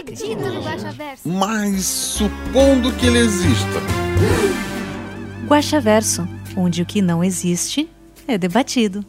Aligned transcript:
acredito 0.00 0.38
no 0.40 0.62
Guaxaverso. 0.62 1.28
Mas 1.28 1.84
supondo 1.84 2.92
que 2.96 3.06
ele 3.06 3.18
exista. 3.18 3.80
Guaxaverso, 5.46 6.26
onde 6.56 6.82
o 6.82 6.86
que 6.86 7.02
não 7.02 7.22
existe 7.24 7.88
é 8.26 8.38
debatido. 8.38 9.04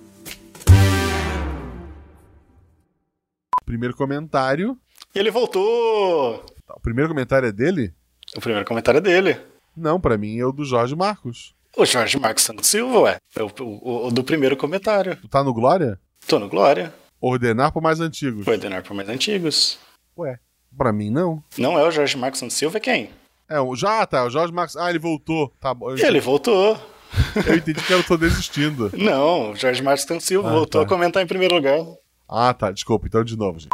Primeiro 3.66 3.95
comentário. 3.95 4.77
Ele 5.14 5.31
voltou! 5.31 6.40
Tá, 6.66 6.73
O 6.76 6.80
primeiro 6.80 7.09
comentário 7.09 7.48
é 7.48 7.52
dele? 7.52 7.94
O 8.36 8.42
primeiro 8.42 8.66
comentário 8.67 8.98
é 8.98 9.02
dele. 9.02 9.38
Não, 9.76 10.00
pra 10.00 10.17
mim 10.17 10.38
é 10.38 10.45
o 10.45 10.52
do 10.52 10.66
Jorge 10.66 10.95
Marcos. 10.95 11.53
O 11.78 11.86
Jorge 11.86 12.20
Marcos 12.20 12.44
Santos 12.44 12.67
Silva, 12.67 13.00
ué. 13.00 13.17
É 13.36 13.42
o, 13.44 13.48
o- 13.59 14.08
o 14.08 14.12
do 14.12 14.23
primeiro 14.23 14.58
comentário. 14.58 15.16
Tu 15.16 15.28
tá 15.28 15.44
no 15.44 15.53
Glória? 15.53 16.00
Tô 16.28 16.38
no 16.38 16.50
Glória. 16.50 16.94
Ordenar 17.22 17.72
por 17.72 17.81
mais 17.81 18.00
antigos. 18.02 18.44
Foi 18.44 18.55
ordenar 18.55 18.84
por 18.84 18.94
mais 18.94 19.08
antigos. 19.08 19.80
Ué, 20.17 20.38
pra 20.77 20.91
mim 20.93 21.09
não. 21.09 21.43
Não 21.57 21.77
é 21.77 21.84
o 21.88 21.91
Jorge 21.91 22.17
Marcos 22.17 22.39
Santos 22.39 22.55
Silva, 22.58 22.77
é 22.77 22.81
quem? 22.81 23.09
É, 23.50 23.59
o, 23.59 23.75
já 23.75 24.05
tá, 24.05 24.25
o 24.25 24.30
Jorge 24.30 24.53
Marcos. 24.53 24.78
Ah, 24.78 24.89
ele 24.89 25.00
voltou. 25.00 25.52
Tá 25.59 25.73
bom. 25.73 25.91
Ele 25.91 26.19
voltou. 26.22 26.78
eu 27.45 27.55
entendi 27.55 27.81
que 27.83 27.91
eu 27.94 28.03
tô 28.03 28.16
desistindo. 28.17 28.89
Não, 28.97 29.52
o 29.52 29.55
Jorge 29.55 29.81
Marcos 29.81 30.03
Santos 30.05 30.25
Silva 30.25 30.50
Ah, 30.50 30.53
voltou 30.53 30.81
tá. 30.81 30.88
a 30.88 30.89
comentar 30.89 31.22
em 31.22 31.28
primeiro 31.28 31.55
lugar. 31.55 31.80
Ah, 32.30 32.53
tá. 32.53 32.72
Desculpa. 32.72 33.08
Então, 33.08 33.23
de 33.23 33.38
novo, 33.38 33.59
gente. 33.59 33.72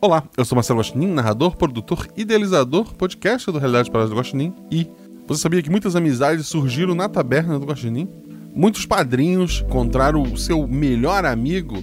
Olá, 0.00 0.22
eu 0.36 0.44
sou 0.46 0.56
Marcelo 0.56 0.78
Guaxinim, 0.80 1.08
narrador, 1.08 1.56
produtor, 1.56 2.08
idealizador, 2.16 2.94
podcast 2.94 3.50
do 3.52 3.58
Realidade 3.58 3.90
Paradas 3.90 4.10
do 4.10 4.16
Guaxinim. 4.16 4.54
E 4.70 4.90
você 5.26 5.42
sabia 5.42 5.62
que 5.62 5.68
muitas 5.68 5.94
amizades 5.94 6.46
surgiram 6.48 6.94
na 6.94 7.06
taberna 7.06 7.58
do 7.58 7.66
Guaxinim? 7.66 8.08
Muitos 8.54 8.86
padrinhos 8.86 9.60
encontraram 9.60 10.22
o 10.22 10.38
seu 10.38 10.66
melhor 10.66 11.26
amigo, 11.26 11.76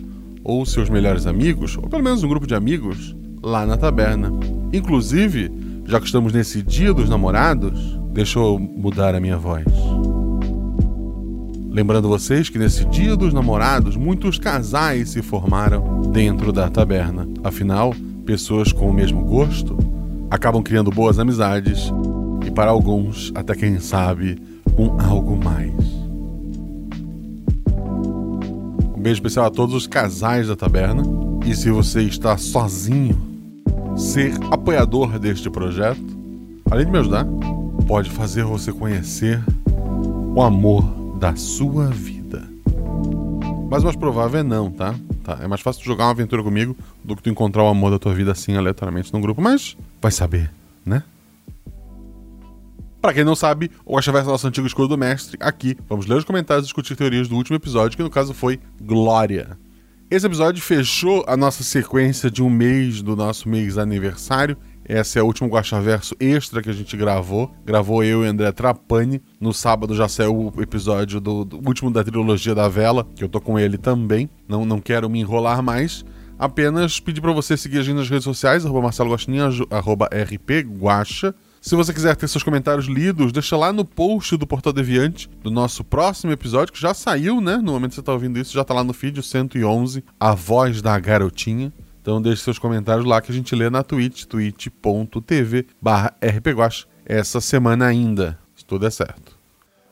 ou 0.47 0.65
seus 0.65 0.89
melhores 0.89 1.27
amigos, 1.27 1.77
ou 1.77 1.89
pelo 1.89 2.01
menos 2.01 2.23
um 2.23 2.29
grupo 2.29 2.47
de 2.47 2.55
amigos, 2.55 3.13
lá 3.43 3.65
na 3.65 3.75
taberna. 3.75 4.31
Inclusive, 4.71 5.51
já 5.85 5.99
que 5.99 6.05
estamos 6.05 6.31
nesse 6.31 6.63
dia 6.63 6.93
dos 6.93 7.09
namorados, 7.09 7.99
deixa 8.13 8.39
eu 8.39 8.57
mudar 8.57 9.13
a 9.13 9.19
minha 9.19 9.37
voz. 9.37 9.65
Lembrando 11.69 12.07
vocês 12.07 12.49
que 12.49 12.57
nesse 12.57 12.85
dia 12.85 13.15
dos 13.15 13.33
namorados, 13.33 13.97
muitos 13.97 14.39
casais 14.39 15.09
se 15.09 15.21
formaram 15.21 16.01
dentro 16.13 16.51
da 16.51 16.69
taberna. 16.69 17.27
Afinal, 17.43 17.93
pessoas 18.25 18.71
com 18.71 18.89
o 18.89 18.93
mesmo 18.93 19.23
gosto 19.25 19.77
acabam 20.31 20.63
criando 20.63 20.89
boas 20.89 21.19
amizades 21.19 21.91
e, 22.45 22.51
para 22.51 22.71
alguns, 22.71 23.31
até 23.35 23.53
quem 23.53 23.79
sabe, 23.79 24.37
um 24.77 24.99
algo 24.99 25.37
mais. 25.37 25.96
Beijo 29.07 29.19
especial 29.19 29.45
a 29.45 29.49
todos 29.49 29.73
os 29.73 29.87
casais 29.87 30.49
da 30.49 30.55
taberna. 30.55 31.01
E 31.45 31.55
se 31.55 31.71
você 31.71 32.01
está 32.01 32.37
sozinho, 32.37 33.17
ser 33.95 34.33
apoiador 34.51 35.17
deste 35.17 35.49
projeto, 35.49 36.03
além 36.69 36.85
de 36.85 36.91
me 36.91 36.97
ajudar, 36.97 37.25
pode 37.87 38.09
fazer 38.09 38.43
você 38.43 38.73
conhecer 38.73 39.41
o 40.35 40.41
amor 40.41 40.83
da 41.17 41.37
sua 41.37 41.85
vida. 41.85 42.45
Mas 43.71 43.81
o 43.81 43.85
mais 43.85 43.95
provável 43.95 44.41
é 44.41 44.43
não, 44.43 44.69
tá? 44.69 44.93
tá? 45.23 45.39
É 45.41 45.47
mais 45.47 45.61
fácil 45.61 45.85
jogar 45.85 46.03
uma 46.03 46.11
aventura 46.11 46.43
comigo 46.43 46.75
do 47.01 47.15
que 47.15 47.23
tu 47.23 47.29
encontrar 47.29 47.63
o 47.63 47.67
amor 47.67 47.91
da 47.91 47.99
tua 47.99 48.13
vida 48.13 48.33
assim 48.33 48.57
aleatoriamente 48.57 49.13
num 49.13 49.21
grupo, 49.21 49.41
mas 49.41 49.77
vai 50.01 50.11
saber, 50.11 50.51
né? 50.85 51.01
Pra 53.07 53.13
quem 53.13 53.23
não 53.23 53.37
sabe, 53.37 53.71
o 53.85 53.95
Guaxaverso 53.95 54.27
é 54.27 54.31
nosso 54.33 54.47
antigo 54.49 54.67
escudo 54.67 54.89
do 54.89 54.97
mestre. 54.97 55.37
Aqui, 55.39 55.77
vamos 55.87 56.07
ler 56.07 56.15
os 56.15 56.25
comentários 56.25 56.65
e 56.65 56.67
discutir 56.67 56.93
teorias 56.93 57.29
do 57.29 57.37
último 57.37 57.55
episódio, 57.55 57.95
que 57.95 58.03
no 58.03 58.09
caso 58.09 58.33
foi 58.33 58.59
Glória. 58.81 59.57
Esse 60.11 60.25
episódio 60.25 60.61
fechou 60.61 61.23
a 61.25 61.37
nossa 61.37 61.63
sequência 61.63 62.29
de 62.29 62.43
um 62.43 62.49
mês 62.49 63.01
do 63.01 63.15
nosso 63.15 63.47
mês 63.47 63.77
aniversário. 63.77 64.57
Esse 64.83 65.17
é 65.17 65.23
o 65.23 65.25
último 65.25 65.47
Guaxaverso 65.47 66.17
extra 66.19 66.61
que 66.61 66.69
a 66.69 66.73
gente 66.73 66.97
gravou. 66.97 67.49
Gravou 67.65 68.03
eu 68.03 68.25
e 68.25 68.27
André 68.27 68.51
Trapani. 68.51 69.21
No 69.39 69.53
sábado 69.53 69.95
já 69.95 70.09
saiu 70.09 70.51
o 70.53 70.61
episódio 70.61 71.21
do, 71.21 71.45
do 71.45 71.65
último 71.65 71.89
da 71.89 72.03
trilogia 72.03 72.53
da 72.53 72.67
vela, 72.67 73.07
que 73.15 73.23
eu 73.23 73.29
tô 73.29 73.39
com 73.39 73.57
ele 73.57 73.77
também. 73.77 74.29
Não, 74.49 74.65
não 74.65 74.81
quero 74.81 75.09
me 75.09 75.21
enrolar 75.21 75.63
mais. 75.63 76.03
Apenas 76.37 76.99
pedir 76.99 77.21
pra 77.21 77.31
você 77.31 77.55
seguir 77.55 77.79
a 77.79 77.83
gente 77.83 77.95
nas 77.95 78.09
redes 78.09 78.25
sociais, 78.25 78.65
arroba 78.65 78.81
Marcelo 78.81 79.11
Guaxinim, 79.11 79.39
arroba 79.71 80.07
RP 80.07 80.67
Guaxa. 80.77 81.33
Se 81.67 81.75
você 81.75 81.93
quiser 81.93 82.15
ter 82.15 82.29
seus 82.29 82.45
comentários 82.45 82.85
lidos, 82.85 83.33
deixa 83.33 83.57
lá 83.57 83.73
no 83.73 83.83
post 83.83 84.37
do 84.37 84.47
Portal 84.47 84.71
Deviante 84.71 85.29
do 85.43 85.51
nosso 85.51 85.83
próximo 85.83 86.31
episódio, 86.31 86.71
que 86.71 86.79
já 86.79 86.93
saiu, 86.93 87.41
né? 87.41 87.57
No 87.57 87.73
momento 87.73 87.89
que 87.89 87.95
você 87.95 88.01
tá 88.01 88.13
ouvindo 88.13 88.39
isso, 88.39 88.53
já 88.53 88.63
tá 88.63 88.73
lá 88.73 88.85
no 88.85 88.93
feed, 88.93 89.19
o 89.19 89.23
111, 89.23 90.01
A 90.17 90.33
Voz 90.33 90.81
da 90.81 90.97
Garotinha. 90.97 91.73
Então 92.01 92.21
deixe 92.21 92.41
seus 92.41 92.57
comentários 92.57 93.05
lá 93.05 93.19
que 93.19 93.33
a 93.33 93.35
gente 93.35 93.53
lê 93.53 93.69
na 93.69 93.83
Twitch, 93.83 94.23
twitch.tv 94.23 95.67
barra 95.81 96.15
essa 97.05 97.41
semana 97.41 97.85
ainda, 97.85 98.39
se 98.55 98.63
tudo 98.63 98.87
é 98.87 98.89
certo. 98.89 99.37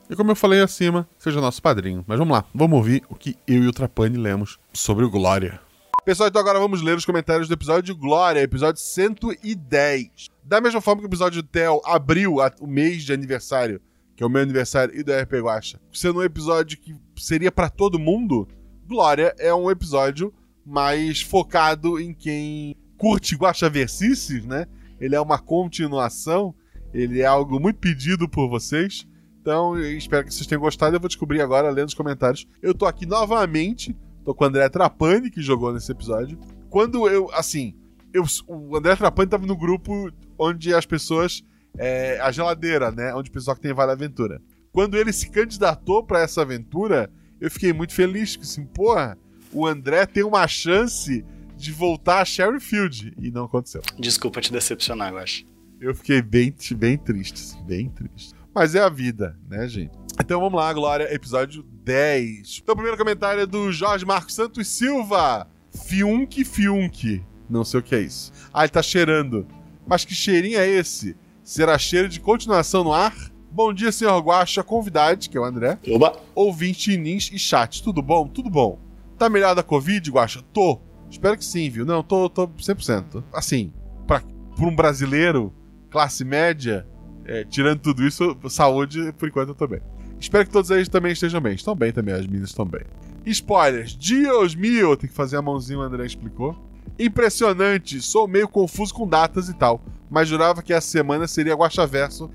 E 0.09 0.15
como 0.15 0.31
eu 0.31 0.35
falei 0.37 0.61
acima, 0.61 1.05
seja 1.17 1.41
nosso 1.41 1.61
padrinho. 1.61 2.05
Mas 2.07 2.17
vamos 2.17 2.37
lá, 2.37 2.45
vamos 2.55 2.77
ouvir 2.77 3.03
o 3.09 3.15
que 3.15 3.35
eu 3.45 3.61
e 3.61 3.67
o 3.67 3.73
Trapani 3.73 4.15
lemos 4.15 4.57
sobre 4.71 5.03
o 5.03 5.09
Glória. 5.09 5.64
Pessoal, 6.05 6.29
então 6.29 6.39
agora 6.39 6.59
vamos 6.59 6.83
ler 6.83 6.95
os 6.95 7.03
comentários 7.03 7.47
do 7.47 7.55
episódio 7.55 7.95
de 7.95 7.99
Glória, 7.99 8.39
episódio 8.39 8.79
110. 8.79 10.27
Da 10.43 10.61
mesma 10.61 10.79
forma 10.79 11.01
que 11.01 11.07
o 11.07 11.09
episódio 11.09 11.41
do 11.41 11.47
Theo 11.47 11.81
abriu 11.83 12.35
o 12.61 12.67
mês 12.67 13.01
de 13.01 13.11
aniversário, 13.11 13.81
que 14.15 14.21
é 14.21 14.25
o 14.27 14.29
meu 14.29 14.43
aniversário 14.43 14.95
e 14.95 15.01
do 15.01 15.11
RP 15.11 15.33
Guacha, 15.41 15.81
sendo 15.91 16.19
um 16.19 16.23
episódio 16.23 16.77
que 16.77 16.95
seria 17.17 17.51
pra 17.51 17.71
todo 17.71 17.97
mundo, 17.97 18.47
Glória 18.87 19.33
é 19.39 19.51
um 19.51 19.71
episódio 19.71 20.31
mais 20.63 21.23
focado 21.23 21.99
em 21.99 22.13
quem 22.13 22.75
curte 22.99 23.35
Guaxaversices, 23.35 24.45
né? 24.45 24.67
Ele 25.01 25.15
é 25.15 25.19
uma 25.19 25.39
continuação, 25.39 26.53
ele 26.93 27.21
é 27.21 27.25
algo 27.25 27.59
muito 27.59 27.79
pedido 27.79 28.29
por 28.29 28.47
vocês. 28.47 29.07
Então, 29.41 29.75
espero 29.79 30.23
que 30.23 30.33
vocês 30.33 30.45
tenham 30.45 30.61
gostado. 30.61 30.95
Eu 30.95 30.99
vou 30.99 31.09
descobrir 31.09 31.41
agora, 31.41 31.71
lendo 31.71 31.87
os 31.87 31.93
comentários. 31.95 32.47
Eu 32.61 32.75
tô 32.75 32.85
aqui 32.85 33.07
novamente, 33.07 33.95
tô 34.25 34.33
com 34.33 34.43
o 34.43 34.47
André 34.47 34.67
Trapani, 34.67 35.29
que 35.29 35.41
jogou 35.41 35.71
nesse 35.71 35.91
episódio. 35.91 36.37
Quando 36.69 37.07
eu, 37.07 37.31
assim, 37.33 37.75
eu, 38.11 38.25
o 38.47 38.75
André 38.75 38.95
Trapani 38.95 39.29
tava 39.29 39.45
no 39.45 39.55
grupo 39.55 40.11
onde 40.37 40.73
as 40.73 40.85
pessoas. 40.85 41.43
É, 41.77 42.17
a 42.21 42.31
geladeira, 42.31 42.89
né? 42.89 43.13
Onde 43.13 43.29
o 43.29 43.33
pessoal 43.33 43.53
que 43.55 43.61
tem 43.61 43.73
Vale 43.73 43.91
Aventura. 43.91 44.41
Quando 44.71 44.95
ele 44.95 45.11
se 45.11 45.29
candidatou 45.29 46.03
pra 46.03 46.21
essa 46.21 46.41
aventura, 46.41 47.11
eu 47.39 47.51
fiquei 47.51 47.73
muito 47.73 47.93
feliz. 47.93 48.37
Que 48.37 48.43
assim, 48.43 48.65
porra, 48.65 49.17
o 49.51 49.67
André 49.67 50.05
tem 50.05 50.23
uma 50.23 50.47
chance 50.47 51.23
de 51.57 51.71
voltar 51.73 52.21
a 52.21 52.25
Sherryfield. 52.25 53.13
E 53.19 53.29
não 53.29 53.43
aconteceu. 53.43 53.81
Desculpa 53.99 54.39
te 54.39 54.53
decepcionar, 54.53 55.11
eu 55.11 55.17
acho. 55.17 55.45
Eu 55.79 55.93
fiquei 55.93 56.21
bem, 56.21 56.55
bem 56.77 56.97
triste, 56.97 57.61
bem 57.63 57.89
triste. 57.89 58.33
Mas 58.53 58.73
é 58.73 58.81
a 58.81 58.89
vida, 58.89 59.37
né, 59.49 59.67
gente? 59.67 59.91
Então 60.17 60.39
vamos 60.39 60.57
lá, 60.57 60.71
Glória, 60.71 61.13
episódio 61.13 61.65
10. 61.85 62.61
Então 62.63 62.73
o 62.73 62.75
primeiro 62.75 62.97
comentário 62.97 63.43
é 63.43 63.45
do 63.45 63.71
Jorge 63.71 64.03
Marcos 64.05 64.33
Santos 64.33 64.67
Silva. 64.67 65.47
Fiunk, 65.87 66.43
fiunk. 66.43 67.23
Não 67.47 67.63
sei 67.63 67.79
o 67.79 67.83
que 67.83 67.93
é 67.93 68.01
isso. 68.01 68.31
Ah, 68.51 68.63
ele 68.63 68.69
tá 68.69 68.81
cheirando. 68.81 69.47
Mas 69.87 70.03
que 70.03 70.15
cheirinho 70.15 70.57
é 70.57 70.67
esse? 70.67 71.15
Será 71.43 71.77
cheiro 71.77 72.09
de 72.09 72.19
continuação 72.19 72.83
no 72.83 72.91
ar? 72.91 73.15
Bom 73.51 73.71
dia, 73.71 73.91
senhor 73.91 74.19
Guaxa, 74.19 74.63
convidade, 74.63 75.29
que 75.29 75.37
é 75.37 75.39
o 75.39 75.45
André. 75.45 75.77
Oba! 75.87 76.17
Ouvinte, 76.33 76.97
nins 76.97 77.29
e 77.31 77.37
chat. 77.37 77.83
Tudo 77.83 78.01
bom? 78.01 78.27
Tudo 78.27 78.49
bom. 78.49 78.79
Tá 79.15 79.29
melhor 79.29 79.53
da 79.53 79.61
Covid, 79.61 80.09
Guaxa? 80.09 80.41
Tô. 80.51 80.81
Espero 81.09 81.37
que 81.37 81.45
sim, 81.45 81.69
viu? 81.69 81.85
Não, 81.85 82.01
tô, 82.01 82.27
tô 82.27 82.47
100%. 82.47 83.23
Assim, 83.31 83.71
pra, 84.07 84.21
pra 84.21 84.65
um 84.65 84.75
brasileiro, 84.75 85.53
classe 85.91 86.25
média, 86.25 86.85
é, 87.25 87.43
tirando 87.43 87.79
tudo 87.79 88.05
isso, 88.05 88.35
saúde, 88.49 89.13
por 89.13 89.29
enquanto 89.29 89.49
eu 89.49 89.55
tô 89.55 89.67
bem. 89.67 89.81
Espero 90.19 90.45
que 90.45 90.51
todos 90.51 90.71
eles 90.71 90.87
também 90.89 91.11
estejam 91.11 91.39
bem. 91.41 91.53
Estão 91.53 91.75
bem 91.75 91.91
também, 91.91 92.13
as 92.13 92.25
meninas 92.25 92.49
estão 92.49 92.65
bem. 92.65 92.81
Spoilers. 93.25 93.95
Dios 93.95 94.55
mio. 94.55 94.95
Tem 94.97 95.09
que 95.09 95.15
fazer 95.15 95.37
a 95.37 95.41
mãozinha, 95.41 95.79
o 95.79 95.81
André 95.81 96.05
explicou. 96.05 96.55
Impressionante. 96.97 98.01
Sou 98.01 98.27
meio 98.27 98.47
confuso 98.47 98.93
com 98.93 99.07
datas 99.07 99.49
e 99.49 99.53
tal. 99.53 99.81
Mas 100.09 100.27
jurava 100.27 100.61
que 100.61 100.73
essa 100.73 100.87
semana 100.87 101.27
seria 101.27 101.55
Guaxaverso. 101.55 102.29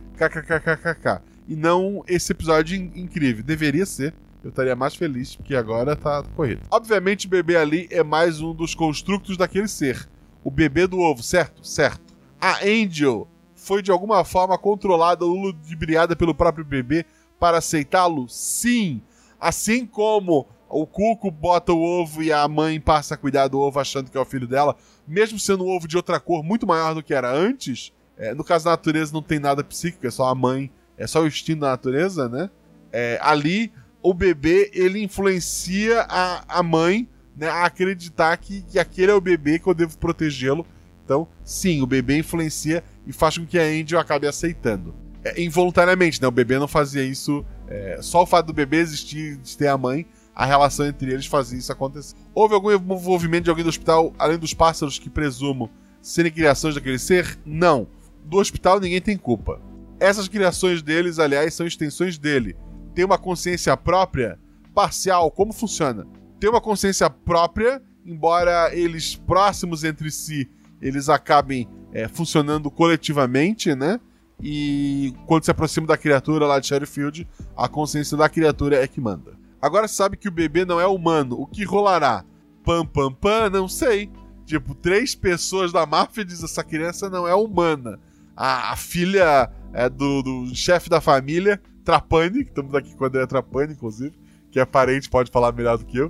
E 1.48 1.56
não 1.56 2.04
esse 2.06 2.32
episódio 2.32 2.76
in- 2.76 2.92
incrível. 2.94 3.42
Deveria 3.42 3.86
ser. 3.86 4.14
Eu 4.42 4.48
estaria 4.50 4.74
mais 4.74 4.94
feliz, 4.94 5.36
porque 5.36 5.54
agora 5.54 5.94
tá 5.94 6.22
corrido. 6.34 6.62
Obviamente, 6.70 7.26
o 7.26 7.30
bebê 7.30 7.56
ali 7.56 7.86
é 7.90 8.02
mais 8.02 8.40
um 8.40 8.54
dos 8.54 8.74
construtos 8.74 9.36
daquele 9.36 9.68
ser. 9.68 10.08
o 10.42 10.50
bebê 10.50 10.86
do 10.86 10.98
ovo, 11.00 11.22
certo? 11.22 11.62
Certo. 11.66 12.14
A 12.40 12.64
Angel 12.64 13.28
foi 13.54 13.82
de 13.82 13.90
alguma 13.90 14.24
forma 14.24 14.56
controlada 14.56 15.22
ou 15.26 15.34
ludibriada 15.36 16.16
pelo 16.16 16.34
próprio 16.34 16.64
bebê 16.64 17.04
para 17.40 17.58
aceitá-lo? 17.58 18.28
Sim. 18.28 19.02
Assim 19.40 19.86
como 19.86 20.46
o 20.68 20.86
Cuco 20.86 21.30
bota 21.30 21.72
o 21.72 21.82
ovo 21.82 22.22
e 22.22 22.32
a 22.32 22.46
mãe 22.46 22.78
passa 22.78 23.14
a 23.14 23.16
cuidar 23.16 23.48
do 23.48 23.58
ovo 23.58 23.80
achando 23.80 24.10
que 24.10 24.16
é 24.16 24.20
o 24.20 24.24
filho 24.24 24.46
dela, 24.46 24.76
mesmo 25.08 25.38
sendo 25.38 25.64
um 25.64 25.68
ovo 25.68 25.88
de 25.88 25.96
outra 25.96 26.20
cor 26.20 26.44
muito 26.44 26.66
maior 26.66 26.94
do 26.94 27.02
que 27.02 27.12
era 27.12 27.32
antes, 27.32 27.92
é, 28.16 28.34
no 28.34 28.44
caso 28.44 28.66
da 28.66 28.72
natureza 28.72 29.12
não 29.12 29.22
tem 29.22 29.40
nada 29.40 29.64
psíquico, 29.64 30.06
é 30.06 30.10
só 30.10 30.28
a 30.28 30.34
mãe, 30.34 30.70
é 30.96 31.06
só 31.06 31.22
o 31.22 31.26
instinto 31.26 31.60
da 31.60 31.70
natureza, 31.70 32.28
né? 32.28 32.50
É, 32.92 33.18
ali, 33.22 33.72
o 34.02 34.12
bebê, 34.12 34.70
ele 34.74 35.02
influencia 35.02 36.02
a, 36.02 36.44
a 36.46 36.62
mãe 36.62 37.08
né, 37.34 37.48
a 37.48 37.64
acreditar 37.64 38.36
que, 38.36 38.62
que 38.62 38.78
aquele 38.78 39.10
é 39.10 39.14
o 39.14 39.20
bebê 39.20 39.58
que 39.58 39.66
eu 39.66 39.74
devo 39.74 39.96
protegê-lo. 39.96 40.66
Então, 41.04 41.26
sim, 41.42 41.80
o 41.82 41.86
bebê 41.86 42.18
influencia 42.18 42.84
e 43.06 43.12
faz 43.12 43.38
com 43.38 43.46
que 43.46 43.58
a 43.58 43.62
Angel 43.62 43.98
acabe 43.98 44.26
aceitando. 44.26 44.94
É, 45.24 45.42
involuntariamente, 45.42 46.20
né? 46.20 46.28
O 46.28 46.30
bebê 46.30 46.58
não 46.58 46.68
fazia 46.68 47.04
isso. 47.04 47.44
É, 47.68 47.98
só 48.00 48.22
o 48.22 48.26
fato 48.26 48.46
do 48.46 48.52
bebê 48.52 48.78
existir, 48.78 49.36
de 49.36 49.56
ter 49.56 49.68
a 49.68 49.76
mãe, 49.76 50.06
a 50.34 50.46
relação 50.46 50.86
entre 50.86 51.12
eles 51.12 51.26
fazia 51.26 51.58
isso 51.58 51.70
acontecer. 51.70 52.16
Houve 52.34 52.54
algum 52.54 52.72
envolvimento 52.72 53.44
de 53.44 53.50
alguém 53.50 53.64
do 53.64 53.68
hospital, 53.68 54.12
além 54.18 54.38
dos 54.38 54.54
pássaros 54.54 54.98
que 54.98 55.10
presumo 55.10 55.70
serem 56.00 56.32
criações 56.32 56.74
daquele 56.74 56.98
ser? 56.98 57.38
Não. 57.44 57.86
Do 58.24 58.38
hospital 58.38 58.80
ninguém 58.80 59.00
tem 59.00 59.16
culpa. 59.16 59.60
Essas 59.98 60.28
criações 60.28 60.82
deles, 60.82 61.18
aliás, 61.18 61.52
são 61.52 61.66
extensões 61.66 62.16
dele. 62.16 62.56
Tem 62.94 63.04
uma 63.04 63.18
consciência 63.18 63.76
própria? 63.76 64.38
Parcial. 64.74 65.30
Como 65.30 65.52
funciona? 65.52 66.06
Tem 66.38 66.48
uma 66.48 66.60
consciência 66.60 67.10
própria, 67.10 67.82
embora 68.06 68.74
eles 68.74 69.14
próximos 69.14 69.84
entre 69.84 70.10
si, 70.10 70.48
eles 70.80 71.10
acabem 71.10 71.68
é, 71.92 72.08
funcionando 72.08 72.70
coletivamente, 72.70 73.74
né? 73.74 74.00
E 74.42 75.14
quando 75.26 75.44
se 75.44 75.50
aproxima 75.50 75.86
da 75.86 75.96
criatura 75.96 76.46
lá 76.46 76.58
de 76.58 76.66
Sherifield, 76.66 77.26
a 77.56 77.68
consciência 77.68 78.16
da 78.16 78.28
criatura 78.28 78.82
é 78.82 78.86
que 78.86 79.00
manda. 79.00 79.38
Agora 79.60 79.86
sabe 79.86 80.16
que 80.16 80.28
o 80.28 80.32
bebê 80.32 80.64
não 80.64 80.80
é 80.80 80.86
humano. 80.86 81.38
O 81.38 81.46
que 81.46 81.64
rolará? 81.64 82.24
Pam, 82.64 82.86
pam, 82.86 83.12
pam, 83.12 83.50
não 83.50 83.68
sei. 83.68 84.10
Tipo, 84.46 84.74
três 84.74 85.14
pessoas 85.14 85.72
da 85.72 85.84
máfia 85.84 86.24
dizem 86.24 86.46
essa 86.46 86.64
criança 86.64 87.10
não 87.10 87.28
é 87.28 87.34
humana. 87.34 88.00
A, 88.34 88.72
a 88.72 88.76
filha 88.76 89.50
é, 89.72 89.88
do, 89.88 90.22
do 90.22 90.54
chefe 90.54 90.88
da 90.88 91.00
família, 91.00 91.60
Trapani, 91.84 92.44
que 92.44 92.50
estamos 92.50 92.74
aqui 92.74 92.94
com 92.94 93.04
o 93.04 93.06
André 93.06 93.26
Trapani, 93.26 93.74
inclusive, 93.74 94.14
que 94.50 94.58
é 94.58 94.64
parente, 94.64 95.10
pode 95.10 95.30
falar 95.30 95.52
melhor 95.52 95.76
do 95.76 95.84
que 95.84 95.98
eu. 95.98 96.06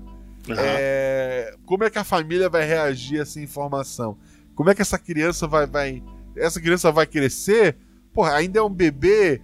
Uhum. 0.49 0.55
É, 0.57 1.55
como 1.67 1.85
é 1.85 1.91
que 1.91 1.99
a 1.99 2.05
família 2.05 2.49
vai 2.49 2.65
reagir 2.65 3.19
a 3.19 3.23
essa 3.23 3.41
informação? 3.41 4.17
Como 4.55 4.71
é 4.71 4.75
que 4.75 4.83
essa 4.83 4.99
criança 4.99 5.47
vai. 5.47 5.67
vai 5.67 6.03
essa 6.37 6.61
criança 6.61 6.93
vai 6.93 7.07
crescer? 7.07 7.77
Porra, 8.13 8.35
ainda 8.35 8.59
é 8.59 8.63
um 8.63 8.71
bebê. 8.71 9.41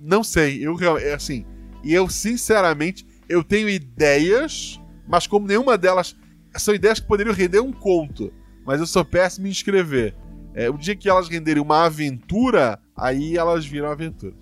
Não 0.00 0.22
sei, 0.22 0.66
eu 0.66 0.76
é 0.98 1.14
assim. 1.14 1.44
E 1.82 1.94
eu, 1.94 2.08
sinceramente, 2.08 3.06
eu 3.28 3.44
tenho 3.44 3.68
ideias, 3.68 4.80
mas 5.06 5.26
como 5.26 5.46
nenhuma 5.46 5.78
delas. 5.78 6.16
São 6.56 6.74
ideias 6.74 6.98
que 6.98 7.06
poderiam 7.06 7.34
render 7.34 7.60
um 7.60 7.72
conto. 7.72 8.32
Mas 8.64 8.80
eu 8.80 8.86
sou 8.86 9.04
péssimo 9.04 9.46
em 9.46 9.50
escrever. 9.50 10.14
É, 10.54 10.68
o 10.68 10.76
dia 10.76 10.96
que 10.96 11.08
elas 11.08 11.28
renderem 11.28 11.62
uma 11.62 11.84
aventura, 11.84 12.80
aí 12.96 13.36
elas 13.36 13.64
viram 13.64 13.88
aventura. 13.88 14.34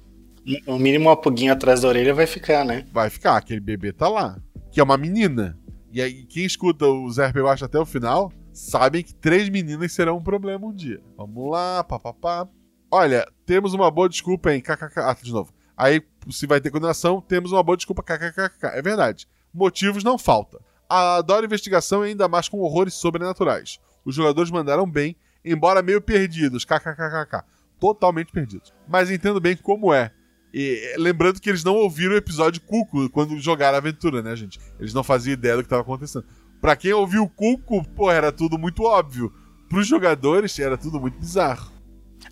No 0.67 0.79
mínimo 0.79 1.09
uma 1.09 1.17
pulguinha 1.17 1.53
atrás 1.53 1.81
da 1.81 1.89
orelha 1.89 2.15
vai 2.15 2.27
ficar, 2.27 2.65
né? 2.65 2.87
Vai 2.93 3.11
ficar, 3.11 3.37
aquele 3.37 3.61
bebê 3.61 3.93
tá 3.93 4.09
lá. 4.09 4.41
Que 4.71 4.81
é 4.81 4.83
uma 4.83 4.97
menina. 4.97 5.59
E 5.93 6.01
aí, 6.01 6.25
quem 6.25 6.45
escuta 6.45 6.87
o 6.87 7.11
Zé 7.11 7.27
RPG 7.27 7.65
até 7.65 7.79
o 7.79 7.87
final, 7.87 8.33
sabem 8.53 9.03
que 9.03 9.15
três 9.15 9.49
meninas 9.49 9.93
serão 9.93 10.19
um 10.19 10.23
problema 10.23 10.67
um 10.67 10.73
dia. 10.73 11.01
Vamos 11.17 11.51
lá, 11.51 11.83
papapá. 11.85 12.49
Olha, 12.91 13.27
temos 13.45 13.75
uma 13.75 13.91
boa 13.91 14.09
desculpa 14.09 14.53
em 14.55 14.61
kkk. 14.61 15.01
Ah, 15.01 15.17
de 15.21 15.33
novo. 15.33 15.53
Aí, 15.77 16.03
se 16.31 16.47
vai 16.47 16.61
ter 16.61 16.71
condenação, 16.71 17.21
temos 17.21 17.53
uma 17.53 17.63
boa 17.63 17.77
desculpa 17.77 18.03
kkkk. 18.03 18.67
É 18.67 18.81
verdade. 18.81 19.29
Motivos 19.53 20.05
não 20.05 20.19
falta. 20.19 20.59
Adoro 20.89 21.45
investigação 21.45 22.03
ainda 22.03 22.29
mais 22.29 22.49
com 22.49 22.59
horrores 22.61 22.95
sobrenaturais. 22.95 23.79
Os 24.05 24.15
jogadores 24.15 24.51
mandaram 24.51 24.89
bem, 24.89 25.17
embora 25.45 25.83
meio 25.83 26.01
perdidos. 26.01 26.65
kkkk. 26.65 27.45
Totalmente 27.79 28.33
perdidos. 28.33 28.73
Mas 28.89 29.11
entendo 29.11 29.41
bem 29.41 29.57
como 29.57 29.93
é. 29.93 30.13
E, 30.55 30.95
lembrando 30.97 31.41
que 31.41 31.51
eles 31.51 31.65
não 31.65 31.75
ouviram 31.75 32.15
o 32.15 32.19
episódio 32.19 32.63
Cuco 32.63 33.11
quando 33.11 33.39
jogaram 33.39 33.75
a 33.75 33.79
aventura, 33.79 34.23
né, 34.23 34.35
gente? 34.35 34.59
Eles 34.79 34.95
não 34.95 35.05
faziam 35.05 35.35
ideia 35.35 35.57
do 35.57 35.63
que 35.63 35.67
estava 35.67 35.83
acontecendo. 35.83 36.25
Pra 36.61 36.75
quem 36.75 36.93
ouviu 36.93 37.25
o 37.25 37.29
Cuco, 37.29 37.87
pô, 37.91 38.11
era 38.11 38.33
tudo 38.33 38.57
muito 38.57 38.85
óbvio. 38.85 39.33
Pros 39.69 39.87
jogadores, 39.87 40.59
era 40.59 40.79
tudo 40.79 40.99
muito 41.01 41.19
bizarro. 41.19 41.76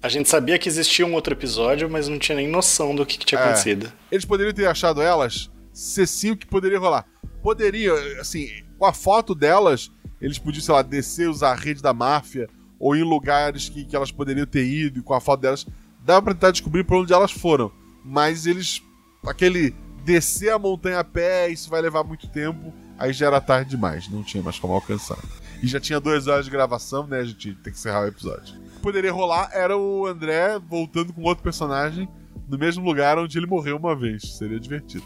A 0.04 0.08
gente 0.10 0.28
sabia 0.28 0.58
que 0.58 0.68
existia 0.68 1.06
um 1.06 1.14
outro 1.14 1.32
episódio, 1.32 1.88
mas 1.88 2.08
não 2.08 2.18
tinha 2.18 2.36
nem 2.36 2.46
noção 2.46 2.94
do 2.94 3.06
que, 3.06 3.16
que 3.16 3.24
tinha 3.24 3.40
é. 3.40 3.44
acontecido. 3.44 3.90
Eles 4.12 4.26
poderiam 4.26 4.52
ter 4.52 4.66
achado 4.66 5.00
elas 5.00 5.50
ser 5.72 6.06
sim 6.06 6.32
o 6.32 6.36
que 6.36 6.46
poderia 6.46 6.78
rolar. 6.78 7.06
Poderia, 7.42 7.94
assim, 8.20 8.50
com 8.78 8.84
a 8.84 8.92
foto 8.92 9.34
delas, 9.34 9.90
eles 10.20 10.38
podiam, 10.38 10.62
sei 10.62 10.74
lá, 10.74 10.82
descer, 10.82 11.26
usar 11.26 11.52
a 11.52 11.54
rede 11.54 11.80
da 11.80 11.94
máfia, 11.94 12.50
ou 12.78 12.94
em 12.94 13.02
lugares 13.02 13.70
que, 13.70 13.82
que 13.82 13.96
elas 13.96 14.10
poderiam 14.10 14.44
ter 14.44 14.66
ido, 14.66 14.98
e 14.98 15.02
com 15.02 15.14
a 15.14 15.22
foto 15.22 15.40
delas, 15.40 15.66
dava 16.04 16.20
pra 16.20 16.34
tentar 16.34 16.50
descobrir 16.50 16.84
pra 16.84 16.98
onde 16.98 17.14
elas 17.14 17.32
foram. 17.32 17.72
Mas 18.04 18.44
eles. 18.44 18.82
aquele 19.26 19.74
descer 20.04 20.52
a 20.52 20.58
montanha 20.58 20.98
a 20.98 21.04
pé, 21.04 21.48
isso 21.48 21.70
vai 21.70 21.80
levar 21.80 22.04
muito 22.04 22.28
tempo, 22.28 22.74
aí 22.98 23.10
já 23.10 23.28
era 23.28 23.40
tarde 23.40 23.70
demais, 23.70 24.06
não 24.10 24.22
tinha 24.22 24.42
mais 24.42 24.58
como 24.58 24.74
alcançar. 24.74 25.16
E 25.64 25.66
já 25.66 25.80
tinha 25.80 25.98
duas 25.98 26.26
horas 26.26 26.44
de 26.44 26.50
gravação, 26.50 27.06
né? 27.06 27.20
A 27.20 27.24
gente 27.24 27.54
tem 27.54 27.72
que 27.72 27.78
encerrar 27.78 28.02
o 28.02 28.06
episódio. 28.06 28.54
O 28.54 28.70
que 28.70 28.80
poderia 28.80 29.10
rolar 29.10 29.48
era 29.54 29.74
o 29.76 30.06
André 30.06 30.58
voltando 30.58 31.10
com 31.10 31.22
outro 31.22 31.42
personagem 31.42 32.06
no 32.46 32.58
mesmo 32.58 32.84
lugar 32.84 33.18
onde 33.18 33.38
ele 33.38 33.46
morreu 33.46 33.78
uma 33.78 33.96
vez. 33.96 34.36
Seria 34.36 34.60
divertido. 34.60 35.04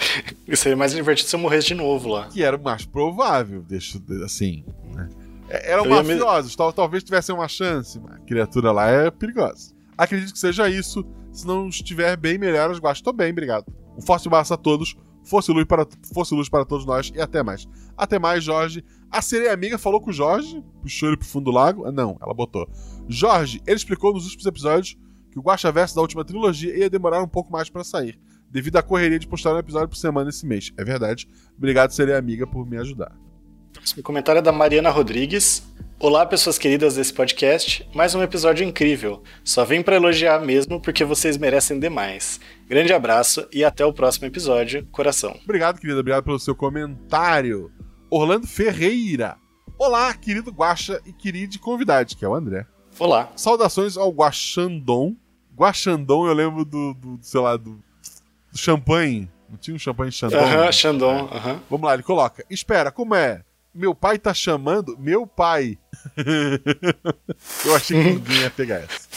Seria 0.56 0.76
mais 0.76 0.92
divertido 0.92 1.28
se 1.28 1.36
eu 1.36 1.40
morresse 1.40 1.68
de 1.68 1.74
novo 1.74 2.08
lá. 2.08 2.26
Que 2.28 2.42
era 2.42 2.56
o 2.56 2.62
mais 2.62 2.86
provável, 2.86 3.60
deixa 3.60 4.00
assim. 4.24 4.64
Né? 4.94 5.10
É, 5.50 5.72
eram 5.72 5.84
mafiosos, 5.84 6.56
me... 6.56 6.72
talvez 6.72 7.04
tivessem 7.04 7.34
uma 7.34 7.48
chance, 7.48 8.00
mas 8.00 8.14
a 8.14 8.20
criatura 8.20 8.72
lá 8.72 8.88
é 8.88 9.10
perigosa. 9.10 9.74
Acredito 9.96 10.32
que 10.32 10.38
seja 10.38 10.70
isso. 10.70 11.04
Se 11.30 11.46
não 11.46 11.68
estiver 11.68 12.16
bem, 12.16 12.38
melhor, 12.38 12.70
eu 12.70 12.92
Estou 12.92 13.12
bem, 13.12 13.30
obrigado. 13.30 13.66
Um 13.96 14.00
forte 14.00 14.26
abraço 14.26 14.54
a 14.54 14.56
todos. 14.56 14.96
Fosse 15.28 15.52
luz, 15.52 15.66
para, 15.66 15.86
fosse 16.14 16.34
luz 16.34 16.48
para 16.48 16.64
todos 16.64 16.86
nós 16.86 17.12
e 17.14 17.20
até 17.20 17.42
mais. 17.42 17.68
Até 17.96 18.18
mais, 18.18 18.42
Jorge. 18.42 18.82
A 19.10 19.20
sereia 19.20 19.52
amiga 19.52 19.76
falou 19.76 20.00
com 20.00 20.10
o 20.10 20.12
Jorge, 20.12 20.62
puxou 20.80 21.08
ele 21.08 21.18
pro 21.18 21.26
fundo 21.26 21.46
do 21.46 21.50
lago. 21.50 21.84
Ah, 21.84 21.92
não, 21.92 22.16
ela 22.20 22.32
botou. 22.32 22.66
Jorge, 23.06 23.60
ele 23.66 23.76
explicou 23.76 24.12
nos 24.12 24.24
últimos 24.24 24.46
episódios 24.46 24.96
que 25.30 25.38
o 25.38 25.42
Guacha 25.42 25.70
Verso 25.70 25.94
da 25.94 26.00
última 26.00 26.24
trilogia 26.24 26.76
ia 26.76 26.88
demorar 26.88 27.22
um 27.22 27.28
pouco 27.28 27.52
mais 27.52 27.68
para 27.68 27.84
sair, 27.84 28.18
devido 28.50 28.76
à 28.76 28.82
correria 28.82 29.18
de 29.18 29.26
postar 29.26 29.54
um 29.54 29.58
episódio 29.58 29.88
por 29.88 29.96
semana 29.96 30.30
esse 30.30 30.46
mês. 30.46 30.72
É 30.76 30.84
verdade. 30.84 31.28
Obrigado, 31.56 31.90
sereia 31.90 32.18
amiga, 32.18 32.46
por 32.46 32.66
me 32.66 32.78
ajudar. 32.78 33.14
O 33.96 34.02
comentário 34.02 34.38
é 34.38 34.42
da 34.42 34.52
Mariana 34.52 34.90
Rodrigues. 34.90 35.62
Olá, 36.00 36.24
pessoas 36.24 36.58
queridas 36.58 36.94
desse 36.94 37.12
podcast. 37.12 37.84
Mais 37.92 38.14
um 38.14 38.22
episódio 38.22 38.64
incrível. 38.64 39.20
Só 39.42 39.64
vim 39.64 39.82
para 39.82 39.96
elogiar 39.96 40.38
mesmo 40.38 40.80
porque 40.80 41.04
vocês 41.04 41.36
merecem 41.36 41.80
demais. 41.80 42.38
Grande 42.68 42.92
abraço 42.92 43.48
e 43.52 43.64
até 43.64 43.84
o 43.84 43.92
próximo 43.92 44.26
episódio. 44.26 44.86
Coração. 44.92 45.36
Obrigado, 45.42 45.80
querida. 45.80 45.98
Obrigado 45.98 46.22
pelo 46.22 46.38
seu 46.38 46.54
comentário. 46.54 47.72
Orlando 48.08 48.46
Ferreira. 48.46 49.36
Olá, 49.76 50.14
querido 50.14 50.52
Guaxa 50.52 51.00
e 51.04 51.12
querido 51.12 51.58
convidado, 51.58 52.14
que 52.14 52.24
é 52.24 52.28
o 52.28 52.34
André. 52.34 52.64
Olá. 52.96 53.32
Saudações 53.34 53.96
ao 53.96 54.10
Guaxandon. 54.12 55.16
Guaxandon, 55.56 56.28
eu 56.28 56.32
lembro 56.32 56.64
do, 56.64 56.94
do 56.94 57.18
sei 57.20 57.40
lá, 57.40 57.56
do, 57.56 57.72
do 58.52 58.56
champanhe. 58.56 59.28
Não 59.50 59.56
tinha 59.56 59.74
um 59.74 59.78
champanhe 59.78 60.12
Xandon? 60.12 60.36
Aham, 60.36 60.56
uh 60.58 60.68
-huh, 60.68 60.72
Xandon. 60.72 61.24
Uh 61.24 61.28
-huh. 61.28 61.60
Vamos 61.68 61.86
lá, 61.86 61.94
ele 61.94 62.04
coloca. 62.04 62.44
Espera, 62.48 62.92
como 62.92 63.16
é? 63.16 63.42
Meu 63.78 63.94
pai 63.94 64.18
tá 64.18 64.34
chamando 64.34 64.98
meu 64.98 65.24
pai. 65.24 65.78
eu 67.64 67.76
achei 67.76 68.02
que 68.02 68.10
ninguém 68.10 68.40
ia 68.40 68.50
pegar 68.50 68.80
essa. 68.80 69.08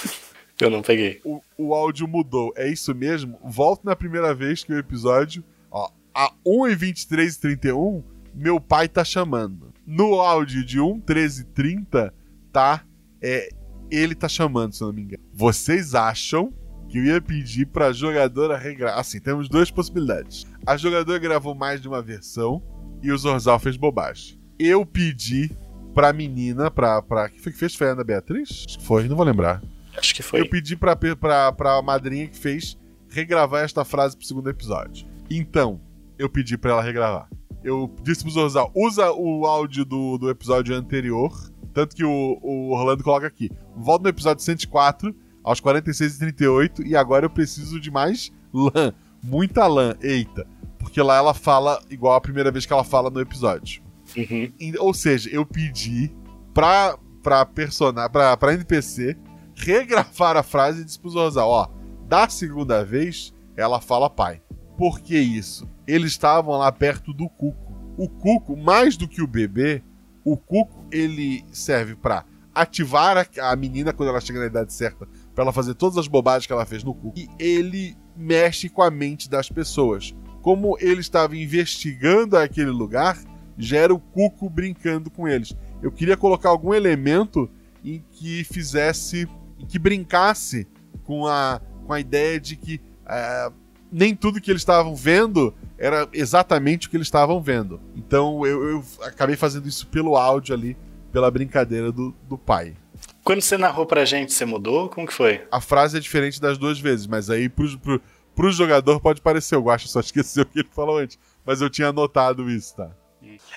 Eu 0.60 0.70
não 0.70 0.84
peguei. 0.84 1.20
O, 1.26 1.42
o 1.58 1.74
áudio 1.74 2.08
mudou. 2.08 2.54
É 2.56 2.70
isso 2.70 2.94
mesmo? 2.94 3.40
Volto 3.44 3.84
na 3.84 3.96
primeira 3.96 4.36
vez 4.36 4.64
que 4.64 4.72
o 4.72 4.78
episódio. 4.78 5.44
Ó, 5.72 5.90
a 6.14 6.32
1 6.46 6.68
e 6.68 6.76
23 6.76 7.36
e 7.36 7.40
31, 7.40 8.04
meu 8.36 8.62
pai 8.62 8.88
tá 8.88 9.04
chamando. 9.04 9.74
No 9.84 10.22
áudio 10.22 10.64
de 10.64 10.80
1, 10.80 11.00
13 11.02 11.42
e 11.42 11.46
30, 11.46 12.14
tá. 12.54 12.86
É, 13.20 13.50
ele 13.90 14.14
tá 14.14 14.30
chamando, 14.30 14.74
se 14.76 14.84
eu 14.84 14.88
não 14.88 14.94
me 14.94 15.02
engano. 15.02 15.24
Vocês 15.34 15.96
acham 15.96 16.54
que 16.88 17.00
eu 17.00 17.06
ia 17.06 17.20
pedir 17.20 17.66
pra 17.66 17.92
jogadora 17.92 18.56
regravar? 18.58 19.00
Assim, 19.00 19.20
temos 19.20 19.50
duas 19.50 19.72
possibilidades. 19.72 20.46
A 20.68 20.78
jogadora 20.78 21.18
gravou 21.18 21.56
mais 21.56 21.82
de 21.82 21.88
uma 21.88 22.02
versão 22.02 22.62
e 23.02 23.12
o 23.12 23.18
Zorzal 23.18 23.58
fez 23.58 23.76
bobagem 23.76 24.41
eu 24.68 24.86
pedi 24.86 25.52
pra 25.94 26.14
menina, 26.14 26.70
pra. 26.72 27.02
pra 27.02 27.30
que 27.30 27.40
foi 27.40 27.52
que 27.52 27.58
fez? 27.58 27.76
Foi 27.76 27.88
a 27.88 27.92
Ana 27.92 28.04
Beatriz? 28.04 28.66
Acho 28.68 28.80
que 28.80 28.86
foi, 28.86 29.08
não 29.08 29.16
vou 29.16 29.26
lembrar. 29.26 29.62
Acho 29.98 30.16
que 30.16 30.24
foi. 30.24 30.42
Eu 30.42 30.50
pedi 30.50 30.76
pra, 30.76 30.96
pra, 30.96 31.52
pra 31.52 31.82
madrinha 31.82 32.28
que 32.28 32.38
fez 32.38 32.78
regravar 33.10 33.64
esta 33.64 33.84
frase 33.84 34.16
pro 34.16 34.26
segundo 34.26 34.50
episódio. 34.50 35.06
Então, 35.30 35.82
eu 36.18 36.30
pedi 36.30 36.58
pra 36.58 36.72
ela 36.72 36.82
regravar. 36.82 37.30
Eu 37.64 37.94
disse 38.02 38.24
pro 38.24 38.32
Zorzal, 38.32 38.72
usa 38.76 39.12
o 39.12 39.46
áudio 39.46 39.86
do, 39.86 40.18
do 40.18 40.30
episódio 40.30 40.76
anterior 40.76 41.32
Tanto 41.74 41.96
que 41.96 42.04
o, 42.04 42.40
o 42.42 42.72
Orlando 42.72 43.04
coloca 43.04 43.28
aqui. 43.28 43.50
Volto 43.76 44.04
no 44.04 44.10
episódio 44.10 44.44
104, 44.44 45.16
aos 45.44 45.60
46 45.60 46.16
e 46.16 46.20
38, 46.20 46.84
e 46.84 46.96
agora 46.96 47.26
eu 47.26 47.30
preciso 47.30 47.80
de 47.80 47.90
mais 47.90 48.32
lã. 48.54 48.94
Muita 49.24 49.68
lã. 49.68 49.96
Eita. 50.02 50.46
Porque 50.78 51.02
lá 51.02 51.18
ela 51.18 51.34
fala 51.34 51.82
igual 51.90 52.16
a 52.16 52.22
primeira 52.22 52.52
vez 52.52 52.66
que 52.66 52.74
ela 52.74 52.84
fala 52.84 53.10
no 53.10 53.22
episódio. 53.22 53.82
Uhum. 54.16 54.52
Ou 54.80 54.94
seja, 54.94 55.30
eu 55.30 55.46
pedi 55.46 56.14
pra, 56.54 56.98
pra 57.22 57.46
personagem, 57.46 58.12
pra, 58.12 58.36
pra 58.38 58.54
NPC 58.54 59.18
regravar 59.56 60.38
a 60.38 60.44
frase 60.44 60.82
e 60.82 60.86
disse 60.86 61.00
pro 61.00 61.10
Zorzal, 61.10 61.50
ó, 61.50 61.68
da 62.08 62.28
segunda 62.28 62.84
vez 62.84 63.34
ela 63.56 63.80
fala 63.80 64.10
pai. 64.10 64.42
Por 64.78 65.00
que 65.00 65.18
isso? 65.18 65.70
Eles 65.86 66.12
estavam 66.12 66.58
lá 66.58 66.72
perto 66.72 67.14
do 67.14 67.30
Cuco. 67.30 67.72
O 67.98 68.10
Cuco, 68.10 68.58
mais 68.58 68.98
do 68.98 69.08
que 69.08 69.22
o 69.22 69.28
bebê, 69.28 69.84
o 70.24 70.36
Cuco 70.36 70.86
ele 70.92 71.44
serve 71.52 71.96
pra 71.96 72.26
ativar 72.54 73.18
a, 73.18 73.52
a 73.52 73.56
menina 73.56 73.94
quando 73.94 74.10
ela 74.10 74.20
chega 74.20 74.40
na 74.40 74.48
idade 74.48 74.74
certa, 74.74 75.08
pra 75.34 75.44
ela 75.44 75.54
fazer 75.54 75.74
todas 75.76 75.98
as 75.98 76.08
bobagens 76.08 76.46
que 76.48 76.54
ela 76.54 76.66
fez 76.66 76.84
no 76.84 76.94
Cuco. 76.94 77.18
E 77.18 77.30
ele 77.40 77.96
mexe 78.16 78.70
com 78.70 78.82
a 78.82 78.90
mente 78.90 79.30
das 79.30 79.50
pessoas. 79.50 80.14
Como 80.42 80.78
ele 80.80 81.02
estava 81.02 81.38
investigando 81.38 82.36
aquele 82.36 82.72
lugar, 82.72 83.18
já 83.66 83.78
era 83.78 83.94
o 83.94 84.00
Cuco 84.00 84.50
brincando 84.50 85.10
com 85.10 85.28
eles. 85.28 85.56
Eu 85.82 85.92
queria 85.92 86.18
colocar 86.18 86.50
algum 86.50 86.74
elemento 86.74 87.50
em 87.84 88.04
que 88.12 88.44
fizesse, 88.44 89.28
em 89.60 89.66
que 89.66 89.80
brincasse 89.80 90.68
com 91.04 91.26
a, 91.26 91.62
com 91.86 91.94
a 91.94 92.00
ideia 92.00 92.40
de 92.40 92.56
que 92.56 92.80
ah, 93.06 93.52
nem 93.92 94.16
tudo 94.16 94.40
que 94.40 94.50
eles 94.50 94.62
estavam 94.62 94.96
vendo 94.96 95.54
era 95.78 96.08
exatamente 96.14 96.88
o 96.88 96.90
que 96.90 96.98
eles 96.98 97.08
estavam 97.08 97.42
vendo. 97.42 97.82
Então 97.96 98.46
eu, 98.46 98.70
eu 98.70 98.84
acabei 99.02 99.36
fazendo 99.36 99.68
isso 99.68 99.88
pelo 99.88 100.16
áudio 100.16 100.54
ali, 100.54 100.78
pela 101.12 101.30
brincadeira 101.30 101.92
do, 101.92 102.16
do 102.30 102.38
pai. 102.38 102.76
Quando 103.24 103.42
você 103.42 103.58
narrou 103.58 103.86
pra 103.86 104.06
gente, 104.06 104.32
você 104.32 104.46
mudou? 104.46 104.90
Como 104.90 105.08
que 105.08 105.14
foi? 105.14 105.46
A 105.52 105.60
frase 105.60 105.98
é 105.98 106.00
diferente 106.00 106.40
das 106.40 106.58
duas 106.58 106.80
vezes, 106.80 107.08
mas 107.08 107.30
aí 107.30 107.50
pro, 107.50 107.78
pro, 107.80 108.02
pro 108.36 108.52
jogador 108.52 109.00
pode 109.00 109.22
parecer. 109.22 109.56
O 109.56 109.64
Guaxa 109.64 109.88
só 109.88 110.00
esqueceu 110.02 110.44
o 110.44 110.46
que 110.46 110.60
ele 110.60 110.70
falou 110.72 110.98
antes. 110.98 111.20
Mas 111.46 111.62
eu 111.62 111.70
tinha 111.70 111.90
anotado 111.90 112.50
isso, 112.50 112.76
tá? 112.76 112.92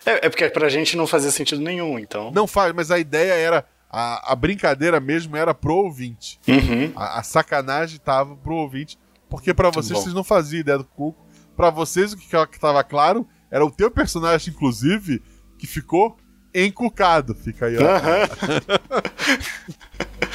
É, 0.04 0.26
é 0.26 0.28
porque 0.28 0.48
pra 0.50 0.68
gente 0.68 0.96
não 0.96 1.06
fazia 1.06 1.30
sentido 1.30 1.60
nenhum, 1.60 1.98
então. 1.98 2.30
Não 2.32 2.46
faz, 2.46 2.72
mas 2.72 2.90
a 2.90 2.98
ideia 2.98 3.32
era. 3.32 3.64
A, 3.90 4.32
a 4.32 4.34
brincadeira 4.34 4.98
mesmo 4.98 5.36
era 5.36 5.54
pro 5.54 5.76
ouvinte. 5.76 6.40
Uhum. 6.48 6.92
A, 6.96 7.20
a 7.20 7.22
sacanagem 7.22 7.98
tava 7.98 8.34
pro 8.36 8.54
ouvinte. 8.54 8.98
Porque 9.28 9.54
pra 9.54 9.70
vocês, 9.70 9.92
bom. 9.92 10.02
vocês 10.02 10.14
não 10.14 10.24
faziam 10.24 10.60
ideia 10.60 10.78
do 10.78 10.84
Cuco. 10.84 11.24
Pra 11.56 11.70
vocês, 11.70 12.12
o 12.12 12.16
que, 12.16 12.26
que 12.46 12.60
tava 12.60 12.82
claro 12.82 13.26
era 13.50 13.64
o 13.64 13.70
teu 13.70 13.90
personagem, 13.90 14.52
inclusive, 14.52 15.22
que 15.56 15.66
ficou 15.66 16.16
encucado. 16.52 17.34
Fica 17.34 17.66
aí, 17.66 17.76
ó. 17.76 17.80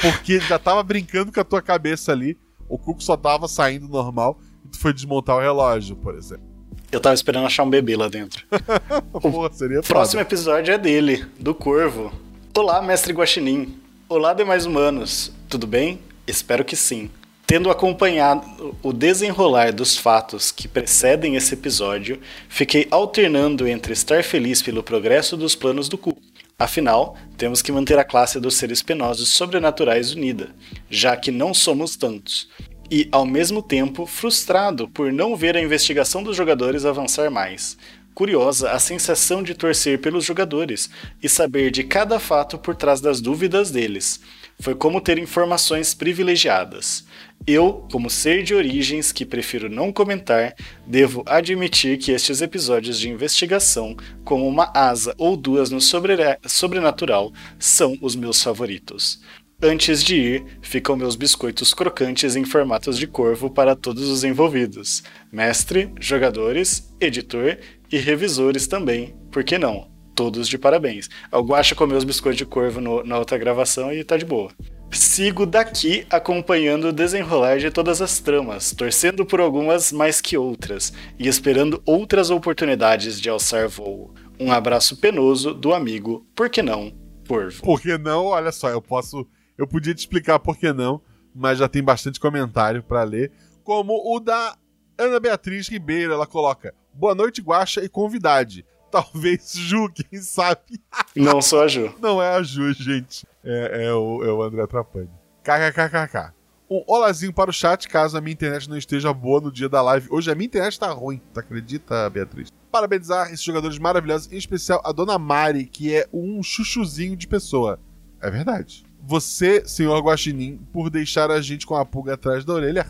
Porque 0.00 0.40
já 0.40 0.58
tava 0.58 0.82
brincando 0.82 1.30
com 1.30 1.40
a 1.40 1.44
tua 1.44 1.60
cabeça 1.60 2.12
ali. 2.12 2.38
O 2.68 2.78
Cuco 2.78 3.02
só 3.02 3.16
tava 3.16 3.46
saindo 3.46 3.88
normal. 3.88 4.38
E 4.64 4.68
tu 4.68 4.78
foi 4.78 4.92
desmontar 4.92 5.36
o 5.36 5.40
relógio, 5.40 5.96
por 5.96 6.14
exemplo. 6.14 6.49
Eu 6.92 6.98
tava 6.98 7.14
esperando 7.14 7.46
achar 7.46 7.62
um 7.62 7.70
bebê 7.70 7.96
lá 7.96 8.08
dentro. 8.08 8.44
Seria 9.52 9.78
O 9.78 9.82
próximo 9.82 10.20
episódio 10.20 10.74
é 10.74 10.78
dele, 10.78 11.24
do 11.38 11.54
Corvo. 11.54 12.12
Olá, 12.56 12.82
mestre 12.82 13.12
Guaxinim. 13.12 13.78
Olá, 14.08 14.34
demais 14.34 14.66
humanos. 14.66 15.32
Tudo 15.48 15.68
bem? 15.68 16.00
Espero 16.26 16.64
que 16.64 16.74
sim. 16.74 17.08
Tendo 17.46 17.70
acompanhado 17.70 18.76
o 18.82 18.92
desenrolar 18.92 19.72
dos 19.72 19.96
fatos 19.96 20.50
que 20.50 20.66
precedem 20.66 21.36
esse 21.36 21.54
episódio, 21.54 22.20
fiquei 22.48 22.88
alternando 22.90 23.68
entre 23.68 23.92
estar 23.92 24.24
feliz 24.24 24.60
pelo 24.60 24.82
progresso 24.82 25.36
dos 25.36 25.54
planos 25.54 25.88
do 25.88 25.96
cu. 25.96 26.16
Afinal, 26.58 27.16
temos 27.38 27.62
que 27.62 27.72
manter 27.72 27.98
a 27.98 28.04
classe 28.04 28.38
dos 28.40 28.56
seres 28.56 28.82
penosos 28.82 29.28
sobrenaturais 29.28 30.12
unida, 30.12 30.50
já 30.90 31.16
que 31.16 31.30
não 31.30 31.54
somos 31.54 31.96
tantos. 31.96 32.48
E, 32.90 33.08
ao 33.12 33.24
mesmo 33.24 33.62
tempo, 33.62 34.04
frustrado 34.04 34.88
por 34.88 35.12
não 35.12 35.36
ver 35.36 35.56
a 35.56 35.60
investigação 35.62 36.22
dos 36.22 36.36
jogadores 36.36 36.84
avançar 36.84 37.30
mais. 37.30 37.76
Curiosa 38.12 38.72
a 38.72 38.78
sensação 38.80 39.42
de 39.42 39.54
torcer 39.54 40.00
pelos 40.00 40.24
jogadores 40.24 40.90
e 41.22 41.28
saber 41.28 41.70
de 41.70 41.84
cada 41.84 42.18
fato 42.18 42.58
por 42.58 42.74
trás 42.74 43.00
das 43.00 43.20
dúvidas 43.20 43.70
deles. 43.70 44.20
Foi 44.58 44.74
como 44.74 45.00
ter 45.00 45.16
informações 45.18 45.94
privilegiadas. 45.94 47.06
Eu, 47.46 47.86
como 47.90 48.10
ser 48.10 48.42
de 48.42 48.54
origens 48.54 49.10
que 49.10 49.24
prefiro 49.24 49.70
não 49.70 49.90
comentar, 49.90 50.54
devo 50.86 51.22
admitir 51.24 51.96
que 51.96 52.12
estes 52.12 52.42
episódios 52.42 53.00
de 53.00 53.08
investigação, 53.08 53.96
como 54.22 54.46
uma 54.46 54.70
asa 54.74 55.14
ou 55.16 55.34
duas 55.34 55.70
no 55.70 55.80
sobre- 55.80 56.38
sobrenatural, 56.44 57.32
são 57.58 57.96
os 58.02 58.14
meus 58.14 58.42
favoritos. 58.42 59.22
Antes 59.62 60.02
de 60.02 60.14
ir, 60.16 60.44
ficam 60.62 60.96
meus 60.96 61.16
biscoitos 61.16 61.74
crocantes 61.74 62.34
em 62.34 62.44
formatos 62.46 62.96
de 62.96 63.06
corvo 63.06 63.50
para 63.50 63.76
todos 63.76 64.08
os 64.08 64.24
envolvidos: 64.24 65.02
mestre, 65.30 65.92
jogadores, 66.00 66.94
editor 66.98 67.58
e 67.92 67.98
revisores 67.98 68.66
também, 68.66 69.14
por 69.30 69.44
que 69.44 69.58
não? 69.58 69.90
Todos 70.14 70.48
de 70.48 70.56
parabéns. 70.56 71.08
O 71.30 71.40
Guaxa 71.40 71.74
comeu 71.74 71.98
os 71.98 72.04
biscoitos 72.04 72.38
de 72.38 72.46
corvo 72.46 72.80
no- 72.80 73.04
na 73.04 73.18
outra 73.18 73.36
gravação 73.36 73.92
e 73.92 74.02
tá 74.02 74.16
de 74.16 74.24
boa. 74.24 74.50
Sigo 74.90 75.44
daqui 75.46 76.04
acompanhando 76.10 76.88
o 76.88 76.92
desenrolar 76.92 77.58
de 77.58 77.70
todas 77.70 78.00
as 78.02 78.18
tramas, 78.18 78.72
torcendo 78.72 79.24
por 79.26 79.40
algumas 79.40 79.92
mais 79.92 80.20
que 80.20 80.36
outras 80.38 80.92
e 81.18 81.28
esperando 81.28 81.80
outras 81.86 82.30
oportunidades 82.30 83.20
de 83.20 83.28
alçar 83.28 83.68
voo. 83.68 84.14
Um 84.38 84.50
abraço 84.50 84.96
penoso 84.96 85.52
do 85.54 85.72
amigo, 85.74 86.26
por 86.34 86.48
que 86.50 86.62
não, 86.62 86.92
Corvo. 87.30 87.62
Por 87.62 87.80
que 87.80 87.96
não? 87.96 88.26
Olha 88.26 88.50
só, 88.50 88.68
eu 88.70 88.82
posso. 88.82 89.24
Eu 89.60 89.66
podia 89.66 89.94
te 89.94 89.98
explicar 89.98 90.38
por 90.38 90.56
que 90.56 90.72
não, 90.72 91.02
mas 91.34 91.58
já 91.58 91.68
tem 91.68 91.82
bastante 91.82 92.18
comentário 92.18 92.82
pra 92.82 93.02
ler. 93.02 93.30
Como 93.62 93.92
o 93.92 94.18
da 94.18 94.56
Ana 94.96 95.20
Beatriz 95.20 95.68
Ribeiro, 95.68 96.14
ela 96.14 96.26
coloca: 96.26 96.74
Boa 96.94 97.14
noite, 97.14 97.42
Guaxa 97.42 97.84
e 97.84 97.88
convidade. 97.88 98.64
Talvez 98.90 99.52
Ju, 99.52 99.90
quem 99.92 100.18
sabe? 100.22 100.80
Não 101.14 101.42
sou 101.42 101.60
a 101.60 101.68
Ju. 101.68 101.94
Não 102.00 102.22
é 102.22 102.30
a 102.30 102.42
Ju, 102.42 102.72
gente. 102.72 103.26
É, 103.44 103.84
é 103.84 103.92
o, 103.92 104.24
é 104.24 104.32
o 104.32 104.42
André 104.42 104.66
Trapani. 104.66 105.10
KKKKK. 105.42 106.32
Um 106.70 106.82
olazinho 106.86 107.32
para 107.32 107.50
o 107.50 107.52
chat, 107.52 107.86
caso 107.86 108.16
a 108.16 108.20
minha 108.20 108.32
internet 108.32 108.70
não 108.70 108.78
esteja 108.78 109.12
boa 109.12 109.40
no 109.40 109.52
dia 109.52 109.68
da 109.68 109.82
live. 109.82 110.08
Hoje 110.10 110.30
a 110.30 110.34
minha 110.34 110.46
internet 110.46 110.78
tá 110.78 110.90
ruim, 110.90 111.20
tu 111.34 111.40
acredita, 111.40 112.08
Beatriz? 112.08 112.48
Parabenizar 112.70 113.26
esses 113.26 113.42
jogadores 113.42 113.76
maravilhosos, 113.78 114.32
em 114.32 114.36
especial 114.36 114.80
a 114.84 114.92
Dona 114.92 115.18
Mari, 115.18 115.66
que 115.66 115.94
é 115.94 116.08
um 116.12 116.42
chuchuzinho 116.42 117.16
de 117.16 117.26
pessoa. 117.26 117.78
É 118.22 118.30
verdade. 118.30 118.89
Você, 119.02 119.66
senhor 119.66 119.98
Guaxinim, 120.02 120.58
por 120.72 120.90
deixar 120.90 121.30
a 121.30 121.40
gente 121.40 121.66
com 121.66 121.74
a 121.74 121.84
pulga 121.84 122.14
atrás 122.14 122.44
da 122.44 122.52
orelha. 122.52 122.84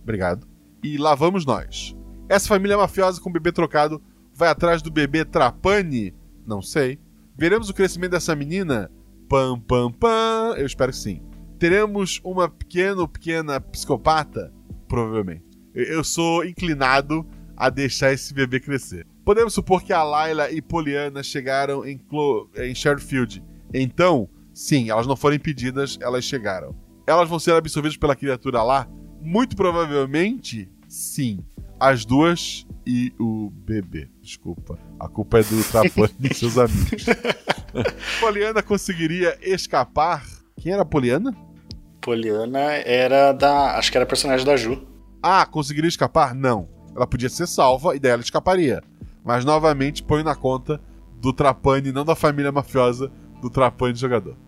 Obrigado. 0.00 0.46
E 0.82 0.96
lá 0.98 1.14
vamos 1.14 1.44
nós. 1.46 1.96
Essa 2.28 2.48
família 2.48 2.76
mafiosa 2.76 3.20
com 3.20 3.30
o 3.30 3.32
bebê 3.32 3.52
trocado 3.52 4.02
vai 4.34 4.48
atrás 4.48 4.82
do 4.82 4.90
bebê 4.90 5.24
Trapani? 5.24 6.14
Não 6.46 6.60
sei. 6.62 6.98
Veremos 7.36 7.68
o 7.68 7.74
crescimento 7.74 8.12
dessa 8.12 8.34
menina? 8.34 8.90
Pam, 9.28 9.58
pam, 9.60 9.90
pam. 9.92 10.54
Eu 10.56 10.66
espero 10.66 10.92
que 10.92 10.98
sim. 10.98 11.22
Teremos 11.58 12.20
uma 12.24 12.48
pequena 12.48 13.00
ou 13.00 13.08
pequena 13.08 13.60
psicopata? 13.60 14.52
Provavelmente. 14.86 15.44
Eu- 15.74 16.04
sou 16.04 16.44
inclinado 16.44 17.26
a 17.56 17.68
deixar 17.70 18.12
esse 18.12 18.32
bebê 18.32 18.60
crescer. 18.60 19.06
Podemos 19.24 19.52
supor 19.52 19.82
que 19.82 19.92
a 19.92 20.02
Layla 20.02 20.50
e 20.50 20.62
Poliana 20.62 21.22
chegaram 21.22 21.84
em, 21.84 21.98
Clo 21.98 22.48
em. 22.56 22.72
Então, 23.74 24.28
sim, 24.58 24.90
elas 24.90 25.06
não 25.06 25.14
foram 25.14 25.36
impedidas, 25.36 25.96
elas 26.00 26.24
chegaram. 26.24 26.74
Elas 27.06 27.28
vão 27.28 27.38
ser 27.38 27.52
absorvidas 27.52 27.96
pela 27.96 28.16
criatura 28.16 28.60
lá? 28.60 28.88
Muito 29.22 29.54
provavelmente, 29.54 30.68
sim. 30.88 31.44
As 31.78 32.04
duas 32.04 32.66
e 32.84 33.12
o 33.20 33.50
bebê. 33.50 34.10
Desculpa. 34.20 34.76
A 34.98 35.08
culpa 35.08 35.38
é 35.38 35.42
do 35.44 35.62
Trapani 35.70 36.28
e 36.28 36.34
seus 36.34 36.58
amigos. 36.58 37.06
Poliana 38.18 38.60
conseguiria 38.60 39.38
escapar. 39.40 40.26
Quem 40.56 40.72
era 40.72 40.82
a 40.82 40.84
Poliana? 40.84 41.32
Poliana 42.00 42.58
era 42.58 43.32
da. 43.32 43.78
Acho 43.78 43.92
que 43.92 43.96
era 43.96 44.06
personagem 44.06 44.44
da 44.44 44.56
Ju. 44.56 44.84
Ah, 45.22 45.46
conseguiria 45.46 45.88
escapar? 45.88 46.34
Não. 46.34 46.68
Ela 46.96 47.06
podia 47.06 47.28
ser 47.28 47.46
salva 47.46 47.94
e 47.94 48.00
daí 48.00 48.10
ela 48.10 48.22
escaparia. 48.22 48.82
Mas 49.24 49.44
novamente 49.44 50.02
põe 50.02 50.24
na 50.24 50.34
conta 50.34 50.80
do 51.20 51.32
Trapani, 51.32 51.92
não 51.92 52.04
da 52.04 52.16
família 52.16 52.50
mafiosa, 52.50 53.10
do 53.40 53.48
Trapani 53.48 53.94
jogador. 53.94 54.47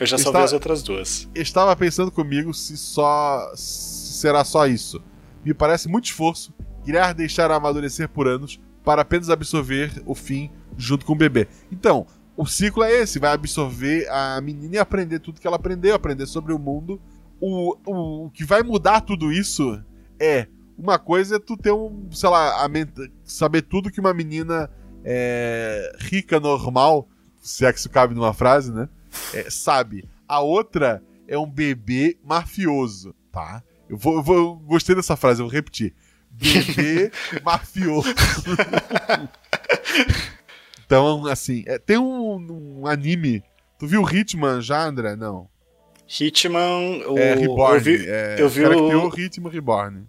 Eu 0.00 0.06
já 0.06 0.16
salvei 0.16 0.42
as 0.42 0.52
outras 0.54 0.82
duas. 0.82 1.28
Estava 1.34 1.76
pensando 1.76 2.10
comigo 2.10 2.54
se 2.54 2.76
só. 2.76 3.52
se 3.54 4.14
será 4.20 4.42
só 4.42 4.66
isso. 4.66 5.00
Me 5.44 5.52
parece 5.54 5.88
muito 5.88 6.06
esforço 6.06 6.52
criar 6.84 7.12
deixar 7.12 7.50
amadurecer 7.50 8.08
por 8.08 8.26
anos 8.26 8.60
para 8.84 9.02
apenas 9.02 9.30
absorver 9.30 10.02
o 10.06 10.14
fim 10.14 10.50
junto 10.76 11.04
com 11.04 11.12
o 11.12 11.16
bebê. 11.16 11.46
Então, 11.70 12.06
o 12.36 12.46
ciclo 12.46 12.82
é 12.82 12.92
esse: 12.92 13.18
vai 13.18 13.32
absorver 13.32 14.08
a 14.10 14.40
menina 14.40 14.76
e 14.76 14.78
aprender 14.78 15.20
tudo 15.20 15.40
que 15.40 15.46
ela 15.46 15.56
aprendeu, 15.56 15.94
aprender 15.94 16.26
sobre 16.26 16.52
o 16.52 16.58
mundo. 16.58 17.00
O, 17.40 17.76
o, 17.86 18.26
o 18.26 18.30
que 18.30 18.44
vai 18.44 18.62
mudar 18.62 19.02
tudo 19.02 19.30
isso 19.30 19.82
é. 20.18 20.46
Uma 20.78 20.98
coisa 20.98 21.36
é 21.36 21.38
tu 21.38 21.58
ter 21.58 21.72
um, 21.72 22.08
sei 22.10 22.30
lá, 22.30 22.66
saber 23.22 23.60
tudo 23.60 23.90
que 23.90 24.00
uma 24.00 24.14
menina 24.14 24.70
é, 25.04 25.94
rica, 25.98 26.40
normal, 26.40 27.06
se 27.38 27.66
é 27.66 27.72
que 27.72 27.78
isso 27.78 27.90
cabe 27.90 28.14
numa 28.14 28.32
frase, 28.32 28.72
né? 28.72 28.88
É, 29.34 29.50
sabe. 29.50 30.04
A 30.26 30.40
outra 30.40 31.02
é 31.26 31.38
um 31.38 31.48
bebê 31.48 32.16
mafioso, 32.24 33.14
tá? 33.32 33.62
Eu, 33.88 33.96
vou, 33.96 34.16
eu, 34.16 34.22
vou, 34.22 34.36
eu 34.36 34.54
gostei 34.56 34.94
dessa 34.94 35.16
frase, 35.16 35.40
eu 35.40 35.46
vou 35.46 35.52
repetir. 35.52 35.94
Bebê 36.30 37.10
mafioso. 37.42 38.14
então, 40.84 41.26
assim, 41.26 41.64
é, 41.66 41.78
tem 41.78 41.98
um, 41.98 42.80
um, 42.82 42.86
anime. 42.86 43.42
Tu 43.78 43.86
viu 43.86 44.02
o 44.02 44.08
Hitman 44.08 44.60
já, 44.60 44.84
André? 44.84 45.16
Não. 45.16 45.48
Hitman. 46.06 47.04
O, 47.06 47.18
é, 47.18 47.34
Reborn. 47.34 47.74
Eu 47.74 47.80
vi, 47.80 48.06
é, 48.06 48.36
eu 48.38 48.48
vi 48.48 48.64
o... 48.64 49.08
o... 49.08 49.20
Hitman 49.20 49.50
Reborn. 49.50 50.06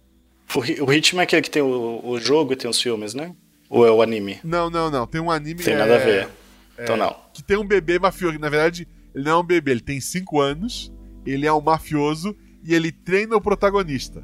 O, 0.55 0.60
o 0.86 0.93
Hitman 0.93 1.22
é 1.22 1.24
aquele 1.24 1.41
que 1.41 1.50
tem 1.50 1.62
o, 1.62 2.01
o 2.03 2.20
jogo 2.20 2.53
e 2.53 2.55
tem 2.55 2.70
os 2.70 2.81
filmes, 2.81 3.13
né? 3.13 3.36
Ou 3.70 3.88
é 3.88 3.91
o 3.91 4.01
anime? 4.01 4.39
Não, 4.43 4.70
não, 4.70 4.91
não. 4.91 5.08
Tem 5.08 5.22
um 5.22 5.31
anime. 5.31 5.63
Tem 5.63 5.75
nada 5.75 5.96
a 5.96 6.00
ver. 6.00 6.27
É, 6.77 6.84
então 6.84 6.98
não. 6.98 7.15
Que 7.34 7.44
tem 7.44 7.58
um 7.58 7.66
bebê 7.66 8.00
mafioso. 8.00 8.38
Na 8.40 8.50
verdade, 8.50 8.88
ele 9.14 9.26
não 9.26 9.32
é 9.32 9.38
um 9.38 9.46
bebê, 9.46 9.72
ele 9.72 9.82
tem 9.82 10.00
5 10.00 10.40
anos. 10.40 10.94
Ele 11.26 11.46
é 11.46 11.54
um 11.54 11.62
mafioso 11.62 12.36
e 12.64 12.74
ele 12.74 12.92
treina 12.92 13.36
o 13.36 13.42
protagonista. 13.42 14.24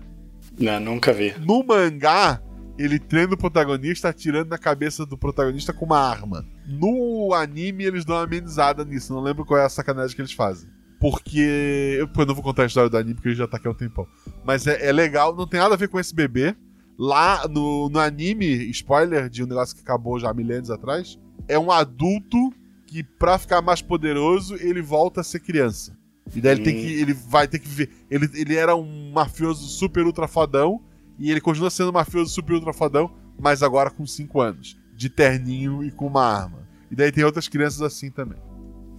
Não, 0.59 0.79
nunca 0.79 1.13
vi. 1.13 1.33
No 1.39 1.63
mangá, 1.63 2.41
ele 2.77 2.99
treina 2.99 3.33
o 3.33 3.37
protagonista 3.37 4.09
atirando 4.09 4.49
na 4.49 4.57
cabeça 4.57 5.05
do 5.05 5.17
protagonista 5.17 5.73
com 5.73 5.85
uma 5.85 5.99
arma. 5.99 6.45
No 6.67 7.33
anime, 7.33 7.83
eles 7.83 8.05
dão 8.05 8.15
uma 8.15 8.23
amenizada 8.23 8.83
nisso. 8.83 9.13
Não 9.13 9.21
lembro 9.21 9.45
qual 9.45 9.59
é 9.59 9.65
a 9.65 9.69
sacanagem 9.69 10.15
que 10.15 10.21
eles 10.21 10.33
fazem. 10.33 10.69
Porque. 10.99 11.97
Eu, 11.99 12.09
eu 12.15 12.25
não 12.25 12.33
vou 12.33 12.43
contar 12.43 12.63
a 12.63 12.65
história 12.65 12.89
do 12.89 12.97
anime 12.97 13.15
porque 13.15 13.29
ele 13.29 13.35
já 13.35 13.47
tá 13.47 13.57
aqui 13.57 13.67
há 13.67 13.71
um 13.71 13.75
tempão. 13.75 14.07
Mas 14.43 14.65
é, 14.65 14.87
é 14.87 14.91
legal, 14.91 15.35
não 15.35 15.47
tem 15.47 15.59
nada 15.59 15.73
a 15.73 15.77
ver 15.77 15.89
com 15.89 15.99
esse 15.99 16.13
bebê. 16.13 16.55
Lá 16.97 17.47
no, 17.47 17.89
no 17.89 17.99
anime, 17.99 18.47
spoiler 18.71 19.29
de 19.29 19.43
um 19.43 19.47
negócio 19.47 19.75
que 19.75 19.81
acabou 19.81 20.19
já 20.19 20.31
há 20.31 20.33
milênios 20.33 20.71
atrás, 20.71 21.19
é 21.47 21.57
um 21.57 21.71
adulto 21.71 22.51
que, 22.87 23.03
pra 23.03 23.37
ficar 23.37 23.61
mais 23.61 23.81
poderoso, 23.81 24.55
ele 24.55 24.81
volta 24.81 25.21
a 25.21 25.23
ser 25.23 25.39
criança. 25.39 25.95
E 26.35 26.41
daí 26.41 26.53
ele 26.53 26.63
tem 26.63 26.75
que. 26.75 26.93
Ele 26.93 27.13
vai 27.13 27.47
ter 27.47 27.59
que 27.59 27.67
viver. 27.67 27.89
Ele, 28.09 28.29
ele 28.33 28.55
era 28.55 28.75
um 28.75 29.11
mafioso 29.11 29.67
super 29.67 30.05
ultra 30.05 30.27
fodão. 30.27 30.81
E 31.19 31.31
ele 31.31 31.41
continua 31.41 31.69
sendo 31.69 31.89
um 31.89 31.93
mafioso 31.93 32.31
super 32.31 32.53
ultra 32.53 32.73
fodão, 32.73 33.11
mas 33.39 33.63
agora 33.63 33.89
com 33.89 34.05
5 34.05 34.39
anos. 34.39 34.77
De 34.95 35.09
terninho 35.09 35.83
e 35.83 35.91
com 35.91 36.05
uma 36.07 36.23
arma. 36.23 36.67
E 36.91 36.95
daí 36.95 37.11
tem 37.11 37.23
outras 37.23 37.47
crianças 37.47 37.81
assim 37.81 38.09
também. 38.09 38.37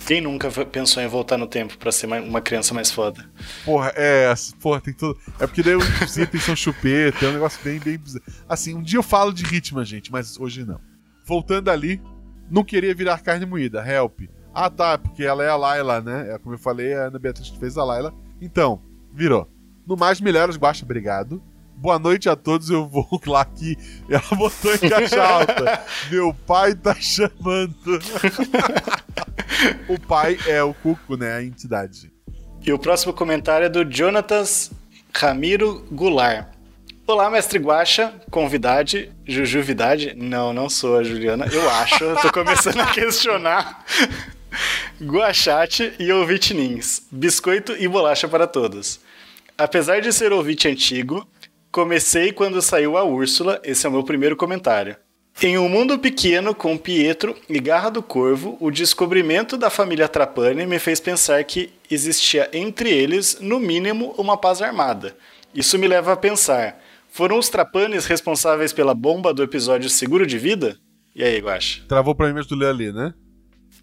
Quem 0.07 0.21
nunca 0.21 0.51
pensou 0.65 1.03
em 1.03 1.07
voltar 1.07 1.37
no 1.37 1.47
tempo 1.47 1.77
para 1.77 1.93
ser 1.93 2.07
uma 2.07 2.41
criança 2.41 2.73
mais 2.73 2.91
foda? 2.91 3.29
Porra, 3.65 3.93
é. 3.97 4.33
Porra, 4.61 4.81
tem 4.81 4.95
tudo. 4.95 5.19
É 5.39 5.47
porque 5.47 5.63
daí 5.63 5.75
os 5.75 6.17
itens 6.17 6.45
são 6.45 6.57
chupeta, 6.57 7.27
é 7.27 7.29
um 7.29 7.33
negócio 7.35 7.61
bem, 7.63 7.79
bem. 7.79 8.01
Assim, 8.49 8.75
um 8.75 8.83
dia 8.83 8.99
eu 8.99 9.03
falo 9.03 9.33
de 9.33 9.45
ritmo, 9.45 9.85
gente, 9.85 10.11
mas 10.11 10.39
hoje 10.39 10.65
não. 10.65 10.81
Voltando 11.27 11.69
ali, 11.69 12.01
não 12.51 12.65
queria 12.65 12.95
virar 12.95 13.21
carne 13.21 13.47
moída, 13.47 13.85
help. 13.87 14.21
Ah, 14.55 14.71
tá, 14.71 14.99
porque 14.99 15.23
ela 15.23 15.45
é 15.45 15.49
a 15.49 15.57
Layla, 15.57 16.01
né? 16.01 16.35
É, 16.35 16.39
como 16.39 16.55
eu 16.55 16.59
falei, 16.59 16.95
a 16.95 17.07
Ana 17.07 17.19
Beatriz 17.19 17.51
que 17.51 17.59
fez 17.59 17.77
a 17.77 17.85
Layla. 17.85 18.13
Então, 18.41 18.83
virou. 19.13 19.49
No 19.87 19.97
mais, 19.97 20.21
melhoras, 20.21 20.57
Guaxa, 20.57 20.85
obrigado. 20.85 21.43
Boa 21.77 21.99
noite 21.99 22.29
a 22.29 22.35
todos, 22.35 22.69
eu 22.71 22.89
vou 22.89 23.07
lá 23.27 23.43
aqui. 23.43 23.77
Ela 24.09 24.37
botou 24.37 24.75
em 24.75 24.89
caixa 24.91 25.23
alta. 25.23 25.85
Meu 26.11 26.35
pai 26.35 26.75
tá 26.75 26.95
chamando. 26.95 28.01
o 29.89 30.01
pai 30.01 30.37
é 30.47 30.63
o 30.63 30.75
Cuco, 30.75 31.17
né? 31.17 31.35
A 31.35 31.43
entidade. 31.45 32.13
E 32.67 32.73
o 32.73 32.79
próximo 32.79 33.13
comentário 33.13 33.67
é 33.67 33.69
do 33.69 33.89
Jonatas 33.89 34.73
Ramiro 35.15 35.87
Goulart. 35.93 36.58
Olá, 37.11 37.31
mestre 37.31 37.59
Guaxa, 37.59 38.13
convidade, 38.31 39.11
Jujuvidade. 39.27 40.13
Não, 40.15 40.53
não 40.53 40.69
sou 40.69 40.99
a 40.99 41.03
Juliana, 41.03 41.47
eu 41.51 41.71
acho, 41.71 42.05
eu 42.05 42.15
tô 42.21 42.31
começando 42.31 42.81
a 42.81 42.87
questionar. 42.93 43.83
Guachate 45.01 45.95
e 45.99 46.13
ouvintinins, 46.13 47.01
biscoito 47.11 47.75
e 47.79 47.89
bolacha 47.89 48.29
para 48.29 48.47
todos. 48.47 49.01
Apesar 49.57 50.03
de 50.03 50.13
ser 50.13 50.35
ouvinte 50.35 50.69
antigo, 50.69 51.27
comecei 51.73 52.31
quando 52.31 52.61
saiu 52.61 52.99
a 52.99 53.05
Úrsula, 53.05 53.59
esse 53.65 53.87
é 53.87 53.89
o 53.89 53.93
meu 53.93 54.05
primeiro 54.05 54.37
comentário. 54.37 54.95
Em 55.41 55.57
um 55.57 55.67
mundo 55.67 55.99
pequeno 55.99 56.55
com 56.55 56.77
Pietro 56.77 57.35
e 57.49 57.59
Garra 57.59 57.89
do 57.89 58.03
Corvo, 58.03 58.59
o 58.61 58.71
descobrimento 58.71 59.57
da 59.57 59.71
família 59.71 60.09
Trapani 60.09 60.67
me 60.67 60.79
fez 60.79 61.01
pensar 61.01 61.43
que 61.45 61.73
existia 61.91 62.51
entre 62.53 62.91
eles, 62.91 63.39
no 63.41 63.59
mínimo, 63.59 64.15
uma 64.19 64.37
paz 64.37 64.61
armada. 64.61 65.17
Isso 65.55 65.79
me 65.79 65.89
leva 65.89 66.13
a 66.13 66.17
pensar: 66.17 66.79
foram 67.19 67.37
os 67.37 67.49
Trapanes 67.49 68.07
responsáveis 68.07 68.73
pela 68.73 68.95
bomba 68.95 69.35
do 69.35 69.43
episódio 69.43 69.91
Seguro 69.91 70.25
de 70.25 70.39
Vida? 70.39 70.79
E 71.17 71.25
aí, 71.25 71.41
Guacha? 71.41 71.83
Travou 71.89 72.15
pra 72.15 72.29
mim 72.29 72.33
mesmo 72.33 72.51
do 72.51 72.55
ler 72.55 72.69
ali, 72.69 72.93
né? 72.93 73.13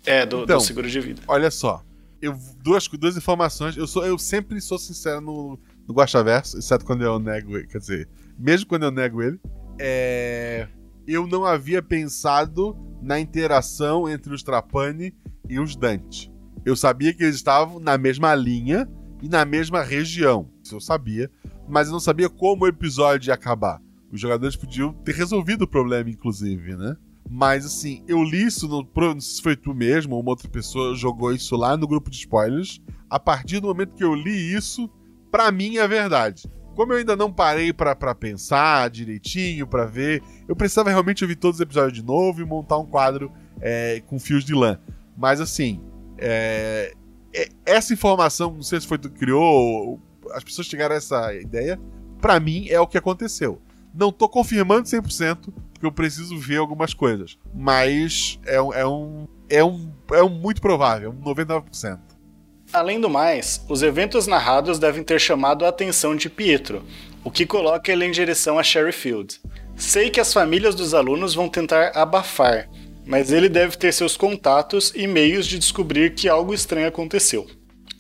É, 0.06 0.26
do, 0.26 0.44
então, 0.44 0.58
do 0.58 0.64
seguro 0.64 0.90
de 0.90 1.02
vida. 1.02 1.22
Olha 1.28 1.52
só. 1.52 1.84
Eu, 2.22 2.34
duas, 2.64 2.88
duas 2.88 3.18
informações. 3.18 3.76
Eu, 3.76 3.88
sou, 3.88 4.06
eu 4.06 4.18
sempre 4.18 4.62
sou 4.62 4.80
sincero 4.80 5.20
no, 5.20 5.60
no 5.86 5.94
Guaxaverso, 5.94 6.58
exceto 6.58 6.86
quando 6.86 7.04
eu 7.04 7.20
nego 7.20 7.58
ele. 7.58 7.68
Quer 7.68 7.80
dizer, 7.80 8.10
mesmo 8.40 8.68
quando 8.68 8.84
eu 8.84 8.92
nego 8.92 9.22
ele. 9.22 9.38
É, 9.78 10.70
eu 11.06 11.28
não 11.28 11.44
havia 11.44 11.84
pensado 11.84 12.74
na 13.02 13.20
interação 13.20 14.08
entre 14.08 14.34
os 14.34 14.44
Trapani 14.44 15.14
e 15.50 15.60
os 15.60 15.76
Dante. 15.76 16.32
Eu 16.66 16.78
sabia 16.78 17.14
que 17.14 17.22
eles 17.22 17.36
estavam 17.36 17.82
na 17.82 17.98
mesma 17.98 18.34
linha 18.34 18.88
e 19.22 19.28
na 19.28 19.44
mesma 19.44 19.84
região. 19.84 20.50
Isso 20.64 20.76
eu 20.76 20.80
sabia. 20.80 21.30
Mas 21.68 21.88
eu 21.88 21.94
não 21.94 22.00
sabia 22.00 22.30
como 22.30 22.66
o 22.66 22.68
episódio 22.68 23.30
ia 23.30 23.34
acabar. 23.34 23.82
Os 24.12 24.20
jogadores 24.20 24.56
podiam 24.56 24.94
ter 24.94 25.16
resolvido 25.16 25.64
o 25.64 25.68
problema, 25.68 26.10
inclusive, 26.10 26.76
né? 26.76 26.96
Mas 27.30 27.66
assim, 27.66 28.04
eu 28.08 28.24
li 28.24 28.44
isso, 28.44 28.68
no, 28.68 28.88
não 28.96 29.20
sei 29.20 29.36
se 29.36 29.42
foi 29.42 29.56
tu 29.56 29.74
mesmo 29.74 30.16
ou 30.16 30.22
uma 30.22 30.30
outra 30.30 30.48
pessoa 30.48 30.96
jogou 30.96 31.34
isso 31.34 31.56
lá 31.56 31.76
no 31.76 31.88
grupo 31.88 32.10
de 32.10 32.18
spoilers. 32.18 32.80
A 33.10 33.20
partir 33.20 33.60
do 33.60 33.68
momento 33.68 33.96
que 33.96 34.04
eu 34.04 34.14
li 34.14 34.54
isso, 34.54 34.90
para 35.32 35.52
mim 35.52 35.78
é 35.78 35.88
verdade. 35.88 36.48
Como 36.76 36.94
eu 36.94 36.98
ainda 36.98 37.16
não 37.16 37.32
parei 37.32 37.72
para 37.74 38.14
pensar 38.14 38.90
direitinho, 38.90 39.66
para 39.66 39.86
ver, 39.86 40.22
eu 40.48 40.56
precisava 40.56 40.90
realmente 40.90 41.24
ouvir 41.24 41.38
todos 41.38 41.58
os 41.58 41.62
episódios 41.62 41.94
de 41.94 42.04
novo 42.04 42.42
e 42.42 42.46
montar 42.46 42.78
um 42.78 42.86
quadro 42.86 43.32
é, 43.62 44.04
com 44.06 44.20
fios 44.20 44.44
de 44.44 44.54
lã. 44.54 44.80
Mas 45.18 45.40
assim, 45.40 45.82
é, 46.18 46.94
é, 47.34 47.50
essa 47.66 47.94
informação, 47.94 48.52
não 48.52 48.62
sei 48.62 48.80
se 48.80 48.88
foi 48.88 48.98
tu 48.98 49.10
que 49.10 49.20
criou, 49.20 50.00
as 50.32 50.44
pessoas 50.44 50.70
a 50.74 50.94
essa 50.94 51.34
ideia, 51.34 51.80
para 52.22 52.40
mim 52.40 52.68
é 52.70 52.80
o 52.80 52.88
que 52.88 52.98
aconteceu. 52.98 53.62
Não 53.94 54.12
tô 54.12 54.28
confirmando 54.28 54.88
100%, 54.88 55.54
porque 55.74 55.86
eu 55.86 55.92
preciso 55.92 56.38
ver 56.38 56.58
algumas 56.58 56.94
coisas. 56.94 57.38
Mas 57.54 58.40
é, 58.46 58.62
um, 58.62 58.74
é 58.74 58.86
um. 58.86 59.28
É 59.50 59.64
um. 59.64 59.92
É 60.12 60.24
um 60.24 60.30
muito 60.30 60.62
provável, 60.62 61.12
um 61.12 61.24
99%. 61.24 62.00
Além 62.74 63.00
do 63.00 63.10
mais, 63.10 63.64
os 63.70 63.84
eventos 63.84 64.28
narrados 64.28 64.80
devem 64.80 65.04
ter 65.04 65.20
chamado 65.20 65.66
a 65.66 65.70
atenção 65.70 66.16
de 66.16 66.30
Pietro, 66.30 66.84
o 67.24 67.32
que 67.32 67.46
coloca 67.46 67.92
ele 67.92 68.06
em 68.06 68.12
direção 68.12 68.60
a 68.60 68.64
Sherryfield. 68.64 69.40
Sei 69.78 70.10
que 70.10 70.20
as 70.20 70.34
famílias 70.34 70.74
dos 70.74 70.94
alunos 70.94 71.36
vão 71.36 71.48
tentar 71.48 71.92
abafar, 71.96 72.70
mas 73.06 73.32
ele 73.32 73.48
deve 73.48 73.78
ter 73.78 73.94
seus 73.94 74.18
contatos 74.18 74.92
e 74.96 75.06
meios 75.06 75.46
de 75.46 75.60
descobrir 75.60 76.16
que 76.16 76.28
algo 76.28 76.54
estranho 76.54 76.88
aconteceu. 76.88 77.46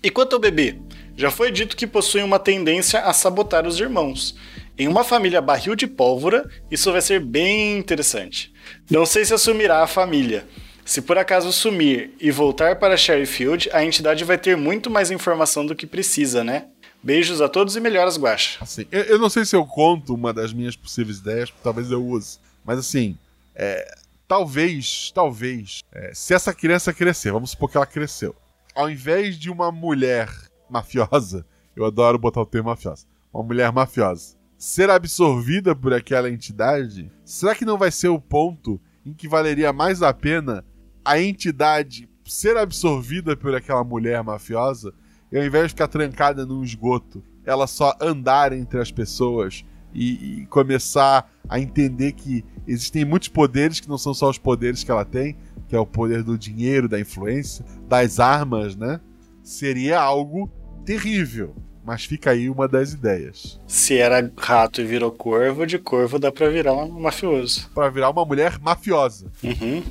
E 0.01 0.09
quanto 0.09 0.33
ao 0.33 0.39
bebê? 0.39 0.77
Já 1.17 1.31
foi 1.31 1.51
dito 1.51 1.77
que 1.77 1.87
possui 1.87 2.21
uma 2.21 2.39
tendência 2.39 2.99
a 2.99 3.13
sabotar 3.13 3.65
os 3.65 3.79
irmãos, 3.79 4.35
em 4.77 4.89
uma 4.89 5.05
família 5.05 5.41
barril 5.41 5.73
de 5.75 5.87
pólvora, 5.87 6.49
isso 6.69 6.91
vai 6.91 7.01
ser 7.01 7.21
bem 7.21 7.77
interessante. 7.77 8.53
Não 8.91 9.05
sei 9.05 9.23
se 9.23 9.33
assumirá 9.33 9.81
a 9.81 9.87
família. 9.87 10.45
Se 10.83 11.01
por 11.01 11.17
acaso 11.17 11.51
sumir 11.53 12.11
e 12.19 12.29
voltar 12.29 12.75
para 12.75 12.97
Sherryfield, 12.97 13.69
a 13.71 13.83
entidade 13.83 14.25
vai 14.25 14.37
ter 14.37 14.57
muito 14.57 14.89
mais 14.89 15.09
informação 15.09 15.65
do 15.65 15.73
que 15.73 15.87
precisa, 15.87 16.43
né? 16.43 16.67
Beijos 17.01 17.39
a 17.39 17.47
todos 17.47 17.75
e 17.77 17.79
melhoras, 17.79 18.17
Guacha. 18.17 18.57
Assim, 18.61 18.85
eu, 18.91 19.03
eu, 19.03 19.19
não 19.19 19.29
sei 19.29 19.45
se 19.45 19.55
eu 19.55 19.65
conto 19.65 20.13
uma 20.13 20.33
das 20.33 20.51
minhas 20.51 20.75
possíveis 20.75 21.19
ideias, 21.19 21.53
talvez 21.63 21.89
eu 21.89 22.05
use. 22.05 22.37
Mas 22.65 22.77
assim, 22.77 23.17
é, 23.55 23.95
talvez, 24.27 25.11
talvez, 25.15 25.83
é, 25.93 26.11
se 26.13 26.33
essa 26.33 26.53
criança 26.53 26.93
crescer, 26.93 27.31
vamos 27.31 27.51
supor 27.51 27.71
que 27.71 27.77
ela 27.77 27.85
cresceu, 27.85 28.35
ao 28.73 28.89
invés 28.89 29.39
de 29.39 29.49
uma 29.49 29.71
mulher 29.71 30.29
mafiosa, 30.69 31.45
eu 31.75 31.85
adoro 31.85 32.17
botar 32.17 32.41
o 32.41 32.45
termo 32.45 32.69
mafiosa, 32.69 33.05
uma 33.33 33.43
mulher 33.43 33.71
mafiosa, 33.71 34.35
ser 34.57 34.89
absorvida 34.89 35.75
por 35.75 35.93
aquela 35.93 36.29
entidade, 36.29 37.11
será 37.23 37.53
que 37.53 37.65
não 37.65 37.77
vai 37.77 37.91
ser 37.91 38.09
o 38.09 38.19
ponto 38.19 38.79
em 39.05 39.13
que 39.13 39.27
valeria 39.27 39.71
mais 39.71 40.01
a 40.01 40.13
pena 40.13 40.65
a 41.03 41.19
entidade 41.19 42.09
ser 42.25 42.57
absorvida 42.57 43.37
por 43.37 43.53
aquela 43.53 43.83
mulher 43.83 44.23
mafiosa 44.23 44.93
e 45.31 45.37
ao 45.37 45.43
invés 45.43 45.65
de 45.65 45.69
ficar 45.69 45.87
trancada 45.87 46.45
num 46.45 46.63
esgoto, 46.63 47.23
ela 47.45 47.67
só 47.67 47.95
andar 48.01 48.53
entre 48.53 48.79
as 48.79 48.91
pessoas 48.91 49.63
e, 49.93 50.41
e 50.41 50.45
começar 50.47 51.31
a 51.47 51.59
entender 51.59 52.13
que 52.13 52.43
existem 52.67 53.05
muitos 53.05 53.29
poderes 53.29 53.79
que 53.79 53.87
não 53.87 53.97
são 53.97 54.13
só 54.13 54.29
os 54.29 54.37
poderes 54.37 54.83
que 54.83 54.91
ela 54.91 55.05
tem, 55.05 55.37
que 55.67 55.75
é 55.75 55.79
o 55.79 55.85
poder 55.85 56.23
do 56.23 56.37
dinheiro, 56.37 56.89
da 56.89 56.99
influência, 56.99 57.63
das 57.87 58.19
armas, 58.19 58.75
né? 58.75 58.99
Seria 59.45 60.01
algo 60.01 60.51
terrível. 60.83 61.55
Mas 61.85 62.03
fica 62.03 62.31
aí 62.31 62.49
uma 62.49 62.67
das 62.67 62.93
ideias. 62.93 63.61
Se 63.67 63.95
era 63.95 64.31
rato 64.35 64.81
e 64.81 64.83
virou 64.83 65.11
corvo, 65.11 65.67
de 65.67 65.77
corvo 65.77 66.17
dá 66.17 66.31
pra 66.31 66.49
virar 66.49 66.73
um 66.73 66.99
mafioso. 66.99 67.69
Pra 67.75 67.89
virar 67.89 68.09
uma 68.09 68.25
mulher 68.25 68.57
mafiosa. 68.59 69.31
Uhum. 69.43 69.83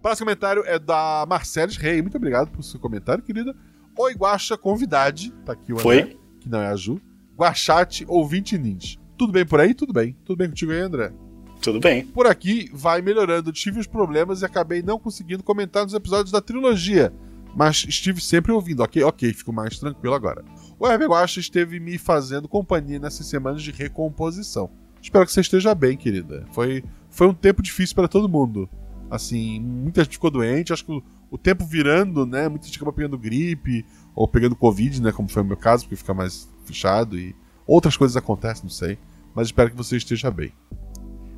Próximo 0.00 0.24
comentário 0.24 0.64
é 0.64 0.78
da 0.78 1.26
Marceles 1.28 1.76
Rei. 1.76 2.00
Muito 2.00 2.16
obrigado 2.16 2.50
por 2.50 2.64
seu 2.64 2.80
comentário, 2.80 3.22
querida. 3.22 3.54
Oi, 3.96 4.14
Guaxa, 4.14 4.56
convidade. 4.56 5.30
Tá 5.44 5.52
aqui 5.52 5.70
o 5.70 5.76
André, 5.76 5.82
Foi? 5.82 6.18
que 6.40 6.48
não 6.48 6.62
é 6.62 6.68
a 6.68 6.76
Ju. 6.76 6.98
Guachate, 7.36 8.06
ouvinte 8.08 8.56
nins. 8.56 8.98
Tudo 9.18 9.34
bem 9.34 9.44
por 9.44 9.60
aí? 9.60 9.74
Tudo 9.74 9.92
bem. 9.92 10.16
Tudo 10.24 10.38
bem 10.38 10.48
contigo 10.48 10.72
aí, 10.72 10.80
André? 10.80 11.12
Tudo 11.60 11.78
bem. 11.78 12.06
Por 12.06 12.26
aqui 12.26 12.70
vai 12.72 13.02
melhorando. 13.02 13.52
Tive 13.52 13.78
uns 13.78 13.86
problemas 13.86 14.40
e 14.40 14.46
acabei 14.46 14.82
não 14.82 14.98
conseguindo 14.98 15.42
comentar 15.42 15.84
nos 15.84 15.92
episódios 15.92 16.32
da 16.32 16.40
trilogia. 16.40 17.12
Mas 17.54 17.84
estive 17.88 18.20
sempre 18.20 18.52
ouvindo. 18.52 18.82
Ok, 18.82 19.02
ok, 19.02 19.32
fico 19.32 19.52
mais 19.52 19.78
tranquilo 19.78 20.14
agora. 20.14 20.44
O 20.78 20.86
Guacha 20.86 21.38
esteve 21.40 21.78
me 21.78 21.98
fazendo 21.98 22.48
companhia 22.48 22.98
nessas 22.98 23.26
semanas 23.26 23.62
de 23.62 23.70
recomposição. 23.70 24.70
Espero 25.00 25.26
que 25.26 25.32
você 25.32 25.40
esteja 25.40 25.74
bem, 25.74 25.96
querida. 25.96 26.46
Foi, 26.52 26.82
foi 27.10 27.26
um 27.26 27.34
tempo 27.34 27.62
difícil 27.62 27.94
para 27.94 28.08
todo 28.08 28.28
mundo. 28.28 28.68
Assim, 29.10 29.60
muita 29.60 30.02
gente 30.04 30.14
ficou 30.14 30.30
doente. 30.30 30.72
Acho 30.72 30.84
que 30.84 30.92
o, 30.92 31.02
o 31.30 31.36
tempo 31.36 31.64
virando, 31.64 32.24
né? 32.24 32.48
Muita 32.48 32.66
gente 32.66 32.76
acaba 32.76 32.92
pegando 32.92 33.18
gripe 33.18 33.84
ou 34.14 34.26
pegando 34.26 34.56
Covid, 34.56 35.02
né? 35.02 35.12
Como 35.12 35.28
foi 35.28 35.42
o 35.42 35.46
meu 35.46 35.56
caso, 35.56 35.84
porque 35.84 35.96
fica 35.96 36.14
mais 36.14 36.48
fechado 36.64 37.18
e 37.18 37.34
outras 37.66 37.96
coisas 37.96 38.16
acontecem, 38.16 38.64
não 38.64 38.70
sei. 38.70 38.98
Mas 39.34 39.48
espero 39.48 39.70
que 39.70 39.76
você 39.76 39.96
esteja 39.96 40.30
bem. 40.30 40.52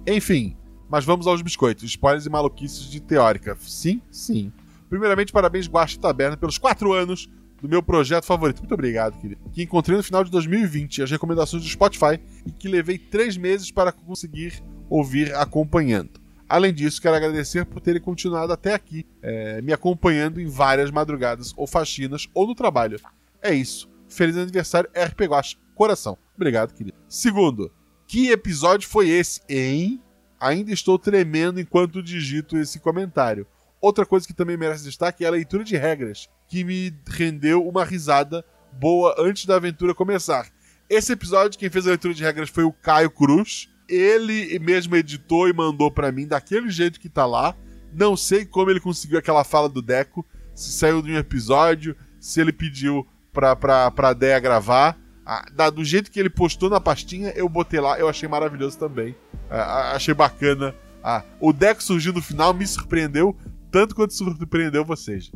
Enfim, 0.06 0.56
mas 0.88 1.04
vamos 1.04 1.26
aos 1.26 1.42
biscoitos. 1.42 1.84
Spoilers 1.84 2.26
e 2.26 2.30
maluquices 2.30 2.90
de 2.90 3.00
teórica. 3.00 3.56
Sim, 3.60 4.00
sim. 4.10 4.52
Primeiramente, 4.94 5.32
parabéns, 5.32 5.66
Guacha 5.66 5.98
Taberna, 5.98 6.36
pelos 6.36 6.56
quatro 6.56 6.92
anos 6.92 7.28
do 7.60 7.68
meu 7.68 7.82
projeto 7.82 8.24
favorito. 8.24 8.60
Muito 8.60 8.74
obrigado, 8.74 9.18
querido. 9.18 9.40
Que 9.52 9.64
encontrei 9.64 9.96
no 9.96 10.04
final 10.04 10.22
de 10.22 10.30
2020 10.30 11.02
as 11.02 11.10
recomendações 11.10 11.64
do 11.64 11.68
Spotify 11.68 12.20
e 12.46 12.52
que 12.52 12.68
levei 12.68 12.96
três 12.96 13.36
meses 13.36 13.72
para 13.72 13.90
conseguir 13.90 14.62
ouvir 14.88 15.34
acompanhando. 15.34 16.20
Além 16.48 16.72
disso, 16.72 17.02
quero 17.02 17.16
agradecer 17.16 17.66
por 17.66 17.80
terem 17.80 18.00
continuado 18.00 18.52
até 18.52 18.72
aqui, 18.72 19.04
é, 19.20 19.60
me 19.62 19.72
acompanhando 19.72 20.40
em 20.40 20.46
várias 20.46 20.92
madrugadas 20.92 21.52
ou 21.56 21.66
faxinas 21.66 22.28
ou 22.32 22.46
no 22.46 22.54
trabalho. 22.54 23.00
É 23.42 23.52
isso. 23.52 23.90
Feliz 24.08 24.36
aniversário, 24.36 24.88
RP 24.94 25.22
Guacha. 25.22 25.56
Coração. 25.74 26.16
Obrigado, 26.36 26.72
querido. 26.72 26.96
Segundo, 27.08 27.72
que 28.06 28.30
episódio 28.30 28.88
foi 28.88 29.08
esse, 29.08 29.40
hein? 29.48 30.00
Ainda 30.38 30.70
estou 30.70 31.00
tremendo 31.00 31.58
enquanto 31.58 32.00
digito 32.00 32.56
esse 32.56 32.78
comentário. 32.78 33.44
Outra 33.84 34.06
coisa 34.06 34.26
que 34.26 34.32
também 34.32 34.56
merece 34.56 34.82
destaque 34.82 35.24
é 35.24 35.28
a 35.28 35.30
leitura 35.30 35.62
de 35.62 35.76
regras, 35.76 36.26
que 36.48 36.64
me 36.64 36.90
rendeu 37.06 37.62
uma 37.68 37.84
risada 37.84 38.42
boa 38.72 39.14
antes 39.18 39.44
da 39.44 39.56
aventura 39.56 39.94
começar. 39.94 40.46
Esse 40.88 41.12
episódio, 41.12 41.58
quem 41.58 41.68
fez 41.68 41.84
a 41.86 41.90
leitura 41.90 42.14
de 42.14 42.22
regras 42.22 42.48
foi 42.48 42.64
o 42.64 42.72
Caio 42.72 43.10
Cruz. 43.10 43.68
Ele 43.86 44.58
mesmo 44.58 44.96
editou 44.96 45.46
e 45.50 45.52
mandou 45.52 45.90
para 45.90 46.10
mim 46.10 46.26
daquele 46.26 46.70
jeito 46.70 46.98
que 46.98 47.10
tá 47.10 47.26
lá. 47.26 47.54
Não 47.92 48.16
sei 48.16 48.46
como 48.46 48.70
ele 48.70 48.80
conseguiu 48.80 49.18
aquela 49.18 49.44
fala 49.44 49.68
do 49.68 49.82
Deco, 49.82 50.24
se 50.54 50.72
saiu 50.72 51.02
de 51.02 51.12
um 51.12 51.18
episódio, 51.18 51.94
se 52.18 52.40
ele 52.40 52.54
pediu 52.54 53.06
pra, 53.34 53.54
pra, 53.54 53.90
pra 53.90 54.14
Deia 54.14 54.40
gravar. 54.40 54.98
Ah, 55.26 55.44
da- 55.52 55.68
do 55.68 55.84
jeito 55.84 56.10
que 56.10 56.18
ele 56.18 56.30
postou 56.30 56.70
na 56.70 56.80
pastinha, 56.80 57.34
eu 57.36 57.50
botei 57.50 57.80
lá, 57.80 57.98
eu 57.98 58.08
achei 58.08 58.26
maravilhoso 58.30 58.78
também. 58.78 59.14
Ah, 59.50 59.60
ah, 59.90 59.96
achei 59.96 60.14
bacana. 60.14 60.74
Ah, 61.02 61.22
o 61.38 61.52
Deco 61.52 61.82
surgiu 61.82 62.14
no 62.14 62.22
final, 62.22 62.54
me 62.54 62.66
surpreendeu, 62.66 63.36
tanto 63.74 63.92
quanto 63.92 64.14
surpreendeu 64.14 64.84
vocês. 64.84 65.32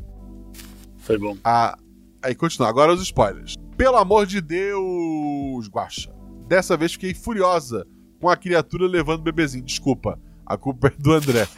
Foi 0.99 1.19
bom. 1.19 1.37
Ah, 1.43 1.77
aí 2.23 2.37
continua. 2.37 2.69
Agora 2.69 2.93
os 2.93 3.03
spoilers. 3.03 3.57
Pelo 3.77 3.97
amor 3.97 4.27
de 4.27 4.41
Deus, 4.41 5.69
Guaxa. 5.69 6.15
Dessa 6.47 6.77
vez 6.77 6.93
fiquei 6.93 7.13
furiosa 7.15 7.85
com 8.21 8.29
a 8.29 8.37
criatura 8.37 8.87
levando 8.87 9.19
o 9.19 9.25
bebezinho. 9.25 9.65
Desculpa, 9.65 10.21
a 10.47 10.57
culpa 10.57 10.87
é 10.87 10.91
do 10.91 11.13
André. 11.15 11.49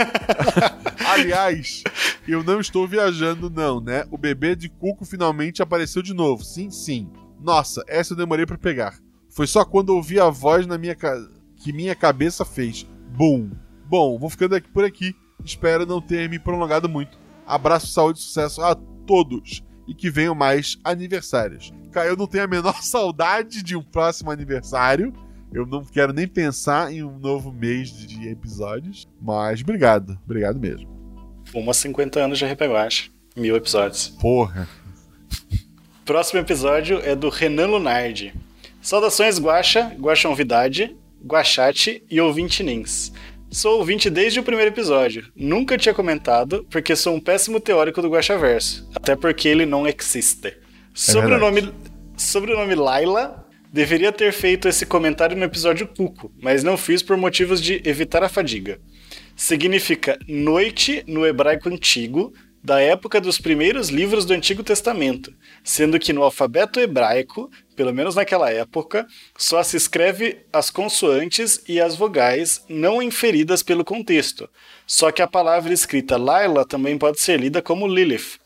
Aliás, 1.06 1.84
eu 2.26 2.42
não 2.42 2.60
estou 2.60 2.88
viajando, 2.88 3.50
não, 3.50 3.78
né? 3.78 4.06
O 4.10 4.16
bebê 4.16 4.56
de 4.56 4.70
Cuco 4.70 5.04
finalmente 5.04 5.60
apareceu 5.60 6.00
de 6.00 6.14
novo. 6.14 6.42
Sim, 6.42 6.70
sim. 6.70 7.10
Nossa, 7.38 7.84
essa 7.88 8.14
eu 8.14 8.16
demorei 8.16 8.46
pra 8.46 8.56
pegar. 8.56 8.98
Foi 9.28 9.46
só 9.46 9.66
quando 9.66 9.90
ouvi 9.90 10.18
a 10.18 10.30
voz 10.30 10.66
na 10.66 10.78
minha 10.78 10.94
ca... 10.94 11.14
que 11.56 11.74
minha 11.74 11.94
cabeça 11.94 12.42
fez. 12.42 12.86
Bum. 13.14 13.50
Bom, 13.84 14.18
vou 14.18 14.30
ficando 14.30 14.54
aqui 14.54 14.70
por 14.70 14.82
aqui. 14.82 15.14
Espero 15.44 15.84
não 15.86 16.00
ter 16.00 16.28
me 16.28 16.38
prolongado 16.38 16.88
muito. 16.88 17.18
Abraço, 17.46 17.88
saúde 17.88 18.18
e 18.18 18.22
sucesso 18.22 18.62
a 18.62 18.74
todos. 19.06 19.62
E 19.88 19.94
que 19.94 20.10
venham 20.10 20.34
mais 20.34 20.78
aniversários. 20.84 21.72
Cara, 21.90 22.08
eu 22.08 22.16
não 22.16 22.26
tenho 22.26 22.44
a 22.44 22.46
menor 22.46 22.74
saudade 22.82 23.62
de 23.62 23.74
um 23.76 23.82
próximo 23.82 24.30
aniversário. 24.30 25.12
Eu 25.52 25.66
não 25.66 25.84
quero 25.84 26.12
nem 26.12 26.28
pensar 26.28 26.92
em 26.92 27.02
um 27.02 27.18
novo 27.18 27.50
mês 27.52 27.90
de- 27.90 28.28
episódios. 28.28 29.08
Mas 29.20 29.62
obrigado. 29.62 30.16
Obrigado 30.24 30.60
mesmo. 30.60 30.88
Uma 31.52 31.74
50 31.74 32.20
anos 32.20 32.38
de 32.38 32.44
RP 32.44 32.60
Guacha. 32.62 33.10
Mil 33.36 33.56
episódios. 33.56 34.08
Porra. 34.20 34.68
Próximo 36.04 36.38
episódio 36.40 37.00
é 37.04 37.14
do 37.16 37.28
Renan 37.28 37.66
Lunardi. 37.66 38.32
Saudações 38.80 39.38
Guaxa, 39.38 39.94
Novidade, 40.24 40.96
Guachate 41.24 42.02
e 42.10 42.20
ouvinte 42.20 42.62
Nins. 42.62 43.12
Sou 43.52 43.78
ouvinte 43.78 44.08
desde 44.08 44.38
o 44.38 44.44
primeiro 44.44 44.70
episódio. 44.70 45.26
Nunca 45.34 45.76
tinha 45.76 45.92
comentado, 45.92 46.64
porque 46.70 46.94
sou 46.94 47.16
um 47.16 47.20
péssimo 47.20 47.58
teórico 47.58 48.00
do 48.00 48.08
Guaxaverso. 48.08 48.88
Até 48.94 49.16
porque 49.16 49.48
ele 49.48 49.66
não 49.66 49.88
existe. 49.88 50.56
Sobre, 50.94 51.34
o 51.34 51.38
verdade. 51.40 51.66
nome, 51.66 51.74
sobre 52.16 52.52
o 52.52 52.56
nome 52.56 52.76
Laila, 52.76 53.44
deveria 53.72 54.12
ter 54.12 54.32
feito 54.32 54.68
esse 54.68 54.86
comentário 54.86 55.36
no 55.36 55.44
episódio 55.44 55.88
Cuco, 55.88 56.32
mas 56.40 56.62
não 56.62 56.76
fiz 56.76 57.02
por 57.02 57.16
motivos 57.16 57.60
de 57.60 57.82
evitar 57.84 58.22
a 58.22 58.28
fadiga. 58.28 58.80
Significa 59.34 60.16
noite 60.28 61.02
no 61.08 61.26
hebraico 61.26 61.68
antigo, 61.68 62.32
da 62.62 62.80
época 62.80 63.20
dos 63.20 63.38
primeiros 63.38 63.88
livros 63.88 64.26
do 64.26 64.34
Antigo 64.34 64.62
Testamento, 64.62 65.32
sendo 65.64 65.98
que 65.98 66.12
no 66.12 66.22
alfabeto 66.22 66.78
hebraico, 66.78 67.50
pelo 67.80 67.94
menos 67.94 68.14
naquela 68.14 68.50
época, 68.50 69.06
só 69.38 69.62
se 69.62 69.74
escreve 69.74 70.40
as 70.52 70.68
consoantes 70.68 71.62
e 71.66 71.80
as 71.80 71.96
vogais 71.96 72.62
não 72.68 73.00
inferidas 73.00 73.62
pelo 73.62 73.86
contexto. 73.86 74.50
Só 74.86 75.10
que 75.10 75.22
a 75.22 75.26
palavra 75.26 75.72
escrita 75.72 76.18
Laila 76.18 76.68
também 76.68 76.98
pode 76.98 77.18
ser 77.18 77.40
lida 77.40 77.62
como 77.62 77.88
Lilith, 77.88 78.38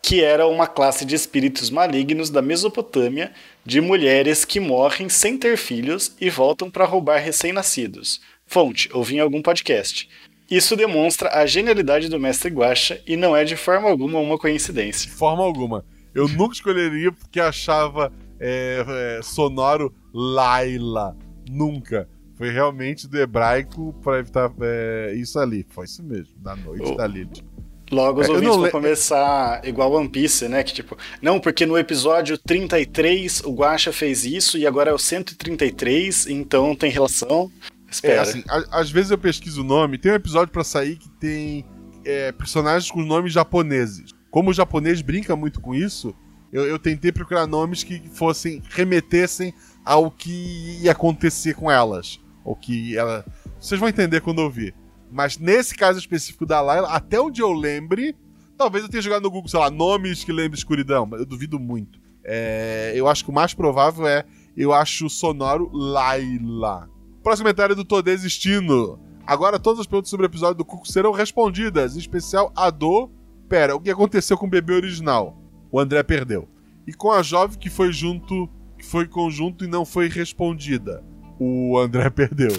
que 0.00 0.22
era 0.22 0.46
uma 0.46 0.68
classe 0.68 1.04
de 1.04 1.16
espíritos 1.16 1.68
malignos 1.68 2.30
da 2.30 2.40
Mesopotâmia, 2.40 3.32
de 3.64 3.80
mulheres 3.80 4.44
que 4.44 4.60
morrem 4.60 5.08
sem 5.08 5.36
ter 5.36 5.56
filhos 5.56 6.14
e 6.20 6.30
voltam 6.30 6.70
para 6.70 6.84
roubar 6.84 7.18
recém-nascidos. 7.18 8.20
Fonte, 8.46 8.88
ouvi 8.92 9.16
em 9.16 9.18
algum 9.18 9.42
podcast. 9.42 10.08
Isso 10.48 10.76
demonstra 10.76 11.30
a 11.30 11.44
genialidade 11.44 12.08
do 12.08 12.20
mestre 12.20 12.50
Guacha 12.50 13.02
e 13.04 13.16
não 13.16 13.34
é 13.34 13.42
de 13.42 13.56
forma 13.56 13.90
alguma 13.90 14.20
uma 14.20 14.38
coincidência. 14.38 15.10
Forma 15.10 15.42
alguma. 15.42 15.84
Eu 16.14 16.28
nunca 16.28 16.54
escolheria 16.54 17.10
porque 17.10 17.40
achava 17.40 18.12
é, 18.40 18.84
é, 19.18 19.22
sonoro 19.22 19.92
Laila. 20.12 21.16
Nunca. 21.50 22.08
Foi 22.36 22.50
realmente 22.50 23.08
do 23.08 23.16
hebraico 23.18 23.94
pra 24.02 24.18
evitar 24.18 24.52
é, 24.60 25.14
isso 25.16 25.38
ali. 25.38 25.64
Foi 25.70 25.84
isso 25.86 26.02
mesmo, 26.02 26.34
da 26.38 26.54
noite 26.56 26.82
Oh. 26.84 26.94
da 26.96 27.06
Lilith. 27.06 27.42
Logo 27.90 28.20
os 28.20 28.26
É, 28.26 28.30
ouvintes 28.30 28.48
não 28.48 28.56
vão 28.56 28.64
le- 28.64 28.70
começar 28.72 29.60
igual 29.64 29.92
One 29.92 30.08
Piece, 30.08 30.48
né? 30.48 30.62
Que 30.64 30.74
tipo, 30.74 30.96
não, 31.22 31.38
porque 31.38 31.64
no 31.64 31.78
episódio 31.78 32.36
33 32.36 33.42
o 33.44 33.52
Guacha 33.54 33.92
fez 33.92 34.24
isso 34.24 34.58
e 34.58 34.66
agora 34.66 34.90
é 34.90 34.92
o 34.92 34.98
133, 34.98 36.26
então 36.26 36.74
tem 36.74 36.90
relação. 36.90 37.50
É, 37.86 37.90
Espera. 37.90 38.22
assim, 38.22 38.42
a- 38.48 38.80
às 38.80 38.90
vezes 38.90 39.12
eu 39.12 39.18
pesquiso 39.18 39.60
o 39.60 39.64
nome, 39.64 39.96
tem 39.98 40.10
um 40.10 40.16
episódio 40.16 40.52
pra 40.52 40.64
sair 40.64 40.96
que 40.96 41.08
tem 41.20 41.64
é, 42.04 42.30
personagens 42.32 42.90
com 42.90 43.00
nomes 43.02 43.32
japoneses. 43.32 44.10
Como 44.30 44.50
o 44.50 44.54
japonês 44.54 45.00
brinca 45.02 45.34
muito 45.34 45.60
com 45.60 45.74
isso, 45.74 46.14
eu, 46.52 46.64
eu 46.66 46.78
tentei 46.78 47.12
procurar 47.12 47.46
nomes 47.46 47.82
que 47.82 48.08
fossem, 48.10 48.62
remetessem 48.70 49.52
ao 49.84 50.10
que 50.10 50.80
ia 50.82 50.92
acontecer 50.92 51.54
com 51.54 51.70
elas. 51.70 52.20
Ou 52.44 52.54
que 52.54 52.96
ela. 52.96 53.24
Vocês 53.60 53.78
vão 53.78 53.88
entender 53.88 54.20
quando 54.20 54.38
ouvir. 54.38 54.74
Mas 55.10 55.38
nesse 55.38 55.74
caso 55.74 55.98
específico 55.98 56.46
da 56.46 56.60
Layla, 56.60 56.88
até 56.88 57.20
onde 57.20 57.40
eu 57.40 57.52
lembre, 57.52 58.14
talvez 58.56 58.84
eu 58.84 58.90
tenha 58.90 59.02
jogado 59.02 59.22
no 59.22 59.30
Google, 59.30 59.48
sei 59.48 59.60
lá, 59.60 59.70
nomes 59.70 60.24
que 60.24 60.32
lembrem 60.32 60.58
escuridão, 60.58 61.08
eu 61.12 61.24
duvido 61.24 61.58
muito. 61.58 62.00
É, 62.24 62.92
eu 62.94 63.06
acho 63.06 63.24
que 63.24 63.30
o 63.30 63.34
mais 63.34 63.54
provável 63.54 64.06
é, 64.06 64.24
eu 64.56 64.72
acho 64.72 65.08
sonoro 65.08 65.70
Laila. 65.72 66.88
Próximo 67.22 67.44
comentário 67.44 67.76
do 67.76 67.84
Tô 67.84 68.02
Desistindo. 68.02 68.98
Agora 69.24 69.58
todas 69.58 69.80
as 69.80 69.86
perguntas 69.86 70.10
sobre 70.10 70.26
o 70.26 70.28
episódio 70.28 70.56
do 70.56 70.64
Cuco 70.64 70.86
serão 70.86 71.12
respondidas, 71.12 71.96
em 71.96 71.98
especial 72.00 72.52
a 72.56 72.70
do. 72.70 73.10
Pera, 73.48 73.76
o 73.76 73.80
que 73.80 73.90
aconteceu 73.90 74.36
com 74.36 74.46
o 74.46 74.50
bebê 74.50 74.74
original? 74.74 75.36
O 75.76 75.78
André 75.78 76.02
perdeu. 76.02 76.48
E 76.86 76.94
com 76.94 77.12
a 77.12 77.22
jovem 77.22 77.58
que 77.58 77.68
foi 77.68 77.92
junto, 77.92 78.48
que 78.78 78.86
foi 78.86 79.06
conjunto 79.06 79.62
e 79.62 79.68
não 79.68 79.84
foi 79.84 80.08
respondida. 80.08 81.04
O 81.38 81.78
André 81.78 82.08
perdeu. 82.08 82.52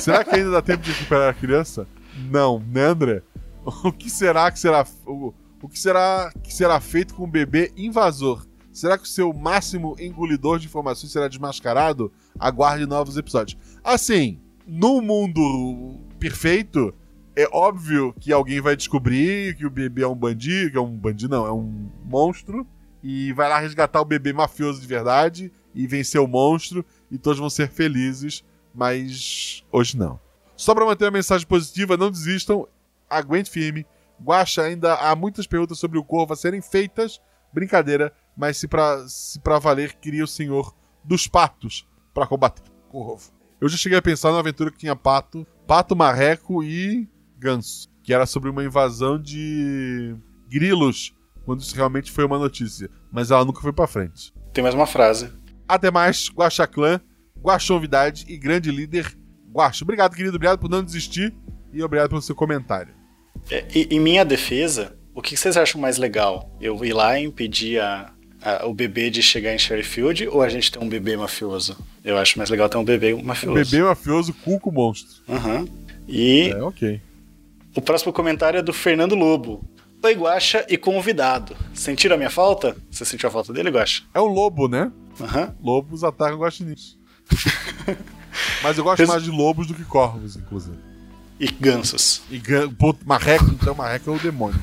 Será 0.00 0.24
que 0.24 0.34
ainda 0.34 0.50
dá 0.50 0.60
tempo 0.60 0.82
de 0.82 0.90
recuperar 0.90 1.30
a 1.30 1.34
criança? 1.34 1.86
Não, 2.28 2.58
né, 2.58 2.86
André? 2.86 3.22
O 3.64 3.92
que 3.92 4.10
será 4.10 4.50
que 4.50 4.58
será 4.58 4.84
o, 5.06 5.32
o 5.62 5.68
que 5.68 5.78
será 5.78 6.32
que 6.42 6.52
será 6.52 6.80
feito 6.80 7.14
com 7.14 7.22
o 7.22 7.28
bebê 7.28 7.70
invasor? 7.76 8.44
Será 8.72 8.98
que 8.98 9.04
o 9.04 9.08
seu 9.08 9.32
máximo 9.32 9.94
engolidor 10.00 10.58
de 10.58 10.66
informações 10.66 11.12
será 11.12 11.28
desmascarado? 11.28 12.12
Aguarde 12.36 12.84
novos 12.84 13.16
episódios. 13.16 13.56
Assim, 13.84 14.40
no 14.66 15.00
mundo 15.00 16.00
perfeito, 16.18 16.92
é 17.36 17.46
óbvio 17.52 18.14
que 18.18 18.32
alguém 18.32 18.62
vai 18.62 18.74
descobrir 18.74 19.54
que 19.56 19.66
o 19.66 19.70
bebê 19.70 20.02
é 20.02 20.08
um 20.08 20.14
bandido, 20.14 20.70
que 20.70 20.78
é 20.78 20.80
um 20.80 20.96
bandido 20.96 21.36
não, 21.36 21.46
é 21.46 21.52
um 21.52 21.90
monstro, 22.02 22.66
e 23.02 23.30
vai 23.34 23.46
lá 23.48 23.58
resgatar 23.58 24.00
o 24.00 24.06
bebê 24.06 24.32
mafioso 24.32 24.80
de 24.80 24.86
verdade 24.86 25.52
e 25.74 25.86
vencer 25.86 26.18
o 26.18 26.26
monstro, 26.26 26.84
e 27.10 27.18
todos 27.18 27.38
vão 27.38 27.50
ser 27.50 27.68
felizes, 27.68 28.42
mas 28.74 29.62
hoje 29.70 29.98
não. 29.98 30.18
Só 30.56 30.74
para 30.74 30.86
manter 30.86 31.06
a 31.06 31.10
mensagem 31.10 31.46
positiva, 31.46 31.98
não 31.98 32.10
desistam, 32.10 32.66
aguente 33.08 33.50
firme. 33.50 33.86
Guaxa, 34.18 34.62
ainda 34.62 34.94
há 34.94 35.14
muitas 35.14 35.46
perguntas 35.46 35.78
sobre 35.78 35.98
o 35.98 36.04
corvo 36.04 36.32
a 36.32 36.36
serem 36.36 36.62
feitas, 36.62 37.20
brincadeira, 37.52 38.10
mas 38.34 38.56
se 38.56 38.66
pra, 38.66 39.06
se 39.06 39.38
valer, 39.60 39.92
queria 39.96 40.24
o 40.24 40.26
senhor 40.28 40.74
dos 41.04 41.28
patos 41.28 41.86
para 42.14 42.26
combater 42.26 42.62
o 42.88 42.90
corvo. 42.90 43.30
Eu 43.60 43.68
já 43.68 43.76
cheguei 43.76 43.98
a 43.98 44.02
pensar 44.02 44.30
numa 44.30 44.40
aventura 44.40 44.70
que 44.70 44.78
tinha 44.78 44.96
pato, 44.96 45.46
pato, 45.66 45.94
marreco 45.94 46.64
e 46.64 47.06
ganso, 47.38 47.88
que 48.02 48.12
era 48.12 48.26
sobre 48.26 48.48
uma 48.50 48.64
invasão 48.64 49.20
de 49.20 50.14
grilos, 50.48 51.12
quando 51.44 51.60
isso 51.60 51.74
realmente 51.74 52.10
foi 52.10 52.24
uma 52.24 52.38
notícia, 52.38 52.88
mas 53.12 53.30
ela 53.30 53.44
nunca 53.44 53.60
foi 53.60 53.72
para 53.72 53.86
frente. 53.86 54.32
Tem 54.52 54.62
mais 54.62 54.74
uma 54.74 54.86
frase. 54.86 55.30
Até 55.68 55.90
mais, 55.90 56.28
Guaxa 56.30 56.66
Clã, 56.66 57.00
Guaxonvidade 57.40 58.24
e 58.28 58.36
grande 58.36 58.70
líder 58.70 59.16
Guaxa. 59.52 59.84
Obrigado, 59.84 60.14
querido, 60.14 60.36
obrigado 60.36 60.58
por 60.58 60.68
não 60.70 60.82
desistir 60.82 61.32
e 61.72 61.82
obrigado 61.82 62.08
pelo 62.10 62.22
seu 62.22 62.34
comentário. 62.34 62.92
É, 63.50 63.64
e- 63.74 63.88
em 63.90 64.00
minha 64.00 64.24
defesa, 64.24 64.96
o 65.14 65.22
que 65.22 65.36
vocês 65.36 65.56
acham 65.56 65.80
mais 65.80 65.98
legal? 65.98 66.50
Eu 66.60 66.84
ir 66.84 66.92
lá 66.92 67.18
e 67.18 67.24
impedir 67.24 67.80
a- 67.80 68.12
a- 68.42 68.66
o 68.66 68.74
bebê 68.74 69.08
de 69.10 69.22
chegar 69.22 69.54
em 69.54 69.58
Sherryfield 69.58 70.28
ou 70.28 70.42
a 70.42 70.48
gente 70.48 70.70
ter 70.72 70.78
um 70.78 70.88
bebê 70.88 71.16
mafioso? 71.16 71.76
Eu 72.04 72.16
acho 72.18 72.36
mais 72.38 72.50
legal 72.50 72.68
ter 72.68 72.76
um 72.78 72.84
bebê 72.84 73.14
mafioso. 73.22 73.54
Bebê 73.70 73.82
mafioso, 73.82 74.32
cuco 74.34 74.70
monstro. 74.72 75.22
Aham. 75.28 75.66
E 76.08 76.50
É, 76.50 76.62
ok. 76.62 77.00
O 77.76 77.80
próximo 77.80 78.12
comentário 78.12 78.58
é 78.58 78.62
do 78.62 78.72
Fernando 78.72 79.14
Lobo. 79.14 79.64
Oi, 80.02 80.14
Guaxa 80.14 80.64
e 80.68 80.76
convidado. 80.76 81.56
Sentiram 81.74 82.14
a 82.14 82.18
minha 82.18 82.30
falta? 82.30 82.76
Você 82.90 83.04
sentiu 83.04 83.28
a 83.28 83.32
falta 83.32 83.52
dele, 83.52 83.70
Guaxa? 83.70 84.02
É 84.14 84.20
um 84.20 84.26
lobo, 84.26 84.68
né? 84.68 84.90
Aham. 85.20 85.54
Lobos 85.60 86.04
atacam 86.04 86.38
guaxinins. 86.38 86.96
Mas 88.62 88.76
eu 88.78 88.84
gosto 88.84 89.00
Res- 89.00 89.08
mais 89.08 89.22
de 89.24 89.30
lobos 89.30 89.66
do 89.66 89.74
que 89.74 89.84
corvos, 89.84 90.36
inclusive. 90.36 90.76
E 91.40 91.46
gansos. 91.50 92.22
E 92.30 92.38
gan- 92.38 92.70
pô, 92.72 92.94
marreco, 93.04 93.46
então 93.50 93.74
marreco 93.74 94.10
é 94.10 94.14
o 94.14 94.18
demônio. 94.18 94.62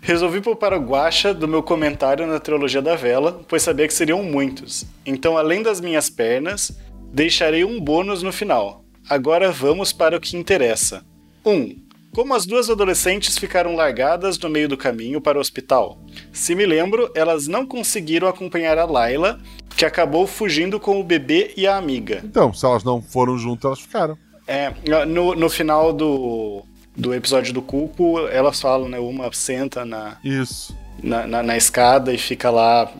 Resolvi 0.00 0.40
poupar 0.40 0.72
o 0.72 0.78
Guaxa 0.80 1.34
do 1.34 1.46
meu 1.46 1.62
comentário 1.62 2.26
na 2.26 2.40
trilogia 2.40 2.80
da 2.80 2.96
vela, 2.96 3.44
pois 3.46 3.62
sabia 3.62 3.86
que 3.86 3.92
seriam 3.94 4.22
muitos. 4.22 4.86
Então, 5.04 5.36
além 5.36 5.62
das 5.62 5.80
minhas 5.80 6.08
pernas, 6.08 6.72
deixarei 7.12 7.64
um 7.64 7.78
bônus 7.80 8.22
no 8.22 8.32
final. 8.32 8.84
Agora 9.08 9.52
vamos 9.52 9.92
para 9.92 10.16
o 10.16 10.20
que 10.20 10.36
interessa. 10.36 11.04
1. 11.44 11.50
Um, 11.52 11.76
como 12.12 12.34
as 12.34 12.44
duas 12.46 12.68
adolescentes 12.68 13.38
ficaram 13.38 13.74
largadas 13.76 14.38
no 14.38 14.48
meio 14.48 14.68
do 14.68 14.76
caminho 14.76 15.20
para 15.20 15.38
o 15.38 15.40
hospital? 15.40 15.98
Se 16.32 16.54
me 16.54 16.66
lembro, 16.66 17.10
elas 17.14 17.46
não 17.46 17.64
conseguiram 17.66 18.26
acompanhar 18.28 18.78
a 18.78 18.84
Layla, 18.84 19.38
que 19.76 19.84
acabou 19.84 20.26
fugindo 20.26 20.80
com 20.80 21.00
o 21.00 21.04
bebê 21.04 21.52
e 21.56 21.66
a 21.66 21.76
amiga. 21.76 22.20
Então, 22.24 22.52
se 22.52 22.64
elas 22.66 22.82
não 22.84 23.00
foram 23.00 23.38
juntas, 23.38 23.64
elas 23.64 23.80
ficaram. 23.80 24.18
É, 24.46 24.72
no, 25.06 25.34
no 25.36 25.48
final 25.48 25.92
do, 25.92 26.62
do 26.96 27.14
episódio 27.14 27.52
do 27.54 27.62
Cuco, 27.62 28.18
elas 28.28 28.60
falam, 28.60 28.88
né? 28.88 28.98
Uma 28.98 29.32
senta 29.32 29.84
na, 29.84 30.16
Isso. 30.24 30.76
na, 31.02 31.26
na, 31.26 31.42
na 31.42 31.56
escada 31.56 32.12
e 32.12 32.18
fica 32.18 32.50
lá 32.50 32.90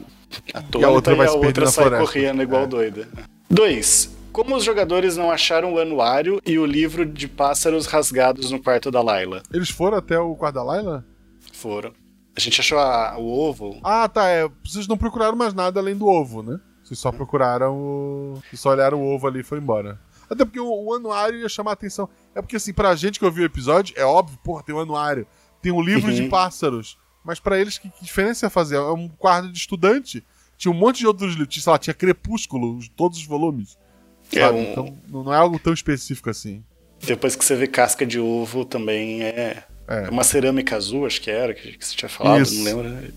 atônita 0.55 0.79
E 0.79 0.85
a 0.85 0.88
outra 0.90 1.14
vai 1.16 1.27
e 1.27 1.29
a 1.29 1.33
outra 1.33 1.66
sai 1.66 1.85
floresta. 1.88 2.07
correndo 2.07 2.42
igual 2.42 2.62
É. 2.62 2.66
doida. 2.68 3.09
2. 3.51 4.16
Como 4.33 4.55
os 4.57 4.64
jogadores 4.64 5.16
não 5.16 5.31
acharam 5.31 5.75
o 5.75 5.79
anuário 5.79 6.40
e 6.47 6.59
o 6.59 6.64
livro 6.66 7.05
de 7.05 7.27
pássaros 7.29 7.87
rasgados 7.87 8.51
no 8.51 8.62
quarto 8.62 8.90
da 8.90 9.03
Layla? 9.03 9.43
Eles 9.53 9.71
foram 9.71 9.99
até 9.99 10.19
o 10.19 10.35
quarto 10.37 10.55
da 10.55 10.62
Layla? 10.62 11.05
Foram. 11.53 11.93
A 12.37 12.40
gente 12.40 12.61
achou 12.61 12.79
a- 12.79 13.16
o 13.19 13.27
ovo. 13.29 13.81
Ah, 13.83 14.09
tá. 14.09 14.29
É. 14.29 14.49
Vocês 14.64 14.87
não 14.87 14.97
procuraram 14.97 15.37
mais 15.37 15.53
nada 15.53 15.81
além 15.81 15.97
do 15.97 16.07
ovo, 16.07 16.43
né? 16.43 16.59
Vocês 16.83 16.99
só 16.99 17.11
procuraram 17.12 17.77
o. 17.77 18.35
Vocês 18.49 18.61
só 18.61 18.71
olharam 18.71 19.01
o 19.03 19.12
ovo 19.14 19.27
ali 19.27 19.40
e 19.40 19.45
foi 19.45 19.59
embora. 19.59 20.01
Até 20.29 20.45
porque 20.45 20.61
o, 20.61 20.69
o 20.87 20.95
anuário 20.95 21.40
ia 21.40 21.49
chamar 21.49 21.73
a 21.73 21.75
atenção. 21.75 22.09
É 22.35 22.40
porque, 22.40 22.55
assim, 22.57 22.73
pra 22.73 22.95
gente 22.95 23.19
que 23.19 23.25
ouviu 23.25 23.43
o 23.43 23.47
episódio, 23.47 23.95
é 23.99 24.05
óbvio, 24.05 24.38
porra, 24.45 24.62
tem 24.62 24.73
um 24.75 24.79
anuário. 24.81 25.27
Tem 25.61 25.73
um 25.73 25.83
livro 25.83 26.12
de 26.14 26.23
Uhum. 26.23 26.31
pássaros. 26.31 26.97
Mas 27.25 27.40
pra 27.40 27.59
eles, 27.59 27.77
que, 27.79 27.90
que 27.90 28.05
diferença 28.05 28.47
ia 28.47 28.51
fazer? 28.51 28.77
É 28.77 28.81
um 28.81 29.09
quarto 29.09 29.51
de 29.51 29.59
estudante. 29.59 30.25
Tinha 30.57 30.71
um 30.73 30.77
monte 30.79 30.99
de 31.01 31.07
outros 31.07 31.35
livros. 31.35 31.62
Sei 31.62 31.71
lá, 31.71 31.79
tinha 31.79 31.93
Crepúsculo, 31.93 32.77
os- 32.77 32.88
todos 32.88 33.19
os 33.19 33.27
volumes. 33.27 33.77
É 34.38 34.40
sabe? 34.40 34.59
um- 34.59 34.62
Então 34.73 34.99
não 35.09 35.33
é 35.33 35.37
algo 35.37 35.59
tão 35.59 35.73
específico 35.73 36.29
assim. 36.31 36.62
Depois 37.05 37.35
que 37.35 37.45
você 37.45 37.57
vê 37.57 37.66
casca 37.66 38.05
de 38.07 38.19
ovo 38.21 38.64
também 38.64 39.23
é. 39.23 39.64
É. 39.88 40.05
É 40.05 40.09
uma 40.11 40.23
cerâmica 40.23 40.77
azul, 40.77 41.05
acho 41.07 41.21
que 41.21 41.31
era, 41.31 41.53
que, 41.53 41.77
que 41.77 41.85
você 41.85 41.97
tinha 41.97 42.09
falado, 42.09 42.43
Isso. 42.43 42.55
não 42.57 42.64
lembro. 42.64 43.12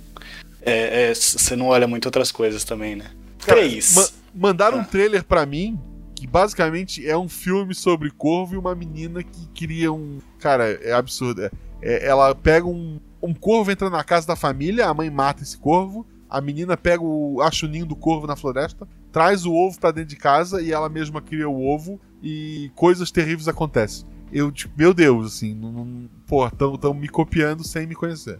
É, 0.62 1.10
é, 1.10 1.14
você 1.14 1.56
não 1.56 1.68
olha 1.68 1.88
muito 1.88 2.06
outras 2.06 2.32
coisas 2.32 2.64
também, 2.64 2.96
né? 2.96 3.12
Cara, 3.46 3.60
3. 3.60 3.94
ma- 3.96 4.10
mandaram 4.34 4.80
Ah. 4.80 4.82
um 4.82 4.84
trailer 4.84 5.24
pra 5.24 5.46
mim 5.46 5.78
que 6.16 6.26
basicamente 6.26 7.08
é 7.08 7.18
um 7.18 7.28
filme 7.28 7.76
sobre 7.76 8.10
corvo 8.10 8.56
e 8.56 8.58
uma 8.58 8.74
menina 8.74 9.22
que 9.22 9.48
cria 9.54 9.92
um. 9.92 10.20
Cara, 10.40 10.72
é 10.82 10.94
absurdo. 10.94 11.44
É- 11.44 11.52
é- 11.82 12.06
ela 12.08 12.34
pega 12.34 12.66
um. 12.66 13.00
Um 13.22 13.34
corvo 13.34 13.72
entra 13.72 13.90
na 13.90 14.04
casa 14.04 14.26
da 14.28 14.36
família, 14.36 14.88
a 14.88 14.94
mãe 14.94 15.10
mata 15.10 15.44
esse 15.44 15.58
corvo, 15.58 16.06
a 16.30 16.42
menina 16.42 16.76
pega 16.78 17.04
o. 17.04 17.42
acha 17.42 17.66
o 17.66 17.70
ninho 17.70 17.86
do 17.86 17.96
corvo 17.96 18.26
na 18.26 18.36
floresta, 18.36 18.88
traz 19.14 19.46
o 19.46 19.54
ovo 19.54 19.80
pra 19.80 19.92
dentro 19.92 20.10
de 20.10 20.16
casa 20.18 20.60
e 20.60 20.74
ela 20.74 20.90
mesma 20.90 21.22
cria 21.22 21.48
o 21.48 21.64
ovo 21.64 22.02
e 22.22 22.72
coisas 22.76 23.12
terríveis 23.12 23.48
acontecem. 23.48 24.06
Eu, 24.32 24.52
tipo, 24.52 24.74
meu 24.76 24.92
Deus, 24.92 25.36
assim, 25.36 25.54
não, 25.54 25.72
não, 25.72 26.10
pô, 26.26 26.50
tão, 26.50 26.76
tão 26.76 26.94
me 26.96 27.08
copiando 27.08 27.64
sem 27.64 27.86
me 27.86 27.94
conhecer. 27.94 28.40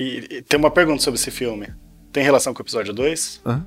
E, 0.00 0.26
e 0.30 0.42
tem 0.42 0.58
uma 0.58 0.70
pergunta 0.70 1.02
sobre 1.02 1.20
esse 1.20 1.30
filme. 1.30 1.68
Tem 2.10 2.24
relação 2.24 2.54
com 2.54 2.60
o 2.60 2.64
episódio 2.64 2.94
2? 2.94 3.42
Hã? 3.44 3.66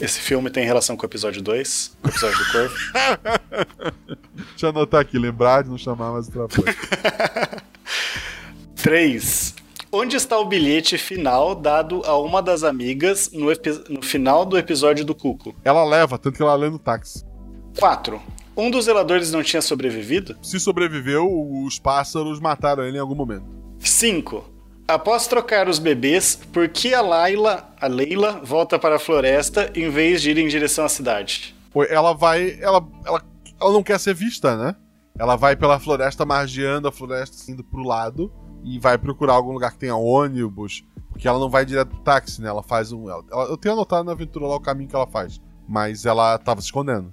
Esse 0.00 0.18
filme 0.18 0.48
tem 0.50 0.64
relação 0.64 0.96
com 0.96 1.02
o 1.02 1.06
episódio 1.06 1.42
2? 1.42 1.98
Com 2.00 2.08
o 2.08 2.10
episódio 2.10 2.38
do 2.38 2.52
Corvo? 2.52 2.74
Deixa 4.34 4.66
eu 4.66 4.70
anotar 4.70 5.00
aqui, 5.02 5.18
lembrar 5.18 5.62
de 5.62 5.68
não 5.68 5.76
chamar 5.76 6.12
mais 6.12 6.28
o 6.28 6.32
trapalho. 6.32 6.76
3. 8.76 9.54
Onde 9.90 10.16
está 10.16 10.38
o 10.38 10.44
bilhete 10.44 10.98
final 10.98 11.54
dado 11.54 12.02
a 12.04 12.18
uma 12.18 12.42
das 12.42 12.64
amigas 12.64 13.30
no, 13.32 13.46
no 13.88 14.02
final 14.02 14.44
do 14.44 14.58
episódio 14.58 15.04
do 15.04 15.14
Cuco? 15.14 15.54
Ela 15.64 15.84
leva, 15.84 16.18
tanto 16.18 16.36
que 16.36 16.42
ela 16.42 16.54
lê 16.54 16.68
no 16.68 16.78
táxi. 16.78 17.24
4. 17.78 18.20
Um 18.56 18.70
dos 18.70 18.86
zeladores 18.86 19.30
não 19.30 19.42
tinha 19.42 19.62
sobrevivido? 19.62 20.36
Se 20.42 20.58
sobreviveu, 20.58 21.26
os 21.64 21.78
pássaros 21.78 22.40
mataram 22.40 22.84
ele 22.84 22.96
em 22.96 23.00
algum 23.00 23.14
momento. 23.14 23.46
5. 23.78 24.44
Após 24.88 25.26
trocar 25.26 25.68
os 25.68 25.78
bebês, 25.78 26.38
por 26.52 26.68
que 26.68 26.94
a 26.94 27.00
Layla, 27.00 27.68
a 27.80 27.86
Leila 27.86 28.40
volta 28.42 28.78
para 28.78 28.96
a 28.96 29.00
floresta 29.00 29.70
em 29.74 29.90
vez 29.90 30.22
de 30.22 30.30
ir 30.30 30.38
em 30.38 30.48
direção 30.48 30.84
à 30.84 30.88
cidade? 30.88 31.54
Pô, 31.72 31.84
Ela 31.84 32.12
vai. 32.12 32.58
Ela, 32.60 32.84
ela, 33.04 33.22
ela 33.60 33.72
não 33.72 33.82
quer 33.82 33.98
ser 34.00 34.14
vista, 34.14 34.56
né? 34.56 34.74
Ela 35.18 35.36
vai 35.36 35.56
pela 35.56 35.78
floresta, 35.78 36.24
margeando 36.24 36.88
a 36.88 36.92
floresta, 36.92 37.50
indo 37.50 37.64
pro 37.64 37.82
lado, 37.82 38.32
e 38.64 38.78
vai 38.78 38.96
procurar 38.98 39.34
algum 39.34 39.52
lugar 39.52 39.72
que 39.72 39.78
tenha 39.78 39.96
ônibus. 39.96 40.84
Porque 41.10 41.26
ela 41.26 41.38
não 41.38 41.48
vai 41.48 41.64
direto 41.64 41.88
pro 41.88 42.00
táxi, 42.00 42.42
né? 42.42 42.48
Ela 42.48 42.62
faz 42.62 42.92
um. 42.92 43.08
ela- 43.08 43.24
eu 43.48 43.56
tenho 43.56 43.74
anotado 43.74 44.04
na 44.04 44.12
aventura 44.12 44.46
lá 44.46 44.56
o 44.56 44.60
caminho 44.60 44.88
que 44.90 44.94
ela 44.96 45.06
faz. 45.06 45.40
Mas 45.66 46.04
ela 46.04 46.36
tava 46.38 46.60
se 46.60 46.66
escondendo. 46.66 47.12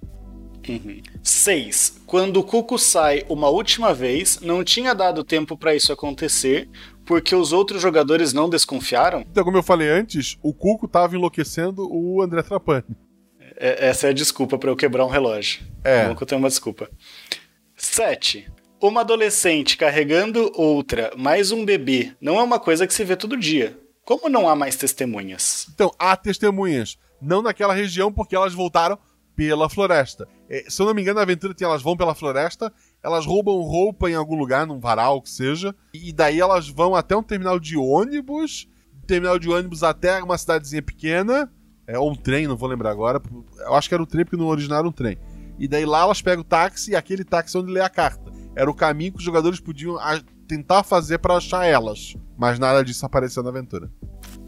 6. 1.22 2.02
Quando 2.06 2.38
o 2.40 2.44
Cuco 2.44 2.78
sai 2.78 3.26
uma 3.30 3.50
última 3.50 3.94
vez, 3.94 4.40
não 4.42 4.64
tinha 4.64 4.94
dado 4.94 5.24
tempo 5.24 5.58
para 5.58 5.76
isso 5.76 5.92
acontecer, 5.92 6.70
porque 7.06 7.36
os 7.36 7.52
outros 7.52 7.82
jogadores 7.82 8.32
não 8.34 8.50
desconfiaram? 8.50 9.22
Então, 9.22 9.44
como 9.44 9.58
eu 9.58 9.64
falei 9.64 9.90
antes, 9.90 10.38
o 10.42 10.54
Cuco 10.54 10.88
tava 10.88 11.16
enlouquecendo 11.16 11.88
o 11.92 12.22
André 12.22 12.42
Trapani. 12.44 12.84
É- 13.58 13.88
essa 13.88 14.08
é 14.08 14.10
a 14.12 14.14
desculpa 14.14 14.58
para 14.58 14.70
eu 14.70 14.76
quebrar 14.76 15.06
um 15.06 15.10
relógio. 15.10 15.64
É. 15.84 16.08
Nunca 16.08 16.26
tenho 16.26 16.40
uma 16.40 16.48
desculpa. 16.50 16.90
7. 17.76 18.50
Uma 18.84 19.00
adolescente 19.00 19.78
carregando 19.78 20.52
outra, 20.56 21.14
mais 21.16 21.54
um 21.54 21.64
bebê, 21.64 22.12
não 22.20 22.38
é 22.38 22.44
uma 22.44 22.60
coisa 22.60 22.86
que 22.86 22.94
se 22.94 23.06
vê 23.06 23.16
todo 23.16 23.40
dia. 23.40 23.80
Como 24.04 24.28
não 24.28 24.50
há 24.50 24.58
mais 24.58 24.76
testemunhas? 24.76 25.68
Então, 25.74 25.90
há 25.98 26.18
testemunhas. 26.18 26.98
Não 27.22 27.42
naquela 27.42 27.74
região, 27.74 28.12
porque 28.12 28.36
elas 28.36 28.54
voltaram 28.54 29.00
pela 29.38 29.70
floresta. 29.70 30.28
É, 30.50 30.66
se 30.68 30.82
eu 30.82 30.86
não 30.86 30.94
me 30.94 31.02
engano, 31.02 31.16
na 31.16 31.22
aventura 31.22 31.54
tem 31.54 31.66
elas 31.66 31.82
vão 31.82 31.96
pela 31.96 32.14
floresta, 32.14 32.74
elas 33.02 33.26
roubam 33.26 33.62
roupa 33.62 34.10
em 34.10 34.16
algum 34.16 34.36
lugar, 34.36 34.68
num 34.68 34.82
varal, 34.82 35.22
que 35.22 35.30
seja, 35.30 35.74
e 35.94 36.12
daí 36.12 36.42
elas 36.42 36.68
vão 36.68 36.94
até 36.94 37.16
um 37.16 37.24
terminal 37.24 37.62
de 37.62 37.78
ônibus, 37.78 38.68
terminal 39.08 39.40
de 39.40 39.50
ônibus 39.50 39.82
até 39.82 40.22
uma 40.22 40.38
cidadezinha 40.38 40.82
pequena, 40.82 41.50
é, 41.88 41.98
ou 41.98 42.12
um 42.12 42.16
trem, 42.16 42.48
não 42.48 42.58
vou 42.58 42.68
lembrar 42.68 42.92
agora. 42.92 43.22
Eu 43.60 43.76
acho 43.76 43.88
que 43.88 43.96
era 43.96 44.04
um 44.04 44.06
trem, 44.06 44.26
porque 44.26 44.36
no 44.36 44.48
original 44.48 44.80
era 44.80 44.88
um 44.90 44.92
trem. 44.92 45.18
E 45.58 45.70
daí 45.70 45.86
lá 45.86 46.02
elas 46.02 46.22
pegam 46.22 46.42
o 46.42 46.46
táxi, 46.46 46.92
e 46.92 46.96
aquele 46.98 47.24
táxi 47.24 47.56
é 47.56 47.62
onde 47.62 47.72
lê 47.72 47.80
a 47.80 47.88
carta. 47.88 48.33
Era 48.56 48.70
o 48.70 48.74
caminho 48.74 49.12
que 49.12 49.20
os 49.20 49.24
jogadores 49.24 49.60
podiam 49.60 49.98
tentar 50.48 50.84
fazer 50.84 51.18
para 51.20 51.36
achar 51.36 51.66
elas. 51.66 52.16
Mas 52.38 52.60
nada 52.60 52.84
disso 52.84 53.06
apareceu 53.06 53.44
na 53.44 53.50
aventura. 53.50 53.90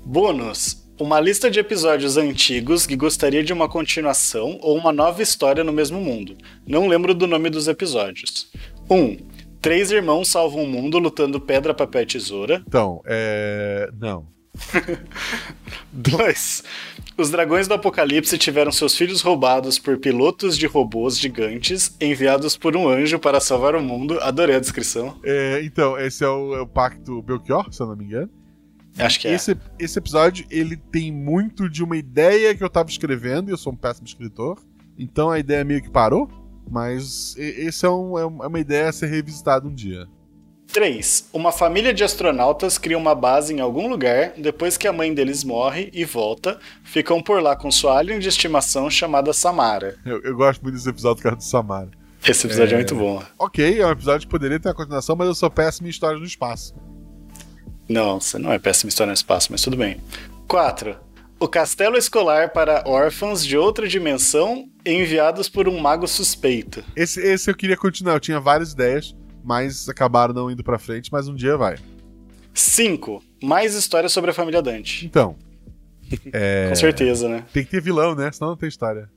Bônus. 0.05 0.83
Uma 0.97 1.19
lista 1.19 1.51
de 1.51 1.59
episódios 1.59 2.15
antigos 2.15 2.85
que 2.85 2.95
gostaria 2.95 3.43
de 3.43 3.51
uma 3.51 3.67
continuação 3.67 4.57
ou 4.61 4.77
uma 4.77 4.93
nova 4.93 5.21
história 5.21 5.61
no 5.63 5.73
mesmo 5.73 5.99
mundo. 5.99 6.37
Não 6.65 6.87
lembro 6.87 7.13
do 7.13 7.27
nome 7.27 7.49
dos 7.49 7.67
episódios. 7.67 8.49
1. 8.89 8.95
Um, 8.95 9.17
Três 9.65 9.89
irmãos 9.89 10.27
salvam 10.27 10.63
o 10.63 10.67
mundo 10.67 10.99
lutando 10.99 11.41
pedra, 11.41 11.73
papel 11.73 12.03
e 12.03 12.05
tesoura. 12.05 12.63
Então, 12.67 13.01
é. 13.03 13.89
Não. 13.99 14.27
2. 15.91 16.63
Os 17.17 17.29
dragões 17.31 17.67
do 17.67 17.73
apocalipse 17.73 18.37
tiveram 18.37 18.71
seus 18.71 18.95
filhos 18.95 19.21
roubados 19.21 19.79
por 19.79 19.97
pilotos 19.97 20.57
de 20.57 20.65
robôs 20.67 21.17
gigantes 21.17 21.95
enviados 22.01 22.57
por 22.57 22.75
um 22.75 22.87
anjo 22.89 23.19
para 23.19 23.39
salvar 23.39 23.75
o 23.75 23.81
mundo. 23.81 24.19
Adorei 24.21 24.55
a 24.55 24.59
descrição. 24.59 25.19
É, 25.23 25.61
então, 25.63 25.97
esse 25.97 26.23
é 26.23 26.27
o, 26.27 26.55
é 26.55 26.61
o 26.61 26.67
Pacto 26.67 27.21
Belchior, 27.21 27.71
se 27.73 27.81
eu 27.81 27.87
não 27.87 27.95
me 27.95 28.05
engano. 28.05 28.29
Acho 28.97 29.19
que 29.19 29.27
é. 29.27 29.33
Esse, 29.33 29.57
esse 29.77 29.99
episódio, 29.99 30.45
ele 30.49 30.77
tem 30.77 31.11
muito 31.11 31.69
de 31.69 31.83
uma 31.83 31.97
ideia 31.97 32.55
que 32.55 32.63
eu 32.63 32.69
tava 32.69 32.89
escrevendo, 32.89 33.49
e 33.49 33.51
eu 33.51 33.57
sou 33.57 33.73
um 33.73 33.75
péssimo 33.75 34.07
escritor. 34.07 34.57
Então 34.97 35.29
a 35.29 35.39
ideia 35.39 35.63
meio 35.63 35.81
que 35.81 35.89
parou. 35.89 36.29
Mas 36.67 37.35
esse 37.37 37.85
é, 37.85 37.89
é 37.89 37.91
um- 37.91 38.17
é 38.17 38.47
uma 38.47 38.59
ideia 38.59 38.89
a 38.89 38.91
ser 38.91 39.05
revisitada 39.05 39.67
um 39.67 39.73
dia. 39.73 40.07
3. 40.75 41.29
Uma 41.31 41.53
família 41.53 41.93
de 41.93 42.03
astronautas 42.03 42.77
cria 42.77 42.97
uma 42.97 43.15
base 43.15 43.53
em 43.53 43.61
algum 43.61 43.87
lugar 43.87 44.33
depois 44.37 44.75
que 44.75 44.85
a 44.89 44.91
mãe 44.91 45.13
deles 45.13 45.41
morre 45.41 45.89
e 45.93 46.03
volta. 46.03 46.59
Ficam 46.83 47.21
por 47.23 47.41
lá 47.41 47.55
com 47.55 47.71
sua 47.71 47.97
alien 47.97 48.19
de 48.19 48.27
estimação 48.27 48.89
chamada 48.89 49.31
Samara. 49.31 49.97
Eu, 50.05 50.21
eu 50.21 50.35
gosto 50.35 50.61
muito 50.61 50.75
desse 50.75 50.89
episódio 50.89 51.21
do 51.21 51.23
cara 51.23 51.37
do 51.37 51.43
Samara. 51.45 51.91
Esse 52.27 52.45
episódio 52.45 52.73
é, 52.73 52.75
É. 52.75 52.77
muito 52.79 52.93
bom. 52.93 53.23
Ok, 53.39 53.79
é 53.79 53.87
um 53.87 53.91
episódio 53.91 54.27
que 54.27 54.31
poderia 54.31 54.59
ter 54.59 54.67
a 54.67 54.73
continuação, 54.73 55.15
mas 55.15 55.29
eu 55.29 55.33
sou 55.35 55.49
péssimo 55.49 55.87
em 55.87 55.89
histórias 55.91 56.19
no 56.19 56.27
espaço. 56.27 56.75
Não, 57.87 58.19
você 58.19 58.37
não 58.37 58.51
é 58.51 58.59
péssima 58.59 58.89
história 58.89 59.11
no 59.11 59.15
espaço, 59.15 59.53
mas 59.53 59.61
tudo 59.61 59.77
bem. 59.77 60.01
4. 60.45 60.97
O 61.39 61.47
castelo 61.47 61.95
escolar 61.95 62.49
para 62.51 62.83
órfãos 62.85 63.45
de 63.45 63.57
outra 63.57 63.87
dimensão 63.87 64.67
enviados 64.85 65.47
por 65.47 65.69
um 65.69 65.79
mago 65.79 66.05
suspeito. 66.05 66.83
Esse, 66.97 67.21
esse 67.21 67.49
eu 67.49 67.55
queria 67.55 67.77
continuar, 67.77 68.15
eu 68.15 68.19
tinha 68.19 68.41
várias 68.41 68.73
ideias, 68.73 69.15
mas 69.45 69.87
acabaram 69.87 70.33
não 70.33 70.49
indo 70.49 70.63
pra 70.63 70.79
frente, 70.79 71.11
mas 71.11 71.27
um 71.27 71.35
dia 71.35 71.55
vai. 71.55 71.77
5. 72.53 73.21
Mais 73.43 73.75
histórias 73.75 74.11
sobre 74.11 74.31
a 74.31 74.33
família 74.33 74.61
Dante. 74.61 75.05
Então, 75.05 75.35
é, 76.33 76.69
Com 76.69 76.75
certeza, 76.75 77.27
né? 77.29 77.45
tem 77.53 77.63
que 77.63 77.71
ter 77.71 77.81
vilão, 77.81 78.15
né? 78.15 78.31
Senão 78.31 78.51
não 78.51 78.57
tem 78.57 78.69
história. 78.69 79.09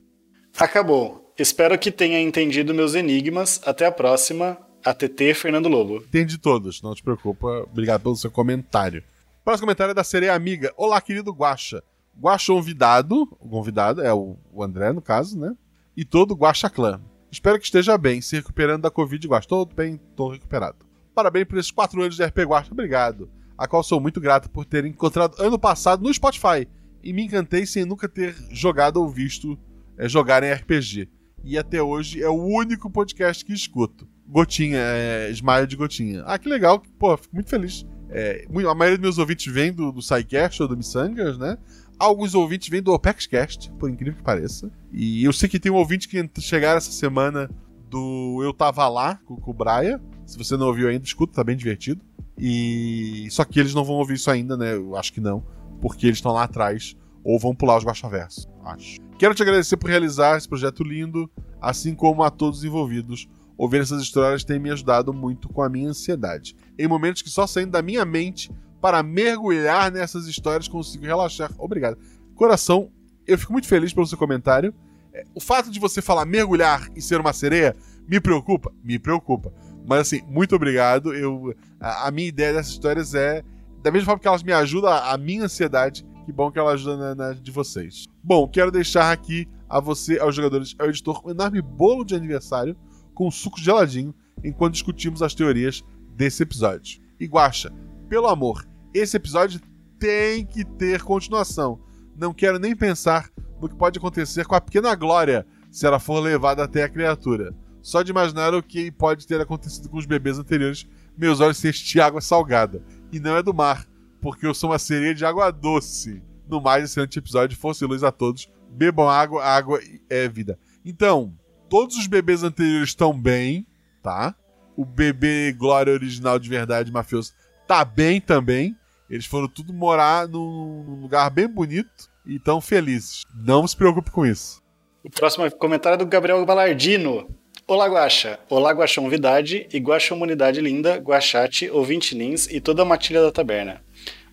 Acabou. 0.58 1.32
Espero 1.38 1.78
que 1.78 1.90
tenha 1.92 2.20
entendido 2.20 2.74
meus 2.74 2.94
enigmas. 2.94 3.60
Até 3.64 3.86
a 3.86 3.92
próxima. 3.92 4.58
ATT 4.84 5.34
Fernando 5.34 5.68
Lobo. 5.68 5.96
Entendi 5.96 6.38
todos, 6.38 6.80
não 6.82 6.94
te 6.94 7.02
preocupa. 7.02 7.66
Obrigado 7.70 8.02
pelo 8.02 8.16
seu 8.16 8.30
comentário. 8.30 9.02
O 9.40 9.44
próximo 9.44 9.66
comentário 9.66 9.90
é 9.90 9.94
da 9.94 10.04
Sereia 10.04 10.34
Amiga. 10.34 10.72
Olá, 10.76 11.00
querido 11.00 11.32
Guaxa. 11.32 11.82
Guaxa 12.18 12.52
convidado, 12.52 13.22
o 13.38 13.48
convidado 13.48 14.02
é 14.02 14.12
o, 14.12 14.36
André, 14.60 14.92
no 14.92 15.02
caso, 15.02 15.38
né? 15.38 15.52
E 15.96 16.04
todo 16.04 16.34
Guaxa 16.34 16.70
Clã. 16.70 17.00
Espero 17.30 17.58
que 17.58 17.64
esteja 17.64 17.98
bem, 17.98 18.20
se 18.20 18.36
recuperando 18.36 18.82
da 18.82 18.90
Covid, 18.90 19.26
Guaxa. 19.28 19.48
Tô 19.48 19.66
bem, 19.66 20.00
tô 20.16 20.30
recuperado. 20.30 20.78
Parabéns 21.14 21.46
por 21.46 21.58
esses 21.58 21.70
quatro 21.70 22.00
anos 22.00 22.16
de 22.16 22.24
RP 22.24 22.38
Guaxa. 22.38 22.72
Obrigado. 22.72 23.30
A 23.56 23.66
qual 23.66 23.82
sou 23.82 24.00
muito 24.00 24.20
grato 24.20 24.48
por 24.48 24.64
ter 24.64 24.84
encontrado 24.84 25.34
ano 25.38 25.58
passado 25.58 26.02
no 26.02 26.14
Spotify. 26.14 26.66
E 27.02 27.12
me 27.12 27.24
encantei 27.24 27.66
sem 27.66 27.84
nunca 27.84 28.08
ter 28.08 28.34
jogado 28.50 28.96
ou 28.98 29.08
visto 29.08 29.58
é, 29.96 30.08
jogar 30.08 30.42
em 30.42 30.52
RPG. 30.52 31.08
E 31.44 31.58
até 31.58 31.82
hoje 31.82 32.22
é 32.22 32.28
o 32.28 32.42
único 32.42 32.90
podcast 32.90 33.44
que 33.44 33.52
escuto. 33.52 34.08
Gotinha, 34.26 34.78
é, 34.78 35.30
Smile 35.30 35.66
de 35.66 35.76
Gotinha. 35.76 36.22
Ah, 36.26 36.38
que 36.38 36.48
legal. 36.48 36.82
Pô, 36.98 37.16
fico 37.16 37.34
muito 37.34 37.50
feliz. 37.50 37.86
É, 38.10 38.46
a 38.48 38.74
maioria 38.74 38.96
dos 38.96 39.02
meus 39.02 39.18
ouvintes 39.18 39.52
vem 39.52 39.72
do, 39.72 39.92
do 39.92 40.00
SciCast 40.00 40.62
ou 40.62 40.68
do 40.68 40.76
Missangas, 40.76 41.36
né? 41.38 41.58
Alguns 41.98 42.34
ouvintes 42.34 42.68
vêm 42.68 42.82
do 42.82 42.92
OpexCast, 42.92 43.72
por 43.72 43.90
incrível 43.90 44.18
que 44.18 44.22
pareça. 44.22 44.70
E 44.92 45.24
eu 45.24 45.32
sei 45.32 45.48
que 45.48 45.58
tem 45.58 45.72
um 45.72 45.76
ouvinte 45.76 46.08
que 46.08 46.40
chegaram 46.40 46.78
essa 46.78 46.92
semana 46.92 47.50
do 47.90 48.40
Eu 48.42 48.52
Tava 48.52 48.86
Lá, 48.88 49.16
com, 49.24 49.36
com 49.36 49.50
o 49.50 49.54
Braia. 49.54 50.00
Se 50.24 50.38
você 50.38 50.56
não 50.56 50.66
ouviu 50.66 50.88
ainda, 50.88 51.04
escuta, 51.04 51.34
tá 51.34 51.44
bem 51.44 51.56
divertido. 51.56 52.00
E 52.38 53.26
só 53.30 53.44
que 53.44 53.58
eles 53.58 53.74
não 53.74 53.84
vão 53.84 53.96
ouvir 53.96 54.14
isso 54.14 54.30
ainda, 54.30 54.56
né? 54.56 54.74
Eu 54.74 54.94
acho 54.96 55.12
que 55.12 55.20
não, 55.20 55.44
porque 55.80 56.06
eles 56.06 56.18
estão 56.18 56.32
lá 56.32 56.44
atrás 56.44 56.96
ou 57.24 57.38
vão 57.38 57.54
pular 57.54 57.76
os 57.76 57.84
Guaxaverso, 57.84 58.48
acho. 58.64 58.98
Quero 59.18 59.34
te 59.34 59.42
agradecer 59.42 59.76
por 59.76 59.90
realizar 59.90 60.38
esse 60.38 60.48
projeto 60.48 60.84
lindo, 60.84 61.28
assim 61.60 61.94
como 61.94 62.22
a 62.22 62.30
todos 62.30 62.60
os 62.60 62.64
envolvidos. 62.64 63.28
Ouvir 63.56 63.80
essas 63.80 64.00
histórias 64.00 64.44
tem 64.44 64.60
me 64.60 64.70
ajudado 64.70 65.12
muito 65.12 65.48
com 65.48 65.60
a 65.60 65.68
minha 65.68 65.88
ansiedade. 65.88 66.54
Em 66.78 66.86
momentos 66.86 67.22
que 67.22 67.28
só 67.28 67.44
saindo 67.44 67.72
da 67.72 67.82
minha 67.82 68.04
mente 68.04 68.52
para 68.80 69.02
mergulhar 69.02 69.90
nessas 69.90 70.26
histórias 70.26 70.68
consigo 70.68 71.04
relaxar. 71.04 71.50
Obrigado. 71.58 71.98
Coração, 72.34 72.90
eu 73.26 73.38
fico 73.38 73.52
muito 73.52 73.66
feliz 73.66 73.92
pelo 73.92 74.06
seu 74.06 74.18
comentário. 74.18 74.74
É, 75.12 75.24
O 75.34 75.40
fato 75.40 75.70
de 75.70 75.80
você 75.80 76.00
falar 76.00 76.24
mergulhar 76.24 76.88
e 76.94 77.02
ser 77.02 77.20
uma 77.20 77.32
sereia 77.32 77.74
me 78.08 78.20
preocupa? 78.20 78.72
Me 78.82 78.98
preocupa. 78.98 79.52
Mas 79.86 80.00
assim, 80.00 80.22
muito 80.26 80.54
obrigado. 80.54 81.14
Eu, 81.14 81.54
a, 81.80 82.08
a 82.08 82.10
minha 82.10 82.28
ideia 82.28 82.52
dessas 82.52 82.72
histórias 82.72 83.14
é, 83.14 83.42
da 83.82 83.90
mesma 83.90 84.06
forma 84.06 84.20
que 84.20 84.28
elas 84.28 84.42
me 84.42 84.52
ajudam, 84.52 84.90
a, 84.90 85.12
a 85.12 85.18
minha 85.18 85.44
ansiedade, 85.44 86.06
que 86.24 86.32
bom 86.32 86.50
que 86.50 86.58
ela 86.58 86.72
ajuda 86.72 86.96
na, 86.96 87.14
na 87.14 87.32
de 87.32 87.50
vocês. 87.50 88.04
Bom, 88.22 88.46
quero 88.46 88.70
deixar 88.70 89.10
aqui 89.10 89.48
a 89.68 89.80
você, 89.80 90.18
aos 90.18 90.34
jogadores, 90.34 90.74
ao 90.78 90.88
editor, 90.88 91.22
um 91.24 91.30
enorme 91.30 91.60
bolo 91.60 92.04
de 92.04 92.14
aniversário 92.14 92.76
com 93.14 93.30
suco 93.30 93.58
geladinho 93.60 94.14
enquanto 94.44 94.74
discutimos 94.74 95.22
as 95.22 95.34
teorias 95.34 95.82
desse 96.14 96.42
episódio. 96.42 97.00
Guaxa, 97.20 97.72
pelo 98.08 98.28
amor, 98.28 98.67
esse 98.92 99.16
episódio 99.16 99.60
tem 99.98 100.44
que 100.44 100.64
ter 100.64 101.02
continuação. 101.02 101.80
Não 102.16 102.32
quero 102.32 102.58
nem 102.58 102.74
pensar 102.74 103.30
no 103.60 103.68
que 103.68 103.74
pode 103.74 103.98
acontecer 103.98 104.46
com 104.46 104.54
a 104.54 104.60
pequena 104.60 104.94
Glória 104.94 105.46
se 105.70 105.86
ela 105.86 105.98
for 105.98 106.20
levada 106.20 106.64
até 106.64 106.84
a 106.84 106.88
criatura. 106.88 107.54
Só 107.82 108.02
de 108.02 108.10
imaginar 108.10 108.54
o 108.54 108.62
que 108.62 108.90
pode 108.90 109.26
ter 109.26 109.40
acontecido 109.40 109.88
com 109.88 109.98
os 109.98 110.06
bebês 110.06 110.38
anteriores, 110.38 110.86
meus 111.16 111.40
olhos 111.40 111.56
se 111.56 111.70
de 111.72 112.00
água 112.00 112.20
salgada. 112.20 112.82
E 113.12 113.20
não 113.20 113.36
é 113.36 113.42
do 113.42 113.54
mar, 113.54 113.86
porque 114.20 114.46
eu 114.46 114.54
sou 114.54 114.70
uma 114.70 114.78
sereia 114.78 115.14
de 115.14 115.24
água 115.24 115.50
doce. 115.50 116.22
No 116.48 116.60
mais, 116.60 116.84
excelente 116.84 117.18
episódio, 117.18 117.58
força 117.58 117.84
e 117.84 117.88
luz 117.88 118.02
a 118.02 118.10
todos. 118.10 118.50
Bebam 118.70 119.08
água, 119.08 119.44
água 119.44 119.80
é 120.08 120.28
vida. 120.28 120.58
Então, 120.84 121.34
todos 121.68 121.96
os 121.96 122.06
bebês 122.06 122.42
anteriores 122.42 122.90
estão 122.90 123.18
bem, 123.18 123.66
tá? 124.02 124.34
O 124.76 124.84
bebê 124.84 125.52
Glória 125.52 125.92
original 125.92 126.38
de 126.38 126.48
verdade, 126.48 126.92
mafioso, 126.92 127.32
tá 127.68 127.84
bem 127.84 128.18
também. 128.18 128.74
Eles 129.10 129.26
foram 129.26 129.46
tudo 129.46 129.72
morar 129.72 130.26
num 130.26 131.00
lugar 131.02 131.30
bem 131.30 131.46
bonito 131.46 132.10
e 132.26 132.36
estão 132.36 132.60
felizes. 132.60 133.22
Não 133.34 133.66
se 133.66 133.76
preocupe 133.76 134.10
com 134.10 134.26
isso. 134.26 134.62
O 135.04 135.10
próximo 135.10 135.48
comentário 135.52 135.94
é 135.94 135.98
do 135.98 136.06
Gabriel 136.06 136.44
Balardino. 136.44 137.28
Olá, 137.66 137.86
Guaxa. 137.86 138.40
Olá, 138.48 138.72
Guaxonvidade 138.72 139.68
e 139.72 139.78
Guaxomunidade 139.78 140.60
linda, 140.60 140.96
Guaxate, 140.96 141.70
ouvinte 141.70 142.14
Nins 142.14 142.46
e 142.46 142.60
toda 142.60 142.82
a 142.82 142.86
matilha 142.86 143.22
da 143.22 143.30
taberna. 143.30 143.82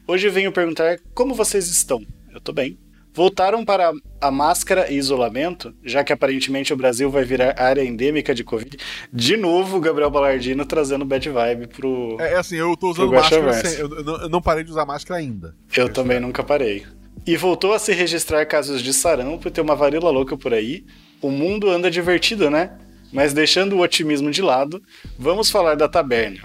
Hoje 0.08 0.30
venho 0.30 0.52
perguntar 0.52 0.98
como 1.14 1.36
vocês 1.36 1.68
estão. 1.68 2.06
Eu 2.34 2.40
tô 2.40 2.54
bem. 2.54 2.85
Voltaram 3.16 3.64
para 3.64 3.94
a 4.20 4.30
máscara 4.30 4.92
e 4.92 4.98
isolamento, 4.98 5.74
já 5.86 6.04
que 6.04 6.12
aparentemente 6.12 6.74
o 6.74 6.76
Brasil 6.76 7.10
vai 7.10 7.24
virar 7.24 7.56
área 7.58 7.82
endêmica 7.82 8.36
de 8.36 8.44
Covid. 8.44 8.76
De 9.12 9.38
novo, 9.38 9.78
o 9.78 9.80
Gabriel 9.80 10.10
Balardino 10.10 10.66
trazendo 10.66 11.06
bad 11.06 11.30
vibe 11.30 11.68
pro. 11.68 12.18
É, 12.20 12.34
é 12.34 12.38
assim, 12.38 12.58
eu 12.58 12.76
tô 12.76 12.90
usando 12.92 13.14
máscara 13.14 13.54
sem, 13.54 13.80
eu, 13.80 13.90
eu 13.90 14.30
não, 14.30 14.42
parei 14.42 14.66
de 14.66 14.72
usar 14.72 14.86
máscara 14.86 15.22
ainda. 15.22 15.56
Eu 15.78 15.88
também 15.88 16.20
nunca 16.20 16.44
parei. 16.44 16.86
E 17.26 17.38
voltou 17.38 17.72
a 17.72 17.80
se 17.80 17.94
registrar 17.94 18.46
casos 18.46 18.82
de 18.82 18.94
sarampo 18.94 19.48
e 19.48 19.52
ter 19.52 19.62
uma 19.62 19.78
varíola 19.78 20.10
louca 20.10 20.36
por 20.36 20.54
aí. 20.54 20.86
O 21.22 21.32
mundo 21.32 21.70
anda 21.70 21.90
divertido, 21.90 22.50
né? 22.50 22.72
Mas 23.14 23.32
deixando 23.32 23.78
o 23.78 23.80
otimismo 23.80 24.30
de 24.30 24.42
lado, 24.42 24.84
vamos 25.18 25.50
falar 25.50 25.76
da 25.76 25.88
taberna. 25.88 26.40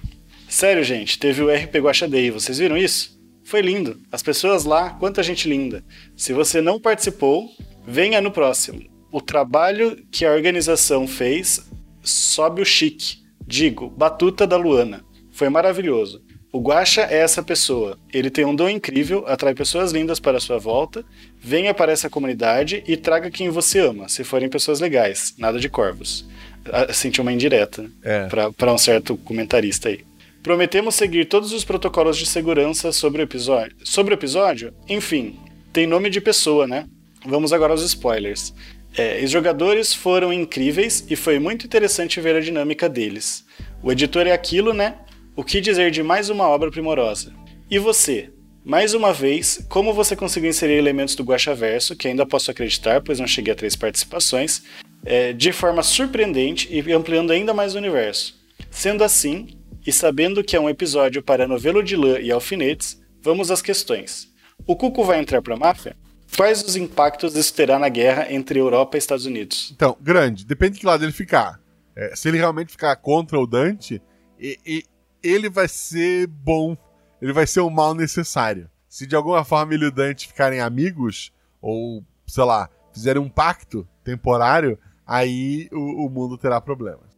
Sério, 0.49 0.85
gente, 0.85 1.19
teve 1.19 1.43
o 1.43 1.53
RP 1.53 1.79
Guaxa 1.79 2.07
Day, 2.07 2.31
vocês 2.31 2.59
viram 2.59 2.77
isso? 2.77 3.20
Foi 3.51 3.63
lindo. 3.63 3.99
As 4.13 4.23
pessoas 4.23 4.65
lá, 4.65 4.91
quanta 4.91 5.25
gente 5.25 5.49
linda. 5.49 5.83
Se 6.17 6.33
você 6.33 6.61
não 6.61 6.79
participou, 6.79 7.51
venha 7.85 8.21
no 8.21 8.31
próximo. 8.31 8.81
O 9.11 9.21
trabalho 9.21 9.97
que 10.09 10.25
a 10.25 10.31
organização 10.31 11.05
fez 11.05 11.69
sobe 12.01 12.63
o 12.63 12.65
chique. 12.65 13.17
Digo, 13.45 13.91
batuta 13.91 14.47
da 14.47 14.57
Luana. 14.57 15.05
Foi 15.33 15.49
maravilhoso. 15.49 16.23
O 16.53 16.61
Guaxa 16.61 17.09
é 17.11 17.17
essa 17.17 17.43
pessoa. 17.43 17.99
Ele 18.15 18.31
tem 18.31 18.45
um 18.45 18.55
dom 18.55 18.69
incrível, 18.69 19.25
atrai 19.27 19.53
pessoas 19.53 19.91
lindas 19.91 20.21
para 20.21 20.37
a 20.39 20.41
sua 20.41 20.59
volta. 20.59 21.05
Venha 21.41 21.75
para 21.75 21.91
essa 21.91 22.09
comunidade 22.09 22.85
e 22.87 22.97
traga 22.97 23.33
quem 23.33 23.49
você 23.49 23.81
ama, 23.81 24.09
se 24.09 24.23
forem 24.23 24.49
pessoas 24.49 24.79
legais. 24.79 25.35
Nada 25.37 25.59
de 25.59 25.69
corvos. 25.69 26.25
Ah, 26.67 26.93
Senti 26.93 27.21
uma 27.21 27.33
indireta? 27.33 27.91
É. 28.05 28.29
para 28.57 28.73
um 28.73 28.79
certo 28.79 29.17
comentarista 29.17 29.89
aí. 29.89 30.09
Prometemos 30.43 30.95
seguir 30.95 31.27
todos 31.27 31.53
os 31.53 31.65
protocolos 31.65 32.17
de 32.17 32.25
segurança 32.25 32.93
sobre 32.93 33.21
o 33.21 33.25
episódio. 33.25 33.77
Sobre 33.85 34.15
o 34.15 34.17
episódio, 34.17 34.73
enfim, 34.89 35.39
tem 35.71 35.87
nome 35.87 36.09
de 36.09 36.19
pessoa, 36.19 36.67
né? 36.67 36.87
Vamos 37.27 37.53
agora 37.53 37.73
aos 37.73 37.83
spoilers. 37.83 38.55
É, 38.97 39.23
os 39.23 39.31
jogadores 39.31 39.93
foram 39.93 40.33
incríveis 40.33 41.05
e 41.11 41.15
foi 41.15 41.39
muito 41.39 41.67
interessante 41.67 42.21
ver 42.21 42.37
a 42.37 42.41
dinâmica 42.41 42.89
deles. 42.89 43.45
O 43.83 43.93
editor 43.93 44.27
é 44.27 44.33
aquilo, 44.33 44.73
né? 44.73 44.97
O 45.37 45.45
que 45.45 45.61
dizer 45.61 45.91
de 45.91 46.03
mais 46.03 46.31
uma 46.31 46.49
obra 46.49 46.71
primorosa? 46.71 47.35
E 47.71 47.79
você? 47.79 48.31
Mais 48.65 48.95
uma 48.95 49.13
vez, 49.13 49.65
como 49.69 49.93
você 49.93 50.17
conseguiu 50.17 50.49
inserir 50.49 50.75
elementos 50.75 51.15
do 51.15 51.23
Guaxaverso, 51.23 51.95
que 51.95 52.09
ainda 52.09 52.25
posso 52.25 52.51
acreditar, 52.51 53.03
pois 53.03 53.21
não 53.21 53.27
cheguei 53.27 53.53
a 53.53 53.57
três 53.57 53.77
participações, 53.77 54.63
é, 55.05 55.35
de 55.35 55.53
forma 55.53 55.83
surpreendente 55.83 56.69
e 56.71 56.93
ampliando 56.93 57.31
ainda 57.31 57.53
mais 57.53 57.75
o 57.75 57.79
universo? 57.79 58.39
Sendo 58.71 59.05
assim, 59.05 59.60
E 59.91 59.93
sabendo 59.93 60.45
que 60.45 60.55
é 60.55 60.61
um 60.61 60.71
episódio 60.71 61.21
para 61.21 61.49
novelo 61.49 61.83
de 61.83 61.97
lã 61.97 62.21
e 62.21 62.31
alfinetes, 62.31 63.03
vamos 63.21 63.51
às 63.51 63.61
questões. 63.61 64.33
O 64.65 64.77
Cuco 64.77 65.03
vai 65.03 65.19
entrar 65.19 65.43
para 65.43 65.55
a 65.55 65.59
máfia? 65.59 65.97
Quais 66.37 66.63
os 66.63 66.77
impactos 66.77 67.35
isso 67.35 67.53
terá 67.53 67.77
na 67.77 67.89
guerra 67.89 68.33
entre 68.33 68.61
Europa 68.61 68.97
e 68.97 69.01
Estados 69.01 69.27
Unidos? 69.27 69.73
Então, 69.75 69.97
grande, 70.01 70.47
depende 70.47 70.75
de 70.75 70.79
que 70.79 70.87
lado 70.87 71.05
ele 71.05 71.11
ficar. 71.11 71.61
É, 71.97 72.15
se 72.15 72.29
ele 72.29 72.39
realmente 72.39 72.71
ficar 72.71 72.95
contra 72.95 73.37
o 73.37 73.49
Dante, 73.49 74.01
e, 74.39 74.57
e, 74.65 74.85
ele 75.25 75.51
vai 75.51 75.67
ser 75.67 76.29
bom. 76.29 76.77
Ele 77.21 77.33
vai 77.33 77.45
ser 77.45 77.59
o 77.59 77.69
mal 77.69 77.93
necessário. 77.93 78.71
Se 78.89 79.09
de 79.09 79.17
alguma 79.17 79.43
forma 79.43 79.75
ele 79.75 79.87
e 79.87 79.89
o 79.89 79.93
Dante 79.93 80.29
ficarem 80.29 80.61
amigos, 80.61 81.33
ou, 81.61 82.05
sei 82.29 82.45
lá, 82.45 82.71
fizerem 82.93 83.21
um 83.21 83.29
pacto 83.29 83.85
temporário, 84.05 84.79
aí 85.05 85.69
o, 85.73 86.07
o 86.07 86.09
mundo 86.09 86.39
terá 86.39 86.61
problemas. 86.61 87.10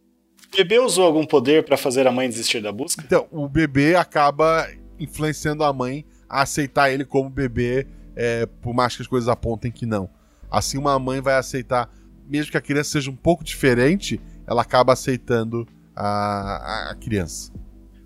Bebê 0.55 0.79
usou 0.79 1.05
algum 1.05 1.25
poder 1.25 1.63
para 1.63 1.77
fazer 1.77 2.07
a 2.07 2.11
mãe 2.11 2.29
desistir 2.29 2.61
da 2.61 2.71
busca? 2.71 3.03
Então, 3.05 3.27
o 3.31 3.47
bebê 3.47 3.95
acaba 3.95 4.67
influenciando 4.99 5.63
a 5.63 5.73
mãe 5.73 6.05
a 6.29 6.41
aceitar 6.41 6.91
ele 6.91 7.05
como 7.05 7.29
bebê, 7.29 7.87
é, 8.15 8.45
por 8.45 8.73
mais 8.73 8.95
que 8.95 9.01
as 9.01 9.07
coisas 9.07 9.27
apontem 9.29 9.71
que 9.71 9.85
não. 9.85 10.09
Assim, 10.49 10.77
uma 10.77 10.97
mãe 10.99 11.19
vai 11.19 11.35
aceitar, 11.35 11.89
mesmo 12.27 12.51
que 12.51 12.57
a 12.57 12.61
criança 12.61 12.91
seja 12.91 13.09
um 13.09 13.15
pouco 13.15 13.43
diferente, 13.43 14.21
ela 14.45 14.61
acaba 14.61 14.93
aceitando 14.93 15.67
a, 15.95 16.91
a 16.91 16.95
criança. 16.95 17.51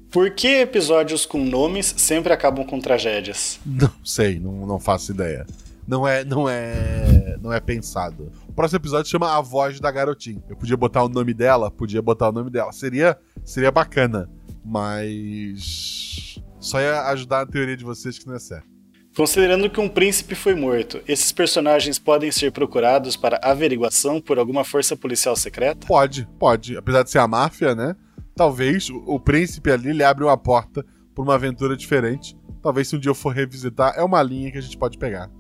Por 0.10 0.32
que 0.32 0.62
episódios 0.62 1.26
com 1.26 1.44
nomes 1.44 1.94
sempre 1.98 2.32
acabam 2.32 2.66
com 2.66 2.80
tragédias? 2.80 3.60
Não 3.66 3.92
sei, 4.04 4.40
não, 4.40 4.66
não 4.66 4.80
faço 4.80 5.12
ideia. 5.12 5.46
Não 5.88 6.06
é, 6.06 6.26
não 6.26 6.50
é, 6.50 7.38
não 7.42 7.54
é 7.54 7.60
pensado. 7.62 8.30
O 8.48 8.52
próximo 8.52 8.78
episódio 8.78 9.10
chama 9.10 9.38
A 9.38 9.42
Voz 9.42 9.80
da 9.80 9.90
Garotinha. 9.90 10.44
Eu 10.50 10.58
podia 10.58 10.76
botar 10.76 11.04
o 11.04 11.10
nome 11.10 11.34
dela, 11.34 11.72
podia 11.72 12.02
botar 12.02 12.28
o 12.30 12.32
nome 12.34 12.50
dela. 12.50 12.74
Seria, 12.74 13.18
seria 13.46 13.72
bacana, 13.72 14.30
mas 14.66 16.42
só 16.60 16.82
ia 16.82 17.04
ajudar 17.04 17.42
a 17.42 17.46
teoria 17.46 17.78
de 17.78 17.86
vocês 17.86 18.20
que 18.20 18.28
não 18.28 18.36
é 18.36 18.40
certo. 18.40 18.68
Considerando 19.16 19.70
que 19.70 19.80
um 19.80 19.90
príncipe 19.90 20.36
foi 20.36 20.54
morto, 20.54 21.02
esses 21.08 21.32
personagens 21.32 21.98
podem 21.98 22.32
ser 22.32 22.52
procurados 22.52 23.16
para 23.16 23.40
averiguação 23.42 24.22
por 24.22 24.38
alguma 24.38 24.64
força 24.64 24.96
policial 24.96 25.36
secreta? 25.36 25.88
Pode, 25.88 26.28
pode. 26.38 26.78
Apesar 26.78 27.02
de 27.02 27.10
ser 27.10 27.20
a 27.20 27.28
máfia, 27.28 27.74
né? 27.74 27.96
Talvez 28.36 28.90
o, 28.90 28.98
o 29.08 29.20
príncipe 29.20 29.72
ali 29.72 29.92
lhe 29.92 30.04
abre 30.04 30.24
uma 30.24 30.38
porta 30.38 30.86
por 31.16 31.24
uma 31.24 31.34
aventura 31.34 31.76
diferente. 31.76 32.38
Talvez 32.62 32.90
se 32.90 32.96
um 32.96 33.00
dia 33.00 33.10
eu 33.10 33.16
for 33.16 33.34
revisitar, 33.34 33.94
é 33.98 34.04
uma 34.04 34.22
linha 34.22 34.52
que 34.52 34.58
a 34.60 34.62
gente 34.62 34.78
pode 34.78 35.00
pegar. 35.00 35.32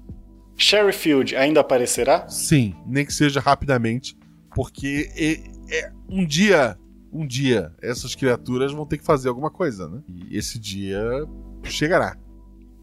Sherryfield 0.57 1.35
ainda 1.35 1.61
aparecerá? 1.61 2.27
Sim, 2.27 2.73
nem 2.85 3.05
que 3.05 3.13
seja 3.13 3.39
rapidamente, 3.39 4.17
porque 4.55 5.09
é, 5.15 5.77
é, 5.77 5.91
um 6.09 6.25
dia, 6.25 6.77
um 7.13 7.25
dia, 7.25 7.71
essas 7.81 8.15
criaturas 8.15 8.73
vão 8.73 8.85
ter 8.85 8.97
que 8.97 9.05
fazer 9.05 9.29
alguma 9.29 9.51
coisa, 9.51 9.87
né? 9.87 10.01
E 10.09 10.35
esse 10.35 10.57
dia 10.57 11.01
chegará. 11.63 12.17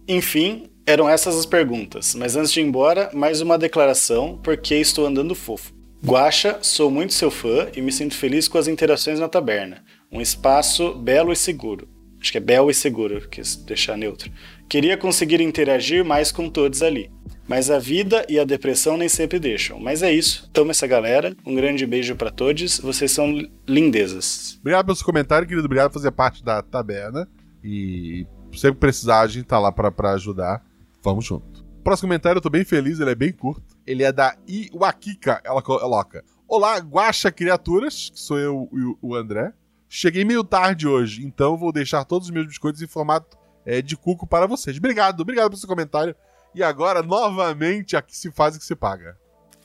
Enfim, 0.07 0.71
eram 0.87 1.09
essas 1.09 1.37
as 1.37 1.47
perguntas, 1.47 2.15
mas 2.15 2.37
antes 2.37 2.53
de 2.53 2.61
ir 2.61 2.65
embora, 2.65 3.11
mais 3.13 3.41
uma 3.41 3.59
declaração, 3.59 4.39
porque 4.43 4.77
estou 4.77 5.07
andando 5.07 5.35
fofo. 5.35 5.75
Guaxa, 6.05 6.59
sou 6.61 6.91
muito 6.91 7.15
seu 7.15 7.31
fã 7.31 7.69
e 7.75 7.81
me 7.81 7.91
sinto 7.91 8.15
feliz 8.15 8.47
com 8.47 8.59
as 8.59 8.69
interações 8.69 9.19
na 9.19 9.27
taberna. 9.27 9.83
Um 10.13 10.21
espaço 10.21 10.95
belo 10.95 11.33
e 11.33 11.37
seguro. 11.37 11.89
Acho 12.21 12.31
que 12.31 12.39
é 12.39 12.41
belo 12.41 12.71
e 12.71 12.75
seguro, 12.75 13.27
quis 13.29 13.57
deixar 13.57 13.97
neutro. 13.97 14.31
Queria 14.69 14.97
conseguir 14.97 15.41
interagir 15.41 16.05
mais 16.05 16.31
com 16.31 16.49
todos 16.49 16.83
ali. 16.83 17.11
Mas 17.47 17.71
a 17.71 17.79
vida 17.79 18.25
e 18.29 18.39
a 18.39 18.45
depressão 18.45 18.97
nem 18.97 19.09
sempre 19.09 19.39
deixam. 19.39 19.79
Mas 19.79 20.03
é 20.03 20.13
isso. 20.13 20.49
Toma 20.53 20.71
essa 20.71 20.87
galera. 20.87 21.37
Um 21.45 21.55
grande 21.55 21.87
beijo 21.87 22.17
para 22.17 22.31
todos. 22.31 22.79
Vocês 22.81 23.11
são 23.11 23.39
lindezas. 23.69 24.57
Obrigado 24.61 24.87
pelo 24.87 25.05
comentário, 25.05 25.47
querido. 25.47 25.67
Obrigado 25.67 25.91
por 25.91 25.99
fazer 25.99 26.11
parte 26.11 26.43
da 26.43 26.63
taberna. 26.63 27.29
E 27.63 28.27
sempre 28.55 28.81
precisar, 28.81 29.21
a 29.21 29.27
gente 29.27 29.45
tá 29.45 29.59
lá 29.59 29.71
para 29.71 30.13
ajudar. 30.13 30.65
Vamos 31.03 31.25
junto. 31.25 31.65
Próximo 31.83 32.09
comentário, 32.09 32.39
eu 32.39 32.43
tô 32.43 32.49
bem 32.49 32.65
feliz, 32.65 32.99
ele 32.99 33.11
é 33.11 33.15
bem 33.15 33.31
curto. 33.31 33.77
Ele 33.87 34.03
é 34.03 34.11
da 34.11 34.35
Iwakika, 34.49 35.43
ela 35.45 35.61
coloca. 35.61 36.25
Olá, 36.49 36.79
guacha 36.79 37.31
criaturas, 37.31 38.11
que 38.11 38.19
sou 38.19 38.39
eu 38.39 38.69
e 38.73 38.97
o 39.03 39.15
André. 39.15 39.53
Cheguei 39.89 40.25
meio 40.25 40.43
tarde 40.43 40.89
hoje, 40.89 41.25
então 41.25 41.59
vou 41.59 41.71
deixar 41.71 42.05
todos 42.05 42.29
os 42.29 42.35
meus 42.35 42.47
biscoitos 42.47 42.81
em 42.81 42.87
formato 42.87 43.37
é, 43.67 43.83
de 43.83 43.97
cuco 43.97 44.27
para 44.27 44.47
vocês. 44.47 44.79
Obrigado, 44.79 45.21
obrigado 45.21 45.51
pelo 45.51 45.59
seu 45.59 45.69
comentário. 45.69 46.17
E 46.55 46.63
agora, 46.63 47.03
novamente, 47.03 47.97
aqui 47.97 48.17
se 48.17 48.31
faz 48.31 48.55
o 48.55 48.59
que 48.59 48.65
se 48.65 48.77
paga. 48.77 49.17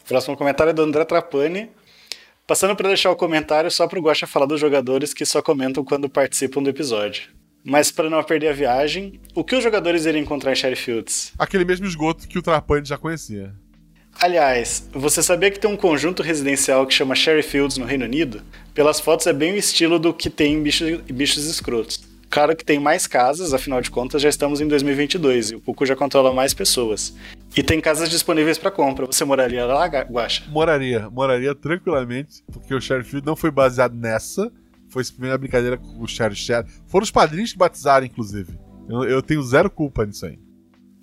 Próximo 0.07 0.35
comentário 0.35 0.71
é 0.71 0.73
do 0.73 0.81
André 0.81 1.05
Trapani. 1.05 1.69
Passando 2.47 2.75
para 2.75 2.87
deixar 2.87 3.11
o 3.11 3.15
comentário 3.15 3.69
só 3.69 3.87
pro 3.87 4.01
Guacha 4.01 4.25
falar 4.25 4.47
dos 4.47 4.59
jogadores 4.59 5.13
que 5.13 5.23
só 5.23 5.39
comentam 5.39 5.85
quando 5.85 6.09
participam 6.09 6.63
do 6.63 6.69
episódio. 6.69 7.29
Mas 7.63 7.91
para 7.91 8.09
não 8.09 8.23
perder 8.23 8.47
a 8.47 8.53
viagem, 8.53 9.19
o 9.35 9.43
que 9.43 9.55
os 9.55 9.63
jogadores 9.63 10.05
iriam 10.05 10.23
encontrar 10.23 10.51
em 10.51 10.55
Sherifields? 10.55 11.31
Aquele 11.37 11.63
mesmo 11.63 11.85
esgoto 11.85 12.27
que 12.27 12.39
o 12.39 12.41
Trapani 12.41 12.87
já 12.87 12.97
conhecia. 12.97 13.53
Aliás, 14.19 14.89
você 14.91 15.21
sabia 15.21 15.51
que 15.51 15.59
tem 15.59 15.69
um 15.69 15.77
conjunto 15.77 16.23
residencial 16.23 16.87
que 16.87 16.93
chama 16.93 17.13
Sherifields 17.13 17.77
no 17.77 17.85
Reino 17.85 18.05
Unido? 18.05 18.41
Pelas 18.73 18.99
fotos 18.99 19.27
é 19.27 19.33
bem 19.33 19.53
o 19.53 19.57
estilo 19.57 19.99
do 19.99 20.13
que 20.13 20.29
tem 20.29 20.55
em 20.55 20.63
bichos, 20.63 21.01
bichos 21.01 21.45
escrotos. 21.45 22.01
Claro 22.29 22.55
que 22.55 22.63
tem 22.63 22.79
mais 22.79 23.07
casas, 23.07 23.53
afinal 23.53 23.81
de 23.81 23.89
contas 23.89 24.21
já 24.21 24.29
estamos 24.29 24.61
em 24.61 24.67
2022 24.67 25.51
e 25.51 25.55
o 25.55 25.59
Puku 25.59 25.85
já 25.85 25.95
controla 25.95 26.31
mais 26.31 26.53
pessoas. 26.53 27.15
E 27.57 27.63
tem 27.63 27.81
casas 27.81 28.09
disponíveis 28.09 28.57
para 28.57 28.69
compra. 28.69 29.07
Você 29.07 29.25
moraria 29.25 29.65
lá, 29.65 29.87
Guacha? 29.87 30.43
Moraria, 30.49 31.09
moraria 31.09 31.55
tranquilamente, 31.55 32.43
porque 32.51 32.73
o 32.73 32.79
Sherifield 32.79 33.25
não 33.25 33.35
foi 33.35 33.49
baseado 33.49 33.95
nessa, 33.95 34.51
foi 34.89 35.03
a 35.03 35.11
primeira 35.11 35.37
brincadeira 35.37 35.77
com 35.77 36.03
o 36.03 36.07
Cher. 36.07 36.31
Foram 36.87 37.03
os 37.03 37.11
padrinhos 37.11 37.51
que 37.51 37.57
batizaram, 37.57 38.05
inclusive. 38.05 38.59
Eu, 38.87 39.03
eu, 39.03 39.21
tenho 39.21 39.41
zero 39.43 39.69
culpa 39.69 40.05
nisso 40.05 40.25
aí. 40.25 40.39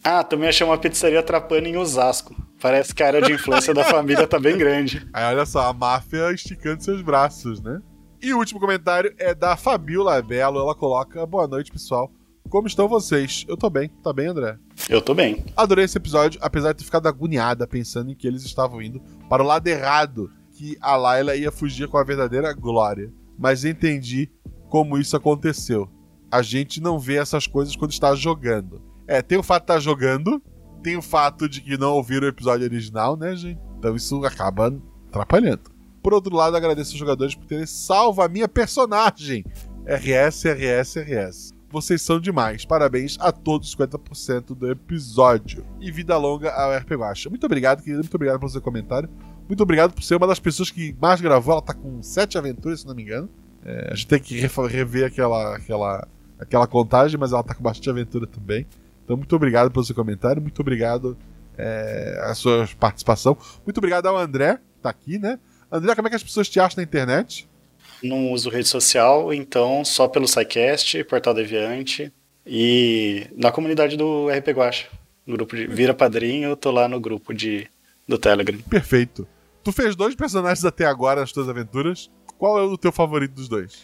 Ah, 0.02 0.22
também 0.22 0.48
achei 0.48 0.66
uma 0.66 0.78
pizzaria 0.78 1.22
trapando 1.22 1.66
em 1.66 1.76
Osasco. 1.76 2.34
Parece 2.60 2.94
que 2.94 3.02
a 3.02 3.06
área 3.06 3.22
de 3.22 3.32
influência 3.32 3.74
da 3.74 3.84
família 3.84 4.26
tá 4.26 4.38
bem 4.38 4.56
grande. 4.56 5.06
Aí 5.12 5.24
olha 5.24 5.44
só, 5.44 5.68
a 5.68 5.72
máfia 5.72 6.32
esticando 6.32 6.82
seus 6.82 7.02
braços, 7.02 7.60
né? 7.60 7.80
E 8.26 8.34
o 8.34 8.38
último 8.38 8.58
comentário 8.58 9.14
é 9.18 9.32
da 9.32 9.56
Fabiola 9.56 10.20
Belo. 10.20 10.58
Ela 10.58 10.74
coloca: 10.74 11.24
Boa 11.24 11.46
noite, 11.46 11.70
pessoal. 11.70 12.10
Como 12.48 12.66
estão 12.66 12.88
vocês? 12.88 13.44
Eu 13.46 13.56
tô 13.56 13.70
bem. 13.70 13.88
Tá 14.02 14.12
bem, 14.12 14.26
André? 14.26 14.58
Eu 14.88 15.00
tô 15.00 15.14
bem. 15.14 15.44
Adorei 15.56 15.84
esse 15.84 15.96
episódio, 15.96 16.40
apesar 16.42 16.72
de 16.72 16.78
ter 16.78 16.84
ficado 16.84 17.06
agoniada 17.06 17.68
pensando 17.68 18.10
em 18.10 18.16
que 18.16 18.26
eles 18.26 18.44
estavam 18.44 18.82
indo 18.82 19.00
para 19.30 19.44
o 19.44 19.46
lado 19.46 19.68
errado, 19.68 20.28
que 20.50 20.76
a 20.80 20.96
Layla 20.96 21.36
ia 21.36 21.52
fugir 21.52 21.86
com 21.86 21.98
a 21.98 22.02
verdadeira 22.02 22.52
glória 22.52 23.12
mas 23.38 23.64
entendi 23.64 24.28
como 24.68 24.98
isso 24.98 25.16
aconteceu. 25.16 25.88
A 26.30 26.42
gente 26.42 26.80
não 26.80 26.98
vê 26.98 27.16
essas 27.16 27.46
coisas 27.46 27.76
quando 27.76 27.92
está 27.92 28.14
jogando. 28.14 28.82
É, 29.06 29.22
tem 29.22 29.38
o 29.38 29.42
fato 29.42 29.62
de 29.62 29.72
estar 29.72 29.78
jogando, 29.78 30.42
tem 30.82 30.96
o 30.96 31.02
fato 31.02 31.48
de 31.48 31.60
que 31.60 31.78
não 31.78 31.92
ouviram 31.92 32.26
o 32.26 32.30
episódio 32.30 32.64
original, 32.64 33.16
né, 33.16 33.36
gente? 33.36 33.60
Então 33.78 33.94
isso 33.94 34.24
acaba 34.24 34.74
atrapalhando. 35.08 35.75
Por 36.06 36.14
outro 36.14 36.36
lado, 36.36 36.56
agradeço 36.56 36.92
aos 36.92 37.00
jogadores 37.00 37.34
por 37.34 37.46
terem 37.46 37.66
salvo 37.66 38.22
a 38.22 38.28
minha 38.28 38.46
personagem. 38.46 39.44
RS, 39.84 40.44
RS, 40.44 40.96
RS. 40.98 41.52
Vocês 41.68 42.00
são 42.00 42.20
demais. 42.20 42.64
Parabéns 42.64 43.16
a 43.18 43.32
todos 43.32 43.70
os 43.70 43.74
50% 43.74 44.54
do 44.54 44.70
episódio. 44.70 45.66
E 45.80 45.90
vida 45.90 46.16
longa 46.16 46.52
ao 46.52 46.72
RP 46.78 46.92
Guacha. 46.92 47.28
Muito 47.28 47.44
obrigado, 47.44 47.82
querido. 47.82 48.04
Muito 48.04 48.14
obrigado 48.14 48.38
pelo 48.38 48.48
seu 48.48 48.62
comentário. 48.62 49.10
Muito 49.48 49.60
obrigado 49.64 49.94
por 49.94 50.04
ser 50.04 50.14
uma 50.14 50.28
das 50.28 50.38
pessoas 50.38 50.70
que 50.70 50.94
mais 51.02 51.20
gravou. 51.20 51.54
Ela 51.54 51.62
tá 51.62 51.74
com 51.74 52.00
sete 52.00 52.38
aventuras, 52.38 52.82
se 52.82 52.86
não 52.86 52.94
me 52.94 53.02
engano. 53.02 53.28
É, 53.64 53.88
a 53.90 53.94
gente 53.96 54.06
tem 54.06 54.20
que 54.20 54.38
rever 54.68 55.06
aquela, 55.06 55.56
aquela, 55.56 56.06
aquela 56.38 56.68
contagem, 56.68 57.18
mas 57.18 57.32
ela 57.32 57.42
tá 57.42 57.52
com 57.52 57.64
bastante 57.64 57.90
aventura 57.90 58.28
também. 58.28 58.64
Então, 59.02 59.16
muito 59.16 59.34
obrigado 59.34 59.72
pelo 59.72 59.84
seu 59.84 59.96
comentário. 59.96 60.40
Muito 60.40 60.60
obrigado 60.60 61.18
é, 61.58 62.20
a 62.22 62.32
sua 62.36 62.68
participação. 62.78 63.36
Muito 63.66 63.78
obrigado 63.78 64.06
ao 64.06 64.16
André, 64.16 64.60
que 64.76 64.80
tá 64.80 64.90
aqui, 64.90 65.18
né? 65.18 65.40
André, 65.70 65.94
como 65.94 66.08
é 66.08 66.10
que 66.10 66.16
as 66.16 66.22
pessoas 66.22 66.48
te 66.48 66.60
acham 66.60 66.76
na 66.78 66.82
internet? 66.82 67.48
Não 68.02 68.32
uso 68.32 68.50
rede 68.50 68.68
social, 68.68 69.32
então 69.32 69.84
só 69.84 70.06
pelo 70.06 70.28
SciCast, 70.28 71.02
Portal 71.04 71.34
Deviante 71.34 72.12
e 72.46 73.26
na 73.34 73.50
comunidade 73.50 73.96
do 73.96 74.28
RP 74.28 74.48
Guacha. 74.50 74.86
Grupo 75.26 75.56
de 75.56 75.66
Vira 75.66 75.92
Padrinho, 75.92 76.50
eu 76.50 76.56
tô 76.56 76.70
lá 76.70 76.88
no 76.88 77.00
grupo 77.00 77.34
de, 77.34 77.68
do 78.06 78.16
Telegram. 78.16 78.58
Perfeito. 78.70 79.26
Tu 79.64 79.72
fez 79.72 79.96
dois 79.96 80.14
personagens 80.14 80.64
até 80.64 80.84
agora 80.84 81.20
nas 81.22 81.32
tuas 81.32 81.48
aventuras. 81.48 82.08
Qual 82.38 82.58
é 82.58 82.62
o 82.62 82.78
teu 82.78 82.92
favorito 82.92 83.32
dos 83.32 83.48
dois? 83.48 83.82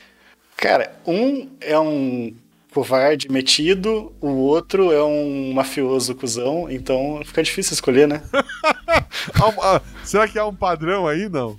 Cara, 0.57 0.95
um 1.05 1.51
é 1.61 1.77
um 1.77 2.37
covarde 2.73 3.31
metido, 3.31 4.13
o 4.21 4.29
outro 4.29 4.91
é 4.91 5.05
um 5.05 5.53
mafioso 5.53 6.15
cuzão, 6.15 6.71
então 6.71 7.21
fica 7.25 7.43
difícil 7.43 7.75
escolher, 7.75 8.09
né? 8.09 8.23
Será 10.05 10.27
que 10.27 10.39
há 10.39 10.47
um 10.47 10.55
padrão 10.55 11.07
aí? 11.07 11.29
Não. 11.29 11.57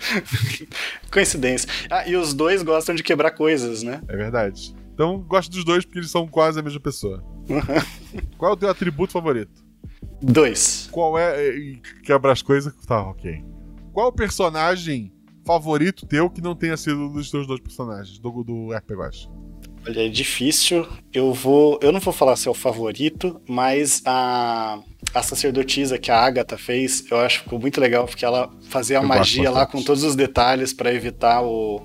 Coincidência. 1.11 1.69
Ah, 1.89 2.07
e 2.07 2.15
os 2.15 2.33
dois 2.33 2.63
gostam 2.63 2.95
de 2.95 3.03
quebrar 3.03 3.31
coisas, 3.31 3.83
né? 3.83 4.01
É 4.07 4.17
verdade. 4.17 4.75
Então 4.93 5.19
gosto 5.19 5.51
dos 5.51 5.63
dois 5.63 5.85
porque 5.85 5.99
eles 5.99 6.11
são 6.11 6.27
quase 6.27 6.59
a 6.59 6.63
mesma 6.63 6.79
pessoa. 6.79 7.23
Qual 8.37 8.51
é 8.51 8.53
o 8.53 8.57
teu 8.57 8.69
atributo 8.69 9.13
favorito? 9.13 9.63
Dois. 10.21 10.89
Qual 10.91 11.17
é. 11.17 11.79
Quebra 12.03 12.31
as 12.31 12.41
coisas. 12.41 12.73
Tá, 12.85 13.01
ok. 13.01 13.43
Qual 13.91 14.07
o 14.07 14.11
personagem 14.11 15.11
favorito 15.45 16.05
teu 16.05 16.29
que 16.29 16.41
não 16.41 16.55
tenha 16.55 16.77
sido 16.77 17.01
um 17.01 17.13
dos 17.13 17.29
teus 17.29 17.45
dois 17.45 17.59
personagens 17.59 18.17
do, 18.19 18.43
do 18.43 18.73
RP 18.73 18.91
Guacha? 18.91 19.29
Olha, 19.87 20.05
é 20.05 20.09
difícil. 20.09 20.87
Eu 21.13 21.33
vou. 21.33 21.77
Eu 21.81 21.91
não 21.91 21.99
vou 21.99 22.13
falar 22.13 22.35
se 22.35 22.47
é 22.47 22.51
o 22.51 22.53
favorito, 22.53 23.41
mas 23.47 24.01
a, 24.05 24.79
a 25.13 25.21
sacerdotisa 25.23 25.97
que 25.97 26.09
a 26.09 26.17
Agatha 26.19 26.57
fez, 26.57 27.03
eu 27.11 27.17
acho 27.19 27.39
que 27.39 27.43
ficou 27.45 27.59
muito 27.59 27.79
legal, 27.81 28.05
porque 28.05 28.23
ela 28.25 28.49
fazia 28.69 28.99
a 28.99 29.03
Eu 29.03 29.07
magia 29.07 29.49
lá 29.51 29.65
com 29.65 29.81
todos 29.83 30.03
os 30.03 30.15
detalhes 30.15 30.73
pra 30.73 30.93
evitar 30.93 31.41
o, 31.43 31.81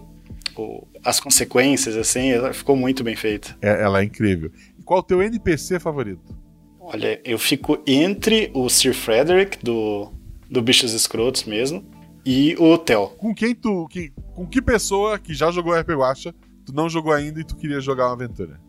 o- 0.57 0.87
as 1.05 1.19
consequências, 1.19 1.97
assim. 1.97 2.31
Ficou 2.53 2.77
muito 2.77 3.03
bem 3.03 3.17
feita. 3.17 3.57
É, 3.61 3.83
ela 3.83 4.01
é 4.01 4.05
incrível. 4.05 4.51
E 4.79 4.83
qual 4.83 5.01
o 5.01 5.03
teu 5.03 5.21
NPC 5.23 5.81
favorito? 5.81 6.37
Olha, 6.81 7.21
eu 7.25 7.39
fico 7.39 7.79
entre 7.87 8.51
o 8.55 8.69
Sir 8.71 8.95
Frederick, 8.95 9.59
do, 9.63 10.11
do 10.49 10.63
Bichos 10.63 10.95
Escrotos 10.95 11.45
mesmo, 11.45 11.85
e 12.25 12.55
o 12.59 12.79
Theo. 12.79 13.09
Com 13.19 13.35
quem 13.35 13.55
tu. 13.55 13.87
Que, 13.89 14.11
com 14.35 14.47
que 14.47 14.63
pessoa 14.63 15.19
que 15.19 15.35
já 15.35 15.51
jogou 15.51 15.75
RPG 15.75 15.95
Guacha, 15.97 16.35
tu 16.69 16.75
não 16.75 16.89
jogou 16.89 17.13
ainda 17.13 17.41
e 17.41 17.45
tu 17.45 17.57
queria 17.57 17.81
jogar 17.81 18.07
uma 18.07 18.13
aventura? 18.13 18.61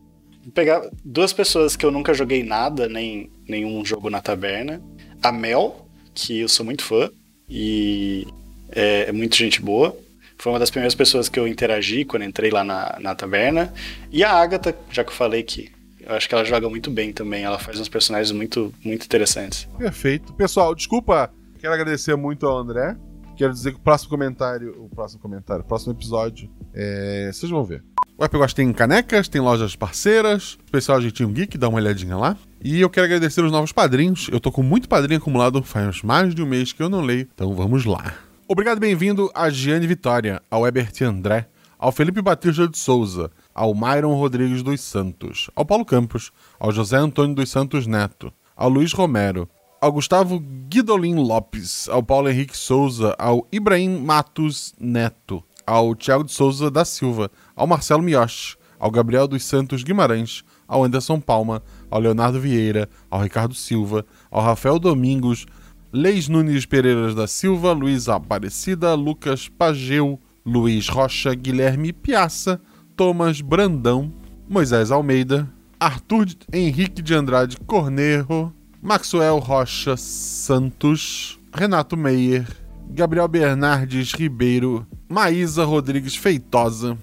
Pegar 0.53 0.89
duas 1.03 1.33
pessoas 1.33 1.75
que 1.75 1.85
eu 1.85 1.91
nunca 1.91 2.13
joguei 2.13 2.43
nada, 2.43 2.87
nem 2.87 3.29
nenhum 3.47 3.83
jogo 3.83 4.09
na 4.09 4.21
taberna. 4.21 4.81
A 5.21 5.31
Mel, 5.31 5.85
que 6.13 6.39
eu 6.39 6.47
sou 6.47 6.65
muito 6.65 6.83
fã 6.83 7.09
e 7.49 8.25
é, 8.71 9.09
é 9.09 9.11
muito 9.11 9.35
gente 9.35 9.61
boa. 9.61 9.95
Foi 10.37 10.53
uma 10.53 10.59
das 10.59 10.71
primeiras 10.71 10.95
pessoas 10.95 11.27
que 11.27 11.37
eu 11.37 11.45
interagi 11.45 12.05
quando 12.05 12.23
entrei 12.23 12.49
lá 12.49 12.63
na, 12.63 12.97
na 13.01 13.13
taberna. 13.13 13.73
E 14.09 14.23
a 14.23 14.31
Agatha, 14.31 14.73
já 14.89 15.03
que 15.03 15.09
eu 15.09 15.15
falei 15.15 15.43
que 15.43 15.69
eu 15.99 16.15
acho 16.15 16.27
que 16.27 16.33
ela 16.33 16.45
joga 16.45 16.69
muito 16.69 16.89
bem 16.89 17.11
também. 17.11 17.43
Ela 17.43 17.59
faz 17.59 17.77
uns 17.79 17.89
personagens 17.89 18.31
muito, 18.31 18.73
muito 18.83 19.05
interessantes. 19.05 19.67
Perfeito. 19.77 20.33
Pessoal, 20.33 20.73
desculpa, 20.73 21.29
quero 21.59 21.73
agradecer 21.73 22.15
muito 22.15 22.47
ao 22.47 22.57
André. 22.57 22.95
Quero 23.35 23.53
dizer 23.53 23.73
que 23.73 23.77
o 23.77 23.81
próximo 23.81 24.09
comentário, 24.09 24.75
o 24.81 24.89
próximo 24.89 25.21
comentário, 25.21 25.63
o 25.63 25.67
próximo 25.67 25.93
episódio, 25.93 26.49
é, 26.73 27.31
vocês 27.31 27.49
vão 27.49 27.63
ver. 27.63 27.83
O 28.17 28.23
RPG 28.25 28.37
Guacha 28.37 28.55
tem 28.55 28.73
canecas, 28.73 29.29
tem 29.29 29.39
lojas 29.39 29.77
parceiras, 29.77 30.57
especial 30.65 31.01
Jeitinho 31.01 31.29
Geek, 31.29 31.57
dá 31.57 31.69
uma 31.69 31.77
olhadinha 31.77 32.17
lá. 32.17 32.35
E 32.61 32.81
eu 32.81 32.89
quero 32.89 33.05
agradecer 33.05 33.41
os 33.41 33.51
novos 33.51 33.71
padrinhos. 33.71 34.27
Eu 34.29 34.41
tô 34.41 34.51
com 34.51 34.61
muito 34.61 34.89
padrinho 34.89 35.19
acumulado, 35.19 35.63
faz 35.63 36.01
mais 36.01 36.35
de 36.35 36.43
um 36.43 36.45
mês 36.45 36.73
que 36.73 36.83
eu 36.83 36.89
não 36.89 36.99
leio, 36.99 37.29
então 37.33 37.55
vamos 37.55 37.85
lá. 37.85 38.13
Obrigado 38.45 38.79
bem-vindo 38.79 39.31
a 39.33 39.49
Giane 39.49 39.87
Vitória, 39.87 40.41
ao 40.51 40.67
Ebert 40.67 41.01
André, 41.01 41.47
ao 41.77 41.93
Felipe 41.93 42.21
Batista 42.21 42.67
de 42.67 42.77
Souza, 42.77 43.31
ao 43.55 43.73
Myron 43.73 44.15
Rodrigues 44.15 44.61
dos 44.61 44.81
Santos, 44.81 45.49
ao 45.55 45.63
Paulo 45.63 45.85
Campos, 45.85 46.31
ao 46.59 46.73
José 46.73 46.97
Antônio 46.97 47.33
dos 47.33 47.49
Santos 47.49 47.87
Neto, 47.87 48.33
ao 48.53 48.67
Luiz 48.67 48.91
Romero, 48.91 49.47
ao 49.79 49.93
Gustavo 49.93 50.39
Guidolin 50.67 51.15
Lopes, 51.15 51.87
ao 51.87 52.03
Paulo 52.03 52.29
Henrique 52.29 52.57
Souza, 52.57 53.15
ao 53.17 53.47
Ibrahim 53.49 53.99
Matos 53.99 54.73
Neto, 54.77 55.41
ao 55.69 55.93
Thiago 55.93 56.23
de 56.23 56.31
Souza 56.31 56.71
da 56.71 56.83
Silva, 56.83 57.29
ao 57.55 57.67
Marcelo 57.67 58.01
Mioche, 58.01 58.57
ao 58.79 58.89
Gabriel 58.89 59.27
dos 59.27 59.43
Santos 59.43 59.83
Guimarães, 59.83 60.43
ao 60.67 60.83
Anderson 60.83 61.19
Palma, 61.19 61.61
ao 61.91 61.99
Leonardo 61.99 62.39
Vieira, 62.39 62.89
ao 63.09 63.21
Ricardo 63.21 63.53
Silva, 63.53 64.03
ao 64.31 64.41
Rafael 64.41 64.79
Domingos, 64.79 65.45
Leis 65.93 66.27
Nunes 66.27 66.65
Pereira 66.65 67.13
da 67.13 67.27
Silva, 67.27 67.71
Luiz 67.71 68.09
Aparecida, 68.09 68.95
Lucas 68.95 69.47
Pageu, 69.47 70.19
Luiz 70.43 70.87
Rocha, 70.87 71.35
Guilherme 71.35 71.93
Piaça, 71.93 72.59
Thomas 72.95 73.39
Brandão, 73.41 74.11
Moisés 74.49 74.89
Almeida, 74.91 75.47
Arthur 75.79 76.25
Henrique 76.51 77.01
de 77.01 77.13
Andrade 77.13 77.57
Cornejo, 77.57 78.51
Maxwell 78.81 79.37
Rocha 79.37 79.95
Santos, 79.95 81.39
Renato 81.53 81.95
Meyer, 81.95 82.47
Gabriel 82.89 83.27
Bernardes 83.27 84.13
Ribeiro, 84.13 84.85
Maísa 85.07 85.63
Rodrigues 85.63 86.15
Feitosa, 86.15 86.97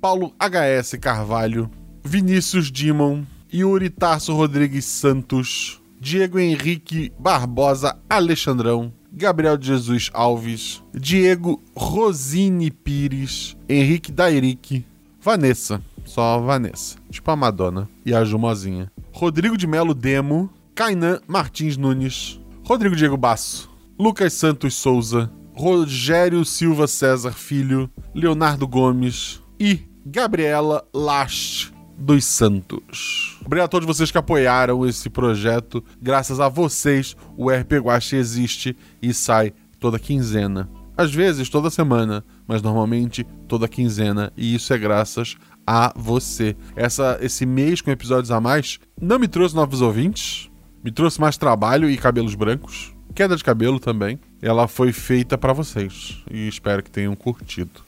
Paulo 0.00 0.32
HS 0.38 0.96
Carvalho, 1.00 1.70
Vinícius 2.04 2.70
Dimon, 2.70 3.24
Yuri 3.52 3.88
Tarso 3.88 4.34
Rodrigues 4.34 4.84
Santos, 4.84 5.80
Diego 6.00 6.38
Henrique 6.38 7.12
Barbosa 7.18 7.96
Alexandrão, 8.10 8.92
Gabriel 9.12 9.56
Jesus 9.60 10.10
Alves, 10.12 10.82
Diego 10.92 11.62
Rosine 11.74 12.70
Pires, 12.70 13.56
Henrique 13.68 14.12
Dairic, 14.12 14.84
Vanessa, 15.20 15.80
só 16.04 16.40
Vanessa, 16.40 16.96
tipo 17.10 17.30
a 17.30 17.36
Madonna, 17.36 17.88
e 18.04 18.12
a 18.14 18.24
Jumozinha, 18.24 18.90
Rodrigo 19.12 19.56
de 19.56 19.66
Melo 19.66 19.94
Demo, 19.94 20.50
Kainan 20.74 21.20
Martins 21.26 21.76
Nunes, 21.76 22.40
Rodrigo 22.64 22.94
Diego 22.94 23.16
Basso, 23.16 23.68
Lucas 23.98 24.32
Santos 24.34 24.76
Souza, 24.76 25.28
Rogério 25.52 26.44
Silva 26.44 26.86
César 26.86 27.32
Filho, 27.32 27.90
Leonardo 28.14 28.64
Gomes 28.64 29.42
e 29.58 29.80
Gabriela 30.06 30.86
Last 30.94 31.72
dos 31.98 32.24
Santos. 32.24 33.40
Obrigado 33.44 33.66
a 33.66 33.68
todos 33.68 33.88
vocês 33.88 34.12
que 34.12 34.16
apoiaram 34.16 34.86
esse 34.86 35.10
projeto. 35.10 35.82
Graças 36.00 36.38
a 36.38 36.48
vocês, 36.48 37.16
o 37.36 37.50
RP 37.50 37.72
Guache 37.72 38.14
existe 38.14 38.76
e 39.02 39.12
sai 39.12 39.52
toda 39.80 39.98
quinzena. 39.98 40.70
Às 40.96 41.12
vezes 41.12 41.48
toda 41.48 41.68
semana, 41.68 42.24
mas 42.46 42.62
normalmente 42.62 43.26
toda 43.48 43.66
quinzena. 43.66 44.32
E 44.36 44.54
isso 44.54 44.72
é 44.72 44.78
graças 44.78 45.36
a 45.66 45.92
você. 45.96 46.56
Essa, 46.76 47.18
esse 47.20 47.44
mês 47.44 47.80
com 47.80 47.90
episódios 47.90 48.30
a 48.30 48.40
mais 48.40 48.78
não 49.00 49.18
me 49.18 49.26
trouxe 49.26 49.56
novos 49.56 49.82
ouvintes, 49.82 50.48
me 50.84 50.92
trouxe 50.92 51.20
mais 51.20 51.36
trabalho 51.36 51.90
e 51.90 51.96
cabelos 51.96 52.36
brancos. 52.36 52.96
Queda 53.18 53.34
de 53.34 53.42
cabelo 53.42 53.80
também. 53.80 54.16
Ela 54.40 54.68
foi 54.68 54.92
feita 54.92 55.36
pra 55.36 55.52
vocês 55.52 56.22
e 56.30 56.46
espero 56.46 56.84
que 56.84 56.88
tenham 56.88 57.16
curtido. 57.16 57.80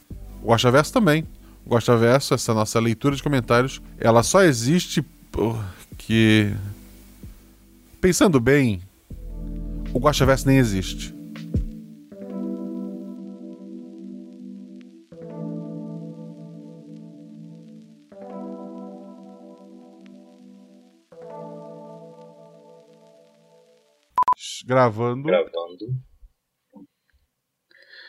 O 0.43 0.47
Guaxaverso 0.47 0.91
também. 0.91 1.25
O 1.65 1.69
Guaxaverso, 1.69 2.33
essa 2.33 2.53
nossa 2.53 2.77
leitura 2.81 3.15
de 3.15 3.23
comentários, 3.23 3.81
ela 3.97 4.23
só 4.23 4.43
existe 4.43 5.01
porque. 5.31 6.53
Pensando 8.01 8.41
bem, 8.41 8.81
o 9.93 9.99
Guaxaverso 9.99 10.45
nem 10.47 10.57
existe. 10.57 11.15
Gravando. 24.65 25.23
Gravando. 25.23 25.85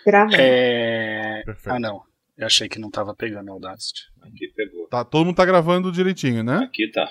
Gravando. 0.06 0.36
É... 0.38 1.42
Ah, 1.66 1.78
não. 1.78 2.02
Eu 2.36 2.46
achei 2.46 2.68
que 2.68 2.78
não 2.78 2.90
tava 2.90 3.14
pegando 3.14 3.48
o 3.50 3.52
Audacity. 3.52 4.00
Aqui 4.22 4.48
pegou. 4.56 4.88
Tá, 4.88 5.04
todo 5.04 5.26
mundo 5.26 5.36
tá 5.36 5.44
gravando 5.44 5.92
direitinho, 5.92 6.42
né? 6.42 6.56
Aqui 6.58 6.90
tá. 6.90 7.08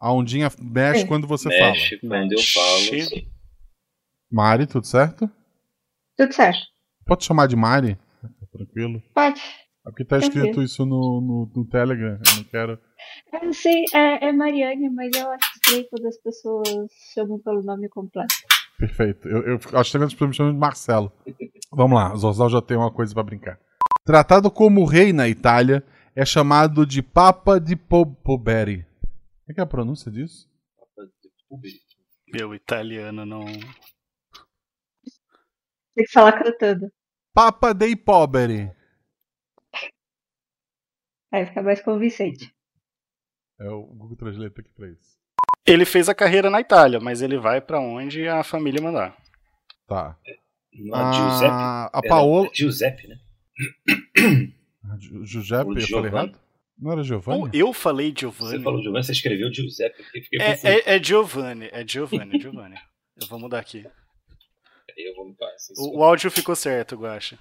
A 0.00 0.12
ondinha 0.12 0.48
mexe 0.60 1.02
É. 1.02 1.06
quando 1.06 1.26
você 1.26 1.48
Mexe 1.48 1.98
fala. 1.98 2.10
quando 2.12 2.32
eu 2.32 2.38
falo. 2.40 2.78
Mexe. 2.92 3.02
sim. 3.06 3.32
Mari, 4.30 4.66
tudo 4.66 4.86
certo? 4.86 5.30
Tudo 6.16 6.32
certo. 6.32 6.60
Pode 7.06 7.24
chamar 7.24 7.46
de 7.46 7.56
Mari? 7.56 7.98
Tranquilo. 8.52 9.02
Pode. 9.14 9.40
É 9.40 9.90
porque 9.90 10.04
tá 10.04 10.18
Tranquilo. 10.18 10.46
escrito 10.46 10.62
isso 10.62 10.84
no, 10.84 11.20
no, 11.20 11.52
no 11.54 11.68
Telegram. 11.68 12.18
Eu 12.26 12.36
não 12.36 12.44
quero. 12.44 12.78
Eu 13.32 13.44
não 13.46 13.52
sei, 13.52 13.84
é, 13.94 14.28
é 14.28 14.32
Mariane, 14.32 14.90
mas 14.90 15.10
eu 15.16 15.30
acho 15.30 15.50
estranho 15.54 15.86
quando 15.88 16.06
as 16.06 16.18
pessoas 16.18 16.68
chamam 17.14 17.38
pelo 17.40 17.62
nome 17.62 17.88
completo. 17.88 18.34
Perfeito. 18.78 19.28
Eu, 19.28 19.42
eu 19.42 19.78
acho 19.78 19.90
que 19.90 19.98
pessoas 20.14 20.30
me 20.30 20.34
chamam 20.34 20.52
de 20.52 20.58
Marcelo. 20.58 21.12
Vamos 21.72 21.98
lá, 21.98 22.14
Zorzal 22.14 22.48
já 22.48 22.62
tem 22.62 22.76
uma 22.76 22.92
coisa 22.92 23.12
pra 23.12 23.22
brincar. 23.22 23.60
Tratado 24.04 24.50
como 24.50 24.84
rei 24.86 25.12
na 25.12 25.28
Itália, 25.28 25.84
é 26.14 26.24
chamado 26.24 26.86
de 26.86 27.02
Papa 27.02 27.60
Po- 27.76 28.06
Poberi. 28.06 28.84
Como 28.84 29.50
é 29.50 29.54
que 29.54 29.60
é 29.60 29.62
a 29.62 29.66
pronúncia 29.66 30.10
disso? 30.10 30.48
Meu 32.32 32.54
italiano 32.54 33.26
não. 33.26 33.44
Tem 35.94 36.04
que 36.04 36.12
falar 36.12 36.42
cantando. 36.42 36.90
Papa 37.34 37.72
dei 37.74 37.96
Poberi. 37.96 38.70
Aí 41.32 41.44
fica 41.46 41.62
mais 41.62 41.82
convincente. 41.82 42.54
É 43.60 43.68
o 43.68 43.82
Google 43.86 44.16
Translate 44.16 44.60
aqui 44.60 44.72
pra 44.72 44.88
isso. 44.88 45.17
Ele 45.72 45.84
fez 45.84 46.08
a 46.08 46.14
carreira 46.14 46.50
na 46.50 46.60
Itália, 46.60 46.98
mas 47.00 47.22
ele 47.22 47.36
vai 47.38 47.60
pra 47.60 47.80
onde 47.80 48.26
a 48.26 48.42
família 48.42 48.80
mandar. 48.80 49.16
Tá. 49.86 50.16
A 50.92 51.12
Giuseppe. 51.12 51.50
A, 51.52 51.86
a 51.86 51.98
Era 51.98 52.08
Paola. 52.08 52.48
Giuseppe, 52.52 53.08
né? 53.08 53.16
Ah, 54.84 54.96
Gi- 54.98 55.24
Giuseppe, 55.26 55.70
eu 55.80 55.88
falei 55.88 56.10
errado? 56.10 56.38
Não 56.78 56.92
era 56.92 57.02
Giovanni? 57.02 57.42
Ou 57.42 57.50
eu 57.52 57.72
falei 57.72 58.10
Você 58.10 58.20
Giovanni. 58.20 58.62
falou 58.62 58.80
Giovanni, 58.82 59.04
você 59.04 59.12
escreveu 59.12 59.52
Giuseppe. 59.52 60.02
É, 60.40 60.68
é, 60.92 60.96
é 60.96 61.02
Giovanni, 61.02 61.68
é 61.72 61.84
Giovanni, 61.86 62.36
é 62.36 62.40
Giovanni. 62.40 62.76
Eu 63.20 63.26
vou 63.26 63.38
mudar 63.40 63.58
aqui. 63.58 63.84
Eu 64.96 65.14
vou 65.16 65.34
passar. 65.34 65.74
O, 65.76 65.98
o 65.98 66.04
áudio 66.04 66.30
ficou 66.30 66.54
certo, 66.54 66.96
Guacha. 66.96 67.38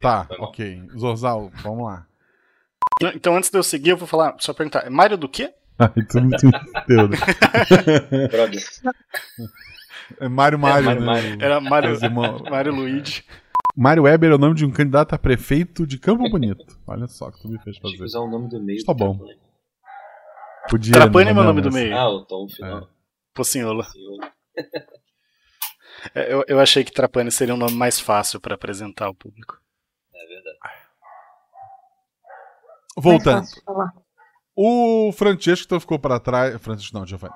Tá, 0.00 0.26
mal. 0.30 0.48
ok. 0.48 0.82
Zorzal, 0.98 1.50
vamos 1.62 1.84
lá. 1.86 2.06
Então, 3.14 3.36
antes 3.36 3.50
de 3.50 3.58
eu 3.58 3.62
seguir, 3.62 3.90
eu 3.90 3.96
vou 3.98 4.08
falar, 4.08 4.34
só 4.38 4.54
perguntar, 4.54 4.86
é 4.86 4.90
Mário 4.90 5.18
do 5.18 5.28
quê? 5.28 5.52
Ai, 5.78 5.88
tu 6.08 6.20
não 6.20 6.26
entendeu, 6.28 7.08
né? 7.08 7.16
É 10.20 10.28
Mário 10.28 10.58
Mário, 10.58 10.84
Mário 10.86 11.00
né? 11.00 11.06
Mário. 11.06 11.38
Era 11.40 11.60
Mário. 11.60 11.98
Mário 12.50 12.74
Luigi. 12.74 13.24
Mário 13.76 14.04
Weber 14.04 14.30
é 14.30 14.34
o 14.34 14.38
nome 14.38 14.54
de 14.54 14.64
um 14.64 14.70
candidato 14.70 15.14
a 15.14 15.18
prefeito 15.18 15.84
de 15.86 15.98
Campo 15.98 16.28
Bonito. 16.30 16.78
Olha 16.86 17.06
só 17.08 17.26
o 17.28 17.32
que 17.32 17.40
tu 17.42 17.48
me 17.48 17.58
fez 17.60 17.76
Tinha 17.76 17.90
que 17.90 17.98
fazer. 17.98 18.04
usar 18.04 18.20
o 18.20 18.30
nome 18.30 18.48
do 18.48 18.62
meio. 18.62 18.84
Tá 18.84 18.92
do 18.92 18.98
bom. 18.98 19.24
né? 19.24 19.34
Podia, 20.70 20.92
Trapani 20.92 21.24
não, 21.24 21.30
é 21.30 21.34
meu 21.34 21.42
não, 21.42 21.50
nome 21.50 21.60
do 21.60 21.72
meio. 21.72 21.96
Ah, 21.96 22.08
o 22.08 22.24
Tom 22.24 22.46
final. 22.48 22.88
Pocinhola. 23.34 23.84
Senhor. 23.84 24.32
É, 26.14 26.32
Eu, 26.32 26.44
eu 26.46 26.60
achei 26.60 26.84
que 26.84 26.92
Trapani 26.92 27.32
seria 27.32 27.54
um 27.54 27.58
nome 27.58 27.72
mais 27.74 27.98
fácil 27.98 28.38
pra 28.40 28.54
apresentar 28.54 29.06
ao 29.06 29.14
público. 29.14 29.58
É 30.14 30.26
verdade. 30.26 30.58
Voltando. 32.96 33.46
O 34.56 35.10
Francesco 35.12 35.64
então 35.66 35.80
ficou 35.80 35.98
pra 35.98 36.20
trás. 36.20 36.60
Francisco 36.60 36.96
não, 36.96 37.06
Giovanni. 37.06 37.34